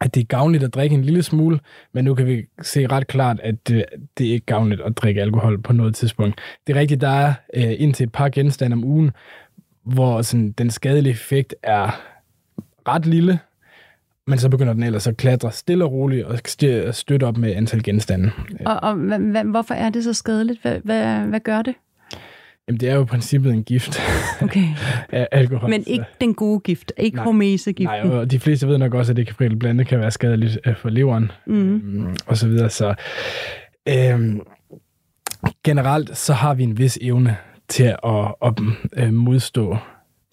at 0.00 0.14
det 0.14 0.20
er 0.20 0.24
gavnligt 0.24 0.64
at 0.64 0.74
drikke 0.74 0.94
en 0.94 1.02
lille 1.04 1.22
smule, 1.22 1.60
men 1.92 2.04
nu 2.04 2.14
kan 2.14 2.26
vi 2.26 2.44
se 2.62 2.86
ret 2.86 3.06
klart, 3.06 3.40
at 3.42 3.68
det, 3.68 3.84
det 4.18 4.26
er 4.26 4.32
ikke 4.32 4.46
gavnligt 4.46 4.80
at 4.80 4.96
drikke 4.96 5.20
alkohol 5.20 5.62
på 5.62 5.72
noget 5.72 5.94
tidspunkt. 5.94 6.40
Det 6.66 6.76
er 6.76 6.80
rigtigt, 6.80 7.00
der 7.00 7.08
er 7.08 7.34
øh, 7.54 7.74
indtil 7.78 8.04
et 8.04 8.12
par 8.12 8.28
genstande 8.28 8.74
om 8.74 8.84
ugen, 8.84 9.10
hvor 9.84 10.22
sådan, 10.22 10.52
den 10.52 10.70
skadelige 10.70 11.12
effekt 11.12 11.54
er 11.62 12.00
ret 12.88 13.06
lille, 13.06 13.38
men 14.26 14.38
så 14.38 14.48
begynder 14.48 14.72
den 14.72 14.82
ellers 14.82 15.06
at 15.06 15.16
klatre 15.16 15.52
stille 15.52 15.84
og 15.84 15.92
roligt 15.92 16.24
og 16.26 16.38
st- 16.48 16.90
støtte 16.92 17.24
op 17.24 17.36
med 17.36 17.54
antal 17.56 17.82
genstande. 17.82 18.30
Og, 18.66 18.76
og 18.82 18.94
hva, 18.94 19.18
hva, 19.18 19.42
hvorfor 19.42 19.74
er 19.74 19.90
det 19.90 20.04
så 20.04 20.12
skadeligt? 20.12 20.62
Hvad, 20.62 20.80
hvad, 20.84 21.20
hvad 21.20 21.40
gør 21.40 21.62
det? 21.62 21.74
Jamen, 22.68 22.80
det 22.80 22.88
er 22.88 22.94
jo 22.94 23.02
i 23.02 23.04
princippet 23.06 23.52
en 23.52 23.62
gift 23.64 24.00
Okay. 24.42 24.64
af 25.12 25.28
alkohol. 25.32 25.70
Men 25.70 25.84
ikke 25.86 26.04
den 26.20 26.34
gode 26.34 26.60
gift, 26.60 26.92
ikke 26.96 27.14
Nej. 27.16 27.24
hormesegiften. 27.24 28.06
Nej, 28.08 28.16
og 28.18 28.30
de 28.30 28.40
fleste 28.40 28.68
ved 28.68 28.78
nok 28.78 28.94
også, 28.94 29.12
at 29.12 29.16
det 29.16 29.36
kan 29.36 29.58
blandt 29.58 29.88
kan 29.88 30.00
være 30.00 30.10
skadeligt 30.10 30.58
øh, 30.66 30.76
for 30.76 30.88
leveren, 30.88 31.30
Mm. 31.46 31.54
mm. 31.84 32.16
og 32.26 32.36
så 32.36 32.48
videre. 32.48 32.70
Så 32.70 32.94
øhm, 33.88 34.40
generelt 35.64 36.16
så 36.18 36.32
har 36.32 36.54
vi 36.54 36.62
en 36.62 36.78
vis 36.78 36.98
evne 37.02 37.36
til 37.68 37.84
at, 38.04 38.34
at 38.44 38.52
øh, 38.96 39.12
modstå 39.12 39.76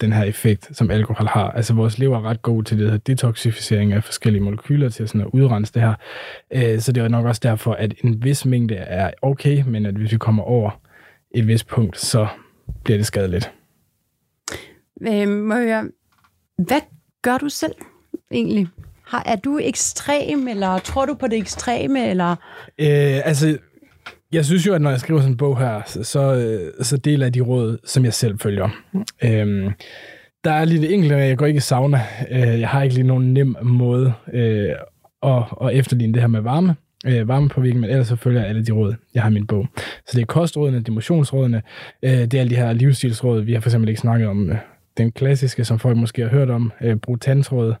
den 0.00 0.12
her 0.12 0.24
effekt, 0.24 0.76
som 0.76 0.90
alkohol 0.90 1.26
har. 1.26 1.50
Altså 1.50 1.74
vores 1.74 1.98
lever 1.98 2.16
er 2.16 2.22
ret 2.22 2.42
god 2.42 2.62
til 2.62 2.78
det 2.78 2.90
her 2.90 2.98
detoxificering 2.98 3.92
af 3.92 4.04
forskellige 4.04 4.42
molekyler 4.42 4.88
til 4.88 5.08
sådan 5.08 5.20
at 5.20 5.26
udrense 5.32 5.74
det 5.74 5.82
her. 5.82 5.94
Øh, 6.52 6.80
så 6.80 6.92
det 6.92 7.02
er 7.02 7.08
nok 7.08 7.26
også 7.26 7.40
derfor, 7.44 7.72
at 7.72 7.94
en 8.04 8.24
vis 8.24 8.44
mængde 8.44 8.74
er 8.74 9.10
okay, 9.22 9.64
men 9.66 9.86
at 9.86 9.94
hvis 9.94 10.12
vi 10.12 10.18
kommer 10.18 10.42
over 10.42 10.80
et 11.30 11.46
vis 11.46 11.64
punkt, 11.64 11.98
så 11.98 12.26
bliver 12.84 12.98
det 12.98 13.06
skadeligt. 13.06 13.52
Øh, 15.02 15.28
må 15.28 15.54
jeg, 15.54 15.84
hvad 16.56 16.80
gør 17.22 17.38
du 17.38 17.48
selv 17.48 17.74
egentlig? 18.30 18.68
Har, 19.04 19.22
er 19.26 19.36
du 19.36 19.58
ekstrem, 19.62 20.48
eller 20.48 20.78
tror 20.78 21.06
du 21.06 21.14
på 21.14 21.26
det 21.26 21.38
ekstreme, 21.38 22.08
eller... 22.10 22.30
Øh, 22.78 23.26
altså, 23.26 23.58
jeg 24.32 24.44
synes 24.44 24.66
jo, 24.66 24.74
at 24.74 24.82
når 24.82 24.90
jeg 24.90 25.00
skriver 25.00 25.20
sådan 25.20 25.32
en 25.32 25.36
bog 25.36 25.58
her, 25.58 25.82
så, 25.86 26.04
så, 26.04 26.34
øh, 26.34 26.84
så 26.84 26.96
deler 26.96 27.26
jeg 27.26 27.34
de 27.34 27.40
råd, 27.40 27.78
som 27.84 28.04
jeg 28.04 28.14
selv 28.14 28.38
følger. 28.38 28.68
Øhm, 29.24 29.72
der 30.44 30.50
er 30.50 30.64
lige 30.64 30.80
det 30.80 30.94
enkelte, 30.94 31.16
jeg 31.16 31.38
går 31.38 31.46
ikke 31.46 31.56
i 31.56 31.60
sauna. 31.60 32.00
Øh, 32.30 32.60
jeg 32.60 32.68
har 32.68 32.82
ikke 32.82 32.94
lige 32.94 33.06
nogen 33.06 33.34
nem 33.34 33.56
måde 33.62 34.12
øh, 34.32 34.70
at, 35.22 35.42
at 35.62 35.74
efterligne 35.74 36.14
det 36.14 36.22
her 36.22 36.28
med 36.28 36.40
varme. 36.40 36.76
Øh, 37.06 37.28
varmepåvirkning, 37.28 37.80
men 37.80 37.90
ellers 37.90 38.08
så 38.08 38.16
følger 38.16 38.40
jeg 38.40 38.48
alle 38.48 38.66
de 38.66 38.72
råd, 38.72 38.94
jeg 39.14 39.22
har 39.22 39.30
i 39.30 39.32
min 39.32 39.46
bog. 39.46 39.66
Så 39.76 40.12
det 40.14 40.22
er 40.22 40.26
kostrådene, 40.26 40.78
det 40.78 40.88
er 40.88 40.92
motionsrådene, 40.92 41.62
øh, 42.02 42.10
det 42.10 42.34
er 42.34 42.40
alle 42.40 42.50
de 42.50 42.56
her 42.56 42.72
livsstilsråd. 42.72 43.40
Vi 43.40 43.52
har 43.52 43.60
for 43.60 43.68
eksempel 43.68 43.88
ikke 43.88 44.00
snakket 44.00 44.28
om 44.28 44.50
øh, 44.50 44.56
den 44.98 45.12
klassiske, 45.12 45.64
som 45.64 45.78
folk 45.78 45.96
måske 45.96 46.22
har 46.22 46.28
hørt 46.28 46.50
om, 46.50 46.72
øh, 46.80 46.96
brug 46.96 47.20
tandtråd, 47.20 47.74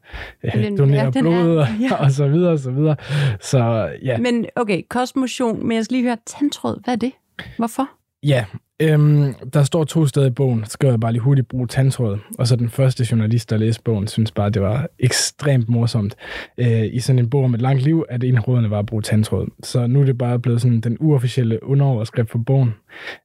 øh, 0.44 0.78
donere 0.78 1.04
ja, 1.04 1.10
blod, 1.20 1.56
er- 1.56 1.60
og, 1.60 1.66
ja. 1.80 1.94
og 2.04 2.10
så 2.10 2.28
videre, 2.28 2.52
og 2.52 2.58
så 2.58 2.70
videre. 2.70 2.96
Så 3.40 3.90
ja, 4.02 4.18
Men 4.18 4.46
okay, 4.56 4.82
kostmotion, 4.88 5.66
men 5.66 5.76
jeg 5.76 5.84
skal 5.84 5.94
lige 5.94 6.04
høre, 6.04 6.16
tandtråd, 6.26 6.84
hvad 6.84 6.94
er 6.94 6.98
det? 6.98 7.12
Hvorfor? 7.58 7.88
Ja, 8.22 8.44
øhm, 8.80 9.34
der 9.52 9.62
står 9.62 9.84
to 9.84 10.06
steder 10.06 10.26
i 10.26 10.30
bogen, 10.30 10.64
så 10.64 10.70
skal 10.70 10.88
jeg 10.88 11.00
bare 11.00 11.12
lige 11.12 11.22
hurtigt 11.22 11.48
bruge 11.48 11.66
tandtråd. 11.66 12.18
Og 12.38 12.46
så 12.46 12.56
den 12.56 12.70
første 12.70 13.06
journalist, 13.10 13.50
der 13.50 13.56
læste 13.56 13.82
bogen, 13.82 14.06
synes 14.06 14.30
bare, 14.30 14.50
det 14.50 14.62
var 14.62 14.88
ekstremt 14.98 15.68
morsomt. 15.68 16.16
Øh, 16.58 16.84
I 16.92 17.00
sådan 17.00 17.18
en 17.18 17.30
bog 17.30 17.44
om 17.44 17.54
et 17.54 17.60
langt 17.60 17.82
liv, 17.82 18.04
at 18.08 18.24
en 18.24 18.36
af 18.36 18.48
rådene 18.48 18.70
var 18.70 18.78
at 18.78 18.86
bruge 18.86 19.02
tandtråd. 19.02 19.46
Så 19.62 19.86
nu 19.86 20.00
er 20.00 20.04
det 20.04 20.18
bare 20.18 20.38
blevet 20.38 20.60
sådan 20.60 20.80
den 20.80 20.96
uofficielle 21.00 21.64
underoverskrift 21.64 22.30
for 22.30 22.38
bogen. 22.38 22.74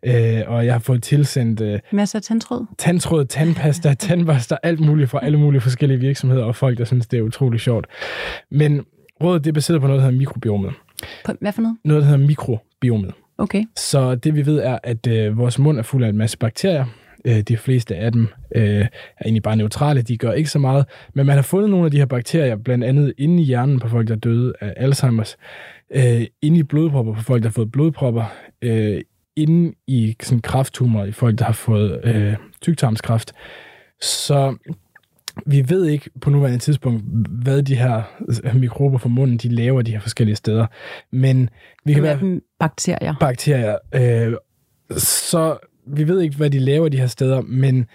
Øh, 0.05 0.41
og 0.47 0.65
jeg 0.65 0.73
har 0.73 0.79
fået 0.79 1.03
tilsendt 1.03 1.61
øh, 1.61 1.79
Masser 1.91 2.19
af 2.19 2.23
tandtråd? 2.23 2.65
tandtråd, 2.77 3.25
tandpasta, 3.25 3.93
tandbørster, 4.07 4.57
alt 4.63 4.79
muligt 4.79 5.09
fra 5.09 5.19
alle 5.23 5.39
mulige 5.39 5.61
forskellige 5.61 5.99
virksomheder 5.99 6.43
og 6.43 6.55
folk, 6.55 6.77
der 6.77 6.85
synes, 6.85 7.07
det 7.07 7.19
er 7.19 7.23
utrolig 7.23 7.59
sjovt. 7.59 7.87
Men 8.51 8.81
rådet 9.23 9.43
det 9.43 9.49
er 9.49 9.53
baseret 9.53 9.81
på 9.81 9.87
noget, 9.87 9.99
der 9.99 10.05
hedder 10.05 10.19
mikrobiomet. 10.19 10.73
På, 11.25 11.31
hvad 11.41 11.51
for 11.51 11.61
noget? 11.61 11.77
Noget, 11.83 12.03
der 12.03 12.09
hedder 12.09 12.27
mikrobiomet. 12.27 13.13
Okay. 13.37 13.63
Så 13.77 14.15
det 14.15 14.35
vi 14.35 14.45
ved 14.45 14.59
er, 14.59 14.77
at 14.83 15.07
øh, 15.07 15.37
vores 15.37 15.59
mund 15.59 15.79
er 15.79 15.83
fuld 15.83 16.03
af 16.03 16.09
en 16.09 16.17
masse 16.17 16.37
bakterier. 16.37 16.85
Øh, 17.25 17.41
de 17.41 17.57
fleste 17.57 17.95
af 17.95 18.11
dem 18.11 18.27
øh, 18.55 18.63
er 18.63 18.87
egentlig 19.25 19.43
bare 19.43 19.55
neutrale, 19.55 20.01
de 20.01 20.17
gør 20.17 20.31
ikke 20.31 20.49
så 20.49 20.59
meget. 20.59 20.85
Men 21.13 21.25
man 21.25 21.35
har 21.35 21.41
fundet 21.41 21.69
nogle 21.69 21.85
af 21.85 21.91
de 21.91 21.97
her 21.97 22.05
bakterier, 22.05 22.55
blandt 22.55 22.83
andet 22.83 23.13
inde 23.17 23.41
i 23.41 23.45
hjernen 23.45 23.79
på 23.79 23.87
folk, 23.87 24.07
der 24.07 24.13
er 24.13 24.19
døde 24.19 24.53
af 24.61 24.87
Alzheimer's, 24.87 25.35
øh, 25.95 26.27
inde 26.41 26.59
i 26.59 26.63
blodpropper 26.63 27.13
på 27.13 27.21
folk, 27.21 27.43
der 27.43 27.49
har 27.49 27.53
fået 27.53 27.71
blodpropper, 27.71 28.25
øh, 28.61 29.01
inde 29.35 29.73
i 29.87 30.15
sådan 30.21 30.41
krafttumor 30.41 31.03
i 31.03 31.11
folk, 31.11 31.39
der 31.39 31.45
har 31.45 31.53
fået 31.53 32.01
øh, 32.03 32.33
tyktarmskræft. 32.61 33.33
Så 34.01 34.55
vi 35.45 35.69
ved 35.69 35.85
ikke 35.85 36.09
på 36.21 36.29
nuværende 36.29 36.59
tidspunkt, 36.59 37.03
hvad 37.43 37.63
de 37.63 37.75
her 37.75 38.01
mikrober 38.53 38.97
fra 38.97 39.09
munden, 39.09 39.37
de 39.37 39.49
laver 39.49 39.81
de 39.81 39.91
her 39.91 39.99
forskellige 39.99 40.35
steder. 40.35 40.65
Men 41.11 41.49
vi 41.85 41.93
kan 41.93 42.03
være 42.03 42.19
dem 42.19 42.41
bakterier? 42.59 43.15
bakterier. 43.19 43.77
Øh, 43.95 44.33
så 44.97 45.57
vi 45.87 46.07
ved 46.07 46.21
ikke, 46.21 46.37
hvad 46.37 46.49
de 46.49 46.59
laver 46.59 46.89
de 46.89 46.97
her 46.97 47.07
steder, 47.07 47.41
men 47.41 47.85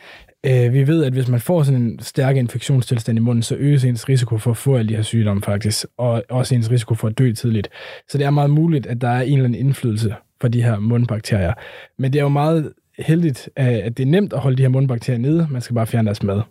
øh, 0.46 0.72
vi 0.72 0.86
ved, 0.86 1.04
at 1.04 1.12
hvis 1.12 1.28
man 1.28 1.40
får 1.40 1.62
sådan 1.62 1.80
en 1.80 1.98
stærk 2.02 2.36
infektionstilstand 2.36 3.18
i 3.18 3.20
munden, 3.20 3.42
så 3.42 3.54
øges 3.54 3.84
ens 3.84 4.08
risiko 4.08 4.38
for 4.38 4.50
at 4.50 4.56
få 4.56 4.76
alle 4.76 4.88
de 4.88 4.96
her 4.96 5.02
sygdomme 5.02 5.42
faktisk, 5.42 5.86
og 5.96 6.24
også 6.30 6.54
ens 6.54 6.70
risiko 6.70 6.94
for 6.94 7.08
at 7.08 7.18
dø 7.18 7.32
tidligt. 7.32 7.68
Så 8.08 8.18
det 8.18 8.24
er 8.24 8.30
meget 8.30 8.50
muligt, 8.50 8.86
at 8.86 9.00
der 9.00 9.08
er 9.08 9.20
en 9.20 9.32
eller 9.32 9.44
anden 9.44 9.66
indflydelse 9.66 10.14
fra 10.40 10.48
de 10.48 10.62
her 10.62 10.78
mundbakterier. 10.78 11.52
Men 11.98 12.12
det 12.12 12.18
er 12.18 12.22
jo 12.22 12.28
meget 12.28 12.72
heldigt, 12.98 13.50
øh, 13.58 13.66
at 13.66 13.96
det 13.96 14.02
er 14.02 14.10
nemt 14.10 14.32
at 14.32 14.38
holde 14.38 14.56
de 14.56 14.62
her 14.62 14.68
mundbakterier 14.68 15.18
nede. 15.18 15.48
Man 15.50 15.62
skal 15.62 15.74
bare 15.74 15.86
fjerne 15.86 16.06
deres 16.06 16.22
mad. 16.22 16.42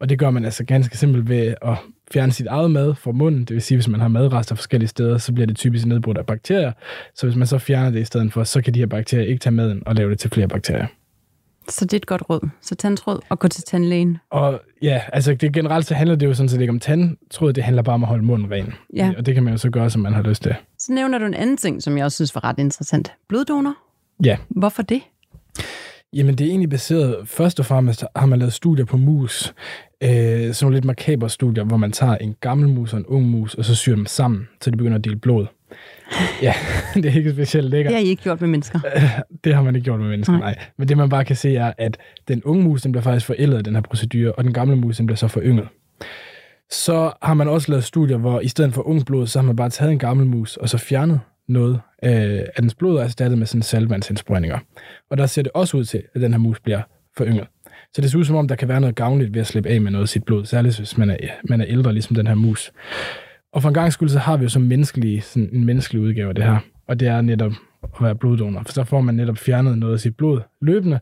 Og 0.00 0.08
det 0.08 0.18
gør 0.18 0.30
man 0.30 0.44
altså 0.44 0.64
ganske 0.64 0.98
simpelt 0.98 1.28
ved 1.28 1.54
at 1.62 1.76
fjerne 2.12 2.32
sit 2.32 2.46
eget 2.46 2.70
mad 2.70 2.94
fra 2.94 3.12
munden. 3.12 3.40
Det 3.40 3.50
vil 3.50 3.62
sige, 3.62 3.76
hvis 3.78 3.88
man 3.88 4.00
har 4.00 4.08
madrester 4.08 4.54
forskellige 4.54 4.88
steder, 4.88 5.18
så 5.18 5.32
bliver 5.32 5.46
det 5.46 5.56
typisk 5.56 5.86
nedbrudt 5.86 6.18
af 6.18 6.26
bakterier. 6.26 6.72
Så 7.14 7.26
hvis 7.26 7.36
man 7.36 7.46
så 7.46 7.58
fjerner 7.58 7.90
det 7.90 8.00
i 8.00 8.04
stedet 8.04 8.32
for, 8.32 8.44
så 8.44 8.62
kan 8.62 8.74
de 8.74 8.78
her 8.78 8.86
bakterier 8.86 9.26
ikke 9.26 9.40
tage 9.40 9.54
maden 9.54 9.82
og 9.86 9.94
lave 9.94 10.10
det 10.10 10.18
til 10.18 10.30
flere 10.30 10.48
bakterier. 10.48 10.86
Så 11.68 11.84
det 11.84 11.92
er 11.92 11.96
et 11.96 12.06
godt 12.06 12.22
råd. 12.30 12.48
Så 12.60 12.74
tandtråd 12.74 13.20
og 13.28 13.38
gå 13.38 13.48
til 13.48 13.64
tandlægen. 13.64 14.18
Og 14.30 14.60
ja, 14.82 15.02
altså 15.12 15.34
det, 15.34 15.52
generelt 15.52 15.86
så 15.86 15.94
handler 15.94 16.16
det 16.16 16.26
jo 16.26 16.34
sådan 16.34 16.48
set 16.48 16.60
ikke 16.60 16.70
om 16.70 16.80
tandtråd, 16.80 17.52
det 17.52 17.64
handler 17.64 17.82
bare 17.82 17.94
om 17.94 18.02
at 18.02 18.08
holde 18.08 18.24
munden 18.24 18.50
ren. 18.50 18.74
Ja. 18.96 19.12
Og 19.18 19.26
det 19.26 19.34
kan 19.34 19.42
man 19.42 19.52
jo 19.52 19.58
så 19.58 19.70
gøre, 19.70 19.90
som 19.90 20.02
man 20.02 20.12
har 20.12 20.22
lyst 20.22 20.42
til. 20.42 20.54
Så 20.78 20.92
nævner 20.92 21.18
du 21.18 21.24
en 21.24 21.34
anden 21.34 21.56
ting, 21.56 21.82
som 21.82 21.96
jeg 21.96 22.04
også 22.04 22.16
synes 22.16 22.34
var 22.34 22.44
ret 22.44 22.58
interessant. 22.58 23.12
Bloddonor. 23.28 23.74
Ja, 24.24 24.36
Hvorfor 24.48 24.82
det? 24.82 25.02
Jamen, 26.14 26.34
det 26.34 26.44
er 26.44 26.48
egentlig 26.48 26.70
baseret, 26.70 27.16
først 27.24 27.60
og 27.60 27.66
fremmest 27.66 28.04
har 28.16 28.26
man 28.26 28.38
lavet 28.38 28.52
studier 28.52 28.84
på 28.84 28.96
mus, 28.96 29.54
øh, 30.02 30.08
sådan 30.10 30.54
nogle 30.62 30.76
lidt 30.76 30.84
makabre 30.84 31.30
studier, 31.30 31.64
hvor 31.64 31.76
man 31.76 31.92
tager 31.92 32.16
en 32.16 32.36
gammel 32.40 32.68
mus 32.68 32.92
og 32.92 32.98
en 32.98 33.06
ung 33.06 33.26
mus, 33.26 33.54
og 33.54 33.64
så 33.64 33.74
syr 33.74 33.94
dem 33.94 34.06
sammen, 34.06 34.48
så 34.60 34.70
de 34.70 34.76
begynder 34.76 34.98
at 34.98 35.04
dele 35.04 35.16
blod. 35.16 35.46
Ja, 36.42 36.54
det 36.94 37.04
er 37.04 37.14
ikke 37.14 37.32
specielt 37.32 37.70
lækkert. 37.70 37.90
Det 37.90 38.00
har 38.00 38.06
I 38.06 38.08
ikke 38.08 38.22
gjort 38.22 38.40
med 38.40 38.48
mennesker. 38.48 38.80
Det 39.44 39.54
har 39.54 39.62
man 39.62 39.76
ikke 39.76 39.84
gjort 39.84 40.00
med 40.00 40.08
mennesker, 40.08 40.32
Nej. 40.38 40.40
nej. 40.40 40.64
Men 40.76 40.88
det 40.88 40.96
man 40.96 41.08
bare 41.08 41.24
kan 41.24 41.36
se 41.36 41.56
er, 41.56 41.72
at 41.78 41.98
den 42.28 42.42
unge 42.44 42.64
mus, 42.64 42.82
den 42.82 42.92
bliver 42.92 43.02
faktisk 43.02 43.26
forældet 43.26 43.56
af 43.56 43.64
den 43.64 43.74
her 43.74 43.82
procedure, 43.82 44.32
og 44.32 44.44
den 44.44 44.52
gamle 44.52 44.76
mus, 44.76 44.96
den 44.96 45.06
bliver 45.06 45.16
så 45.16 45.28
forynget. 45.28 45.68
Så 46.70 47.12
har 47.22 47.34
man 47.34 47.48
også 47.48 47.70
lavet 47.70 47.84
studier, 47.84 48.16
hvor 48.16 48.40
i 48.40 48.48
stedet 48.48 48.74
for 48.74 48.88
ung 48.88 49.06
blod, 49.06 49.26
så 49.26 49.38
har 49.38 49.46
man 49.46 49.56
bare 49.56 49.70
taget 49.70 49.92
en 49.92 49.98
gammel 49.98 50.26
mus, 50.26 50.56
og 50.56 50.68
så 50.68 50.78
fjernet 50.78 51.20
noget 51.48 51.74
øh, 52.04 52.40
af 52.56 52.60
dens 52.60 52.74
blod, 52.74 52.98
er 52.98 53.02
erstattet 53.04 53.38
med 53.38 53.46
sådan 53.46 53.62
saltvandsindsprøjninger. 53.62 54.58
Og 55.10 55.18
der 55.18 55.26
ser 55.26 55.42
det 55.42 55.52
også 55.54 55.76
ud 55.76 55.84
til, 55.84 56.02
at 56.14 56.20
den 56.20 56.32
her 56.32 56.38
mus 56.38 56.60
bliver 56.60 56.82
foryngret. 57.16 57.48
Så 57.94 58.00
det 58.02 58.10
ser 58.10 58.18
ud 58.18 58.24
som 58.24 58.36
om, 58.36 58.48
der 58.48 58.54
kan 58.54 58.68
være 58.68 58.80
noget 58.80 58.96
gavnligt 58.96 59.34
ved 59.34 59.40
at 59.40 59.46
slippe 59.46 59.68
af 59.68 59.80
med 59.80 59.90
noget 59.90 60.04
af 60.04 60.08
sit 60.08 60.24
blod, 60.24 60.44
særligt 60.44 60.78
hvis 60.78 60.98
man 60.98 61.10
er, 61.10 61.16
man 61.44 61.60
er 61.60 61.66
ældre, 61.68 61.92
ligesom 61.92 62.16
den 62.16 62.26
her 62.26 62.34
mus. 62.34 62.72
Og 63.52 63.62
for 63.62 63.68
en 63.68 63.74
gang 63.74 63.92
skyld, 63.92 64.08
så 64.08 64.18
har 64.18 64.36
vi 64.36 64.42
jo 64.42 64.48
som 64.48 64.62
menneskelige, 64.62 65.20
sådan 65.20 65.48
en 65.52 65.64
menneskelig 65.64 66.02
udgave 66.02 66.28
af 66.28 66.34
det 66.34 66.44
her. 66.44 66.58
Og 66.88 67.00
det 67.00 67.08
er 67.08 67.20
netop 67.20 67.52
at 67.82 67.90
være 68.00 68.14
bloddonor. 68.14 68.62
For 68.66 68.72
så 68.72 68.84
får 68.84 69.00
man 69.00 69.14
netop 69.14 69.38
fjernet 69.38 69.78
noget 69.78 69.92
af 69.92 70.00
sit 70.00 70.16
blod 70.16 70.40
løbende. 70.60 71.00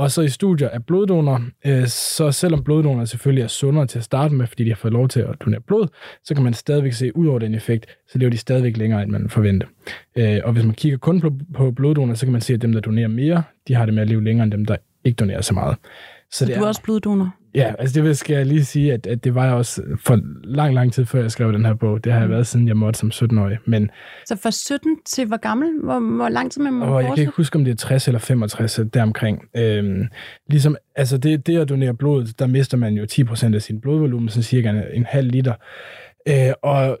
Og 0.00 0.10
så 0.10 0.22
i 0.22 0.28
studier 0.28 0.68
af 0.68 0.84
bloddonor, 0.84 1.42
øh, 1.66 1.86
så 1.86 2.32
selvom 2.32 2.64
bloddonorer 2.64 3.04
selvfølgelig 3.04 3.42
er 3.42 3.48
sundere 3.48 3.86
til 3.86 3.98
at 3.98 4.04
starte 4.04 4.34
med, 4.34 4.46
fordi 4.46 4.64
de 4.64 4.68
har 4.68 4.76
fået 4.76 4.92
lov 4.92 5.08
til 5.08 5.20
at 5.20 5.34
donere 5.44 5.60
blod, 5.60 5.88
så 6.24 6.34
kan 6.34 6.44
man 6.44 6.54
stadigvæk 6.54 6.92
se, 6.92 7.16
ud 7.16 7.26
over 7.26 7.38
den 7.38 7.54
effekt, 7.54 7.86
så 8.08 8.18
lever 8.18 8.30
de 8.30 8.38
stadigvæk 8.38 8.76
længere, 8.76 9.02
end 9.02 9.10
man 9.10 9.28
forventer. 9.28 9.66
Øh, 10.16 10.40
og 10.44 10.52
hvis 10.52 10.64
man 10.64 10.74
kigger 10.74 10.98
kun 10.98 11.20
på, 11.20 11.32
på 11.54 11.70
bloddonor, 11.70 12.14
så 12.14 12.26
kan 12.26 12.32
man 12.32 12.40
se, 12.40 12.54
at 12.54 12.62
dem, 12.62 12.72
der 12.72 12.80
donerer 12.80 13.08
mere, 13.08 13.42
de 13.68 13.74
har 13.74 13.84
det 13.84 13.94
med 13.94 14.02
at 14.02 14.08
leve 14.08 14.24
længere, 14.24 14.44
end 14.44 14.52
dem, 14.52 14.64
der 14.64 14.76
ikke 15.04 15.16
donerer 15.16 15.40
så 15.40 15.54
meget. 15.54 15.76
Så 16.30 16.46
Du 16.46 16.52
er 16.52 16.66
også 16.66 16.82
bloddonor. 16.82 17.34
Ja, 17.54 17.72
altså 17.78 17.94
det 17.94 18.02
vil- 18.04 18.16
skal 18.16 18.36
jeg 18.36 18.46
lige 18.46 18.64
sige, 18.64 18.92
at, 18.92 19.06
at 19.06 19.24
det 19.24 19.34
var 19.34 19.44
jeg 19.44 19.54
også 19.54 19.82
for 20.04 20.20
lang, 20.44 20.74
lang 20.74 20.92
tid 20.92 21.04
før 21.04 21.20
jeg 21.20 21.30
skrev 21.30 21.52
den 21.52 21.64
her 21.64 21.74
bog. 21.74 22.04
Det 22.04 22.12
har 22.12 22.20
jeg 22.20 22.30
været 22.30 22.46
siden 22.46 22.68
jeg 22.68 22.76
måtte 22.76 22.98
som 22.98 23.10
17-årig. 23.14 23.58
Men 23.66 23.90
Så 24.26 24.36
fra 24.42 24.50
17 24.50 24.96
til 25.06 25.26
hvor 25.26 25.36
gammel? 25.36 25.68
Hvor, 25.84 26.00
hvor 26.16 26.28
lang 26.28 26.52
tid 26.52 26.62
man 26.62 26.72
må 26.72 26.84
og 26.84 27.02
jeg 27.02 27.08
kan 27.10 27.18
ikke 27.18 27.32
huske, 27.36 27.56
om 27.56 27.64
det 27.64 27.70
er 27.70 27.76
60 27.76 28.08
eller 28.08 28.18
65 28.18 28.80
deromkring. 28.94 29.42
Øhm, 29.56 30.06
ligesom, 30.50 30.76
altså 30.96 31.18
det, 31.18 31.46
det 31.46 31.58
at 31.58 31.68
donere 31.68 31.94
blod, 31.94 32.26
der 32.38 32.46
mister 32.46 32.76
man 32.76 32.94
jo 32.94 33.06
10% 33.12 33.54
af 33.54 33.62
sin 33.62 33.80
blodvolumen, 33.80 34.28
sådan 34.28 34.42
cirka 34.42 34.70
en, 34.70 34.82
en 34.92 35.04
halv 35.08 35.30
liter. 35.30 35.54
Øh, 36.28 36.52
og 36.62 36.98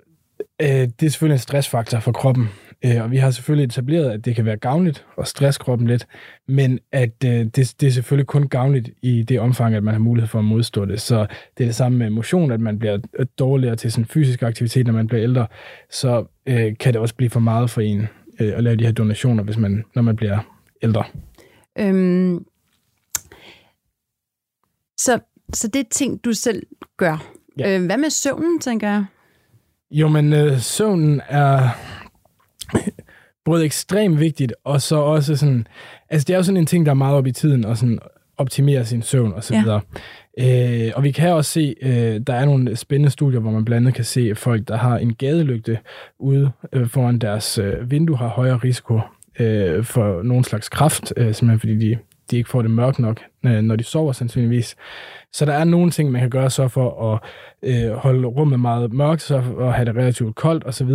øh, 0.62 0.68
det 0.68 1.02
er 1.02 1.08
selvfølgelig 1.10 1.34
en 1.34 1.38
stressfaktor 1.38 2.00
for 2.00 2.12
kroppen. 2.12 2.48
Øh, 2.84 3.02
og 3.02 3.10
vi 3.10 3.16
har 3.16 3.30
selvfølgelig 3.30 3.64
etableret, 3.64 4.10
at 4.10 4.24
det 4.24 4.36
kan 4.36 4.44
være 4.44 4.56
gavnligt 4.56 5.06
og 5.16 5.26
stresse 5.26 5.60
kroppen 5.60 5.88
lidt, 5.88 6.06
men 6.48 6.78
at 6.92 7.24
øh, 7.24 7.30
det, 7.30 7.74
det 7.80 7.82
er 7.82 7.90
selvfølgelig 7.90 8.26
kun 8.26 8.48
gavnligt 8.48 8.90
i 9.02 9.22
det 9.22 9.40
omfang, 9.40 9.74
at 9.74 9.82
man 9.82 9.94
har 9.94 9.98
mulighed 9.98 10.28
for 10.28 10.38
at 10.38 10.44
modstå 10.44 10.84
det. 10.84 11.00
Så 11.00 11.26
det 11.58 11.64
er 11.64 11.68
det 11.68 11.74
samme 11.74 11.98
med 11.98 12.10
motion, 12.10 12.52
at 12.52 12.60
man 12.60 12.78
bliver 12.78 12.98
dårligere 13.38 13.76
til 13.76 13.92
sådan 13.92 14.04
fysisk 14.04 14.42
aktivitet, 14.42 14.86
når 14.86 14.92
man 14.92 15.06
bliver 15.06 15.22
ældre, 15.22 15.46
så 15.90 16.24
øh, 16.46 16.76
kan 16.80 16.92
det 16.92 17.00
også 17.00 17.14
blive 17.14 17.30
for 17.30 17.40
meget 17.40 17.70
for 17.70 17.80
en 17.80 18.08
øh, 18.40 18.52
at 18.56 18.64
lave 18.64 18.76
de 18.76 18.84
her 18.84 18.92
donationer, 18.92 19.42
hvis 19.42 19.56
man, 19.56 19.84
når 19.94 20.02
man 20.02 20.16
bliver 20.16 20.38
ældre. 20.82 21.04
Øhm, 21.78 22.44
så, 24.98 25.18
så 25.52 25.68
det 25.68 25.80
er 25.80 25.84
ting, 25.90 26.24
du 26.24 26.32
selv 26.32 26.62
gør. 26.96 27.26
Ja. 27.58 27.78
Øh, 27.78 27.86
hvad 27.86 27.96
med 27.96 28.10
søvnen, 28.10 28.60
tænker 28.60 28.88
jeg? 28.88 29.04
Jo, 29.90 30.08
men 30.08 30.32
øh, 30.32 30.60
søvnen 30.60 31.20
er 31.28 31.68
både 33.50 33.64
ekstremt 33.64 34.20
vigtigt, 34.20 34.52
og 34.64 34.82
så 34.82 34.96
også 34.96 35.36
sådan... 35.36 35.66
Altså, 36.10 36.26
det 36.26 36.32
er 36.32 36.36
jo 36.36 36.42
sådan 36.42 36.56
en 36.56 36.66
ting, 36.66 36.86
der 36.86 36.92
er 36.92 36.94
meget 36.94 37.16
op 37.16 37.26
i 37.26 37.32
tiden, 37.32 37.64
og 37.64 37.76
sådan 37.76 37.98
optimere 38.38 38.84
sin 38.84 39.02
søvn 39.02 39.32
og 39.32 39.44
så 39.44 39.60
videre. 39.60 39.80
Ja. 40.38 40.86
Øh, 40.86 40.92
og 40.96 41.02
vi 41.02 41.10
kan 41.10 41.32
også 41.32 41.50
se, 41.50 41.74
øh, 41.82 42.20
der 42.26 42.34
er 42.34 42.44
nogle 42.44 42.76
spændende 42.76 43.10
studier, 43.10 43.40
hvor 43.40 43.50
man 43.50 43.64
blandt 43.64 43.86
andet 43.86 43.94
kan 43.94 44.04
se, 44.04 44.30
at 44.30 44.38
folk, 44.38 44.68
der 44.68 44.76
har 44.76 44.98
en 44.98 45.14
gadelygte 45.14 45.78
ude 46.18 46.50
øh, 46.72 46.88
foran 46.88 47.18
deres 47.18 47.58
øh, 47.58 47.90
vindue, 47.90 48.16
har 48.16 48.28
højere 48.28 48.56
risiko 48.56 49.00
øh, 49.40 49.84
for 49.84 50.22
nogen 50.22 50.44
slags 50.44 50.68
kraft, 50.68 51.12
øh, 51.16 51.34
simpelthen 51.34 51.60
fordi 51.60 51.74
de, 51.74 51.98
de 52.30 52.36
ikke 52.36 52.50
får 52.50 52.62
det 52.62 52.70
mørkt 52.70 52.98
nok, 52.98 53.20
øh, 53.46 53.62
når 53.62 53.76
de 53.76 53.84
sover 53.84 54.12
sandsynligvis. 54.12 54.76
Så 55.32 55.44
der 55.44 55.52
er 55.52 55.64
nogle 55.64 55.90
ting, 55.90 56.10
man 56.10 56.20
kan 56.20 56.30
gøre 56.30 56.50
så 56.50 56.68
for 56.68 57.12
at 57.12 57.20
øh, 57.62 57.92
holde 57.92 58.26
rummet 58.26 58.60
meget 58.60 58.92
mørkt, 58.92 59.22
så 59.22 59.40
for 59.40 59.68
at 59.68 59.74
have 59.74 59.84
det 59.84 59.96
relativt 59.96 60.36
koldt 60.36 60.66
osv., 60.66 60.90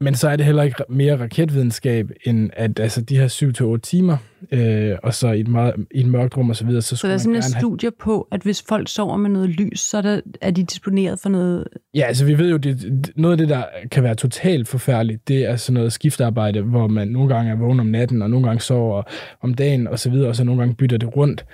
men 0.00 0.14
så 0.14 0.28
er 0.28 0.36
det 0.36 0.46
heller 0.46 0.62
ikke 0.62 0.84
mere 0.88 1.20
raketvidenskab, 1.20 2.10
end 2.24 2.50
at 2.52 2.80
altså, 2.80 3.00
de 3.00 3.16
her 3.16 3.74
7-8 3.76 3.80
timer, 3.80 4.16
øh, 4.52 4.96
og 5.02 5.14
så 5.14 5.28
i 5.28 5.40
et, 5.40 5.48
meget, 5.48 5.74
i 5.90 6.00
et 6.00 6.06
mørkt 6.06 6.36
rum 6.36 6.50
og 6.50 6.56
så 6.56 6.66
videre. 6.66 6.82
Så, 6.82 6.96
så 6.96 7.06
der 7.06 7.36
er 7.36 7.40
studie 7.40 7.86
have... 7.86 7.92
på, 8.00 8.28
at 8.32 8.42
hvis 8.42 8.64
folk 8.68 8.88
sover 8.88 9.16
med 9.16 9.30
noget 9.30 9.48
lys, 9.48 9.80
så 9.80 9.96
er, 9.96 10.02
der, 10.02 10.20
er 10.40 10.50
de 10.50 10.62
disponeret 10.62 11.18
for 11.18 11.28
noget... 11.28 11.64
Ja, 11.94 12.02
altså 12.02 12.24
vi 12.24 12.38
ved 12.38 12.50
jo, 12.50 12.56
det, 12.56 13.10
noget 13.16 13.32
af 13.32 13.38
det, 13.38 13.48
der 13.48 13.64
kan 13.90 14.02
være 14.02 14.14
totalt 14.14 14.68
forfærdeligt, 14.68 15.28
det 15.28 15.44
er 15.44 15.56
sådan 15.56 15.74
noget 15.74 15.92
skiftarbejde, 15.92 16.62
hvor 16.62 16.86
man 16.86 17.08
nogle 17.08 17.34
gange 17.34 17.52
er 17.52 17.56
vågen 17.56 17.80
om 17.80 17.86
natten, 17.86 18.22
og 18.22 18.30
nogle 18.30 18.46
gange 18.46 18.60
sover 18.60 19.02
om 19.40 19.54
dagen 19.54 19.88
og 19.88 19.98
så 19.98 20.10
videre, 20.10 20.28
og 20.28 20.36
så 20.36 20.44
nogle 20.44 20.60
gange 20.60 20.74
bytter 20.74 20.98
det 20.98 21.16
rundt 21.16 21.44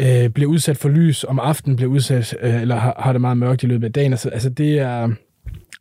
øh, 0.00 0.28
bliver 0.28 0.50
udsat 0.50 0.76
for 0.76 0.88
lys 0.88 1.24
om 1.24 1.38
aftenen, 1.38 1.76
bliver 1.76 1.90
udsat, 1.90 2.36
øh, 2.40 2.62
eller 2.62 2.76
har, 2.76 2.94
har 2.98 3.12
det 3.12 3.20
meget 3.20 3.36
mørkt 3.36 3.62
i 3.62 3.66
løbet 3.66 3.86
af 3.86 3.92
dagen. 3.92 4.12
Altså, 4.12 4.28
altså 4.28 4.50
det 4.50 4.78
er, 4.78 5.10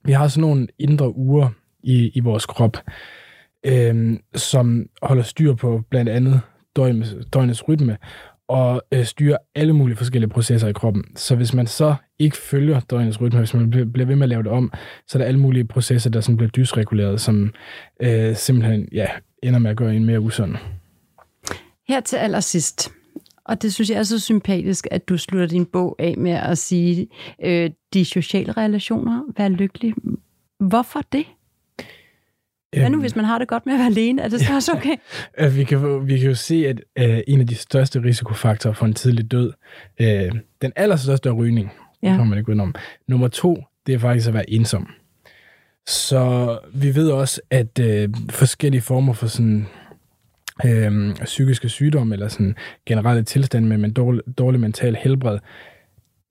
vi 0.05 0.11
har 0.11 0.27
sådan 0.27 0.41
nogle 0.41 0.67
indre 0.79 1.15
uger, 1.15 1.49
i, 1.83 2.11
i 2.15 2.19
vores 2.19 2.45
krop, 2.45 2.77
øh, 3.65 4.19
som 4.35 4.85
holder 5.01 5.23
styr 5.23 5.53
på 5.53 5.83
blandt 5.89 6.09
andet 6.09 6.41
døgnets, 6.75 7.15
døgnets 7.33 7.67
rytme, 7.67 7.97
og 8.47 8.81
øh, 8.91 9.05
styrer 9.05 9.37
alle 9.55 9.73
mulige 9.73 9.97
forskellige 9.97 10.29
processer 10.29 10.67
i 10.67 10.73
kroppen. 10.73 11.03
Så 11.15 11.35
hvis 11.35 11.53
man 11.53 11.67
så 11.67 11.95
ikke 12.19 12.37
følger 12.37 12.79
døgnets 12.79 13.21
rytme, 13.21 13.39
hvis 13.39 13.53
man 13.53 13.69
bliver 13.69 14.05
ved 14.05 14.15
med 14.15 14.23
at 14.23 14.29
lave 14.29 14.43
det 14.43 14.51
om, 14.51 14.71
så 15.07 15.17
er 15.17 15.21
der 15.21 15.27
alle 15.27 15.39
mulige 15.39 15.65
processer, 15.65 16.09
der 16.09 16.21
sådan 16.21 16.37
bliver 16.37 16.49
dysreguleret, 16.49 17.21
som 17.21 17.53
øh, 18.01 18.35
simpelthen 18.35 18.87
ja, 18.91 19.07
ender 19.43 19.59
med 19.59 19.71
at 19.71 19.77
gøre 19.77 19.95
en 19.95 20.05
mere 20.05 20.19
usund. 20.19 20.55
Her 21.87 21.99
til 21.99 22.17
allersidst, 22.17 22.91
og 23.45 23.61
det 23.61 23.73
synes 23.73 23.89
jeg 23.89 23.97
er 23.99 24.03
så 24.03 24.19
sympatisk, 24.19 24.87
at 24.91 25.09
du 25.09 25.17
slutter 25.17 25.47
din 25.47 25.65
bog 25.65 25.95
af 25.99 26.17
med 26.17 26.31
at 26.31 26.57
sige, 26.57 27.07
øh, 27.43 27.69
de 27.93 28.05
sociale 28.05 28.51
relationer, 28.51 29.23
vær 29.37 29.47
lykkelig. 29.47 29.93
Hvorfor 30.59 31.01
det? 31.11 31.25
Hvad 32.77 32.89
nu, 32.89 32.95
øhm. 32.95 33.01
hvis 33.01 33.15
man 33.15 33.25
har 33.25 33.37
det 33.37 33.47
godt 33.47 33.65
med 33.65 33.73
at 33.73 33.79
være 33.79 33.87
alene? 33.87 34.21
Er 34.21 34.27
det 34.27 34.41
så 34.41 34.53
også 34.55 34.71
okay? 34.71 34.95
vi, 35.57 35.63
kan, 35.63 36.07
vi 36.07 36.17
kan 36.17 36.27
jo 36.27 36.35
se, 36.35 36.67
at 36.67 36.81
uh, 36.99 37.19
en 37.27 37.39
af 37.39 37.47
de 37.47 37.55
største 37.55 38.03
risikofaktorer 38.03 38.73
for 38.73 38.85
en 38.85 38.93
tidlig 38.93 39.31
død, 39.31 39.53
uh, 39.99 40.39
den 40.61 40.71
allerstørste 40.75 41.29
er 41.29 41.33
rygning, 41.33 41.71
ja. 42.03 42.15
kan 42.15 42.27
man 42.27 42.37
ikke 42.37 42.49
udenom. 42.49 42.75
Nummer 43.07 43.27
to, 43.27 43.63
det 43.87 43.95
er 43.95 43.99
faktisk 43.99 44.27
at 44.27 44.33
være 44.33 44.49
ensom. 44.49 44.87
Så 45.87 46.57
vi 46.73 46.95
ved 46.95 47.09
også, 47.09 47.41
at 47.49 47.79
uh, 47.79 48.13
forskellige 48.29 48.81
former 48.81 49.13
for 49.13 49.27
sådan 49.27 49.67
uh, 50.65 51.13
psykiske 51.23 51.69
sygdomme, 51.69 52.15
eller 52.15 52.27
sådan 52.27 52.55
generelle 52.85 53.23
tilstand 53.23 53.65
med 53.65 53.77
en 53.77 53.93
dårlig, 53.93 54.21
dårlig 54.37 54.59
mental 54.59 54.95
helbred, 54.95 55.39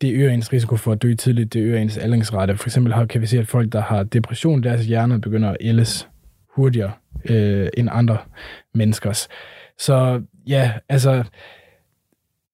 det 0.01 0.14
øger 0.14 0.31
ens 0.31 0.53
risiko 0.53 0.77
for 0.77 0.92
at 0.92 1.03
dø 1.03 1.14
tidligt, 1.14 1.53
det 1.53 1.61
øger 1.61 1.79
ens 1.79 1.96
aldringsrate. 1.96 2.57
For 2.57 2.68
eksempel 2.68 3.07
kan 3.09 3.20
vi 3.20 3.27
se, 3.27 3.38
at 3.38 3.46
folk, 3.48 3.72
der 3.72 3.81
har 3.81 4.03
depression, 4.03 4.62
deres 4.62 4.87
hjerner 4.87 5.18
begynder 5.18 5.51
at 5.51 5.57
ældes 5.61 6.09
hurtigere 6.59 6.92
øh, 7.25 7.68
end 7.77 7.88
andre 7.92 8.18
menneskers. 8.75 9.29
Så 9.79 10.23
ja, 10.47 10.73
altså, 10.88 11.25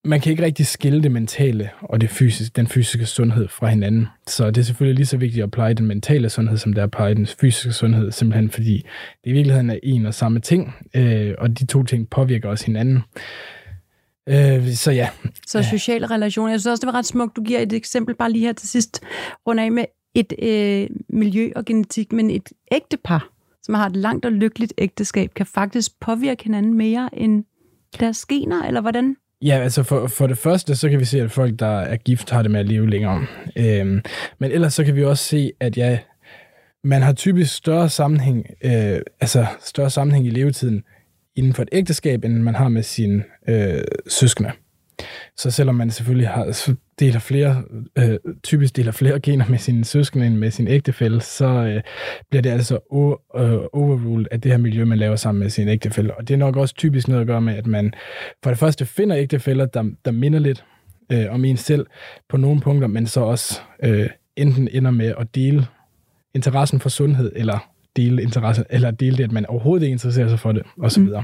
man 0.05 0.21
kan 0.21 0.31
ikke 0.31 0.45
rigtig 0.45 0.67
skille 0.67 1.03
det 1.03 1.13
mentale 1.13 1.71
og 1.83 2.01
det 2.01 2.11
fysiske, 2.11 2.53
den 2.57 2.67
fysiske 2.67 3.07
sundhed 3.07 3.49
fra 3.49 3.67
hinanden. 3.67 4.07
Så 4.27 4.51
det 4.51 4.59
er 4.59 4.65
selvfølgelig 4.65 4.97
lige 4.97 5.07
så 5.07 5.17
vigtigt 5.17 5.43
at 5.43 5.51
pleje 5.51 5.75
den 5.75 5.87
mentale 5.87 6.31
sundhed, 6.31 6.59
som 6.59 6.73
det 6.73 6.81
er 6.81 6.85
at 6.85 6.91
pleje 6.91 7.15
den 7.15 7.27
fysiske 7.27 7.73
sundhed, 7.73 8.13
simpelthen 8.13 8.51
fordi 8.51 8.75
det 9.25 9.31
i 9.31 9.33
virkeligheden 9.33 9.71
er 9.71 9.79
en 9.83 10.07
og 10.07 10.15
samme 10.15 10.41
ting, 10.41 10.75
øh, 10.95 11.35
og 11.39 11.59
de 11.59 11.67
to 11.67 11.83
ting 11.83 12.11
påvirker 12.11 12.49
også 12.49 12.67
hinanden. 12.67 13.03
Øh, 14.29 14.73
så 14.73 14.93
ja. 14.93 15.09
Så 15.47 15.63
sociale 15.63 16.07
relationer. 16.07 16.51
Jeg 16.51 16.61
synes 16.61 16.73
også, 16.73 16.81
det 16.81 16.93
var 16.93 16.99
ret 16.99 17.07
smukt. 17.07 17.37
Du 17.37 17.43
giver 17.43 17.61
et 17.61 17.73
eksempel 17.73 18.15
bare 18.15 18.33
lige 18.33 18.47
her 18.47 18.53
til 18.53 18.69
sidst, 18.69 19.03
rundt 19.47 19.61
af 19.61 19.73
med 19.73 19.85
et 20.15 20.33
øh, 20.43 20.97
miljø 21.09 21.51
og 21.57 21.65
genetik, 21.65 22.13
men 22.13 22.31
et 22.31 22.53
ægte 22.73 22.97
par 23.05 23.34
som 23.65 23.75
har 23.75 23.87
et 23.87 23.97
langt 23.97 24.25
og 24.25 24.33
lykkeligt 24.33 24.75
ægteskab, 24.79 25.35
kan 25.35 25.47
faktisk 25.47 26.01
påvirke 26.01 26.45
hinanden 26.45 26.75
mere 26.75 27.11
end 27.13 27.45
deres 28.01 28.27
gener, 28.27 28.63
eller 28.63 28.81
hvordan? 28.81 29.17
Ja, 29.43 29.59
altså 29.59 29.83
for, 29.83 30.07
for 30.07 30.27
det 30.27 30.39
første, 30.39 30.77
så 30.77 30.89
kan 30.89 31.01
vi 31.01 31.05
se, 31.05 31.21
at 31.21 31.31
folk, 31.31 31.59
der 31.59 31.81
er 31.81 31.97
gift, 31.97 32.31
har 32.31 32.43
det 32.43 32.51
med 32.51 32.61
at 32.61 32.67
leve 32.67 32.91
længere. 32.91 33.27
Øhm, 33.57 34.03
men 34.39 34.51
ellers 34.51 34.75
så 34.75 34.85
kan 34.85 34.97
vi 34.97 35.05
også 35.05 35.25
se, 35.25 35.53
at 35.61 35.77
ja, 35.77 35.99
man 36.85 37.03
har 37.03 37.13
typisk 37.13 37.55
større 37.55 37.89
sammenhæng, 37.89 38.47
øh, 38.65 39.01
altså 39.21 39.47
større 39.61 39.91
sammenhæng 39.91 40.27
i 40.27 40.31
levetiden 40.31 40.83
inden 41.37 41.55
for 41.55 41.63
et 41.63 41.69
ægteskab, 41.73 42.25
end 42.25 42.43
man 42.43 42.55
har 42.55 42.69
med 42.69 42.83
sine 42.83 43.25
øh, 43.49 43.81
søskende. 44.09 44.53
Så 45.37 45.51
selvom 45.51 45.75
man 45.75 45.91
selvfølgelig 45.91 46.29
har, 46.29 46.75
deler 46.99 47.19
flere, 47.19 47.63
øh, 47.99 48.19
typisk 48.43 48.77
deler 48.77 48.93
flere 48.93 49.21
gener 49.21 49.45
med 49.49 49.59
sine 49.59 49.85
søskende 49.85 50.27
end 50.27 50.37
med 50.37 50.51
sin 50.51 50.69
ægtefælle, 50.69 51.21
så 51.21 51.47
øh, 51.47 51.83
bliver 52.31 52.43
det 52.43 52.51
altså 52.51 52.75
o- 52.77 53.41
øh, 53.41 53.61
overruled 53.73 54.27
af 54.31 54.41
det 54.41 54.51
her 54.51 54.59
miljø, 54.59 54.85
man 54.85 54.99
laver 54.99 55.17
sammen 55.17 55.43
med 55.43 55.51
sin 55.51 55.69
ægtefælle. 55.69 56.15
Og 56.15 56.29
det 56.29 56.35
er 56.35 56.39
nok 56.39 56.57
også 56.57 56.75
typisk 56.75 57.09
noget 57.09 57.21
at 57.21 57.27
gøre 57.27 57.41
med, 57.41 57.55
at 57.55 57.67
man 57.67 57.95
for 58.43 58.51
det 58.51 58.59
første 58.59 58.87
finder 58.87 59.17
ægtefælder, 59.17 59.67
der, 59.67 59.85
der 60.05 60.11
minder 60.11 60.39
lidt 60.39 60.65
øh, 61.13 61.27
om 61.31 61.45
en 61.45 61.57
selv 61.57 61.87
på 62.29 62.37
nogle 62.37 62.61
punkter, 62.61 62.89
men 62.89 63.07
så 63.07 63.21
også 63.21 63.61
øh, 63.83 64.09
enten 64.37 64.69
ender 64.73 64.91
med 64.91 65.15
at 65.19 65.35
dele 65.35 65.67
interessen 66.35 66.81
for 66.81 66.89
sundhed, 66.89 67.33
eller 67.37 67.71
dele, 67.97 68.23
interesse, 68.23 68.65
eller 68.71 68.91
dele 68.91 69.17
det, 69.17 69.25
at 69.25 69.33
man 69.33 69.47
overhovedet 69.47 69.85
ikke 69.85 69.93
interesserer 69.93 70.29
sig 70.29 70.39
for 70.39 70.53
det, 70.53 70.63
osv. 70.83 71.03
Mm. 71.03 71.15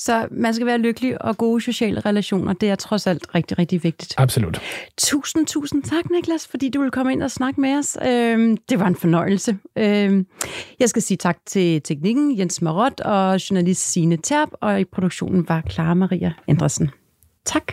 Så 0.00 0.28
man 0.30 0.54
skal 0.54 0.66
være 0.66 0.78
lykkelig 0.78 1.22
og 1.22 1.38
gode 1.38 1.60
sociale 1.60 2.00
relationer. 2.00 2.52
Det 2.52 2.70
er 2.70 2.74
trods 2.74 3.06
alt 3.06 3.26
rigtig, 3.34 3.58
rigtig 3.58 3.84
vigtigt. 3.84 4.14
Absolut. 4.18 4.60
Tusind, 4.98 5.46
tusind 5.46 5.82
tak, 5.82 6.10
Niklas, 6.10 6.48
fordi 6.48 6.68
du 6.68 6.80
vil 6.82 6.90
komme 6.90 7.12
ind 7.12 7.22
og 7.22 7.30
snakke 7.30 7.60
med 7.60 7.78
os. 7.78 7.98
Øhm, 8.06 8.56
det 8.56 8.80
var 8.80 8.86
en 8.86 8.96
fornøjelse. 8.96 9.58
Øhm, 9.76 10.26
jeg 10.80 10.88
skal 10.88 11.02
sige 11.02 11.16
tak 11.16 11.38
til 11.46 11.82
teknikken 11.82 12.38
Jens 12.38 12.62
Marot 12.62 13.00
og 13.00 13.50
journalist 13.50 13.92
Signe 13.92 14.16
Terp, 14.16 14.48
og 14.52 14.80
i 14.80 14.84
produktionen 14.84 15.48
var 15.48 15.62
Clara 15.70 15.94
Maria 15.94 16.32
Andresen. 16.48 16.90
Tak. 17.44 17.72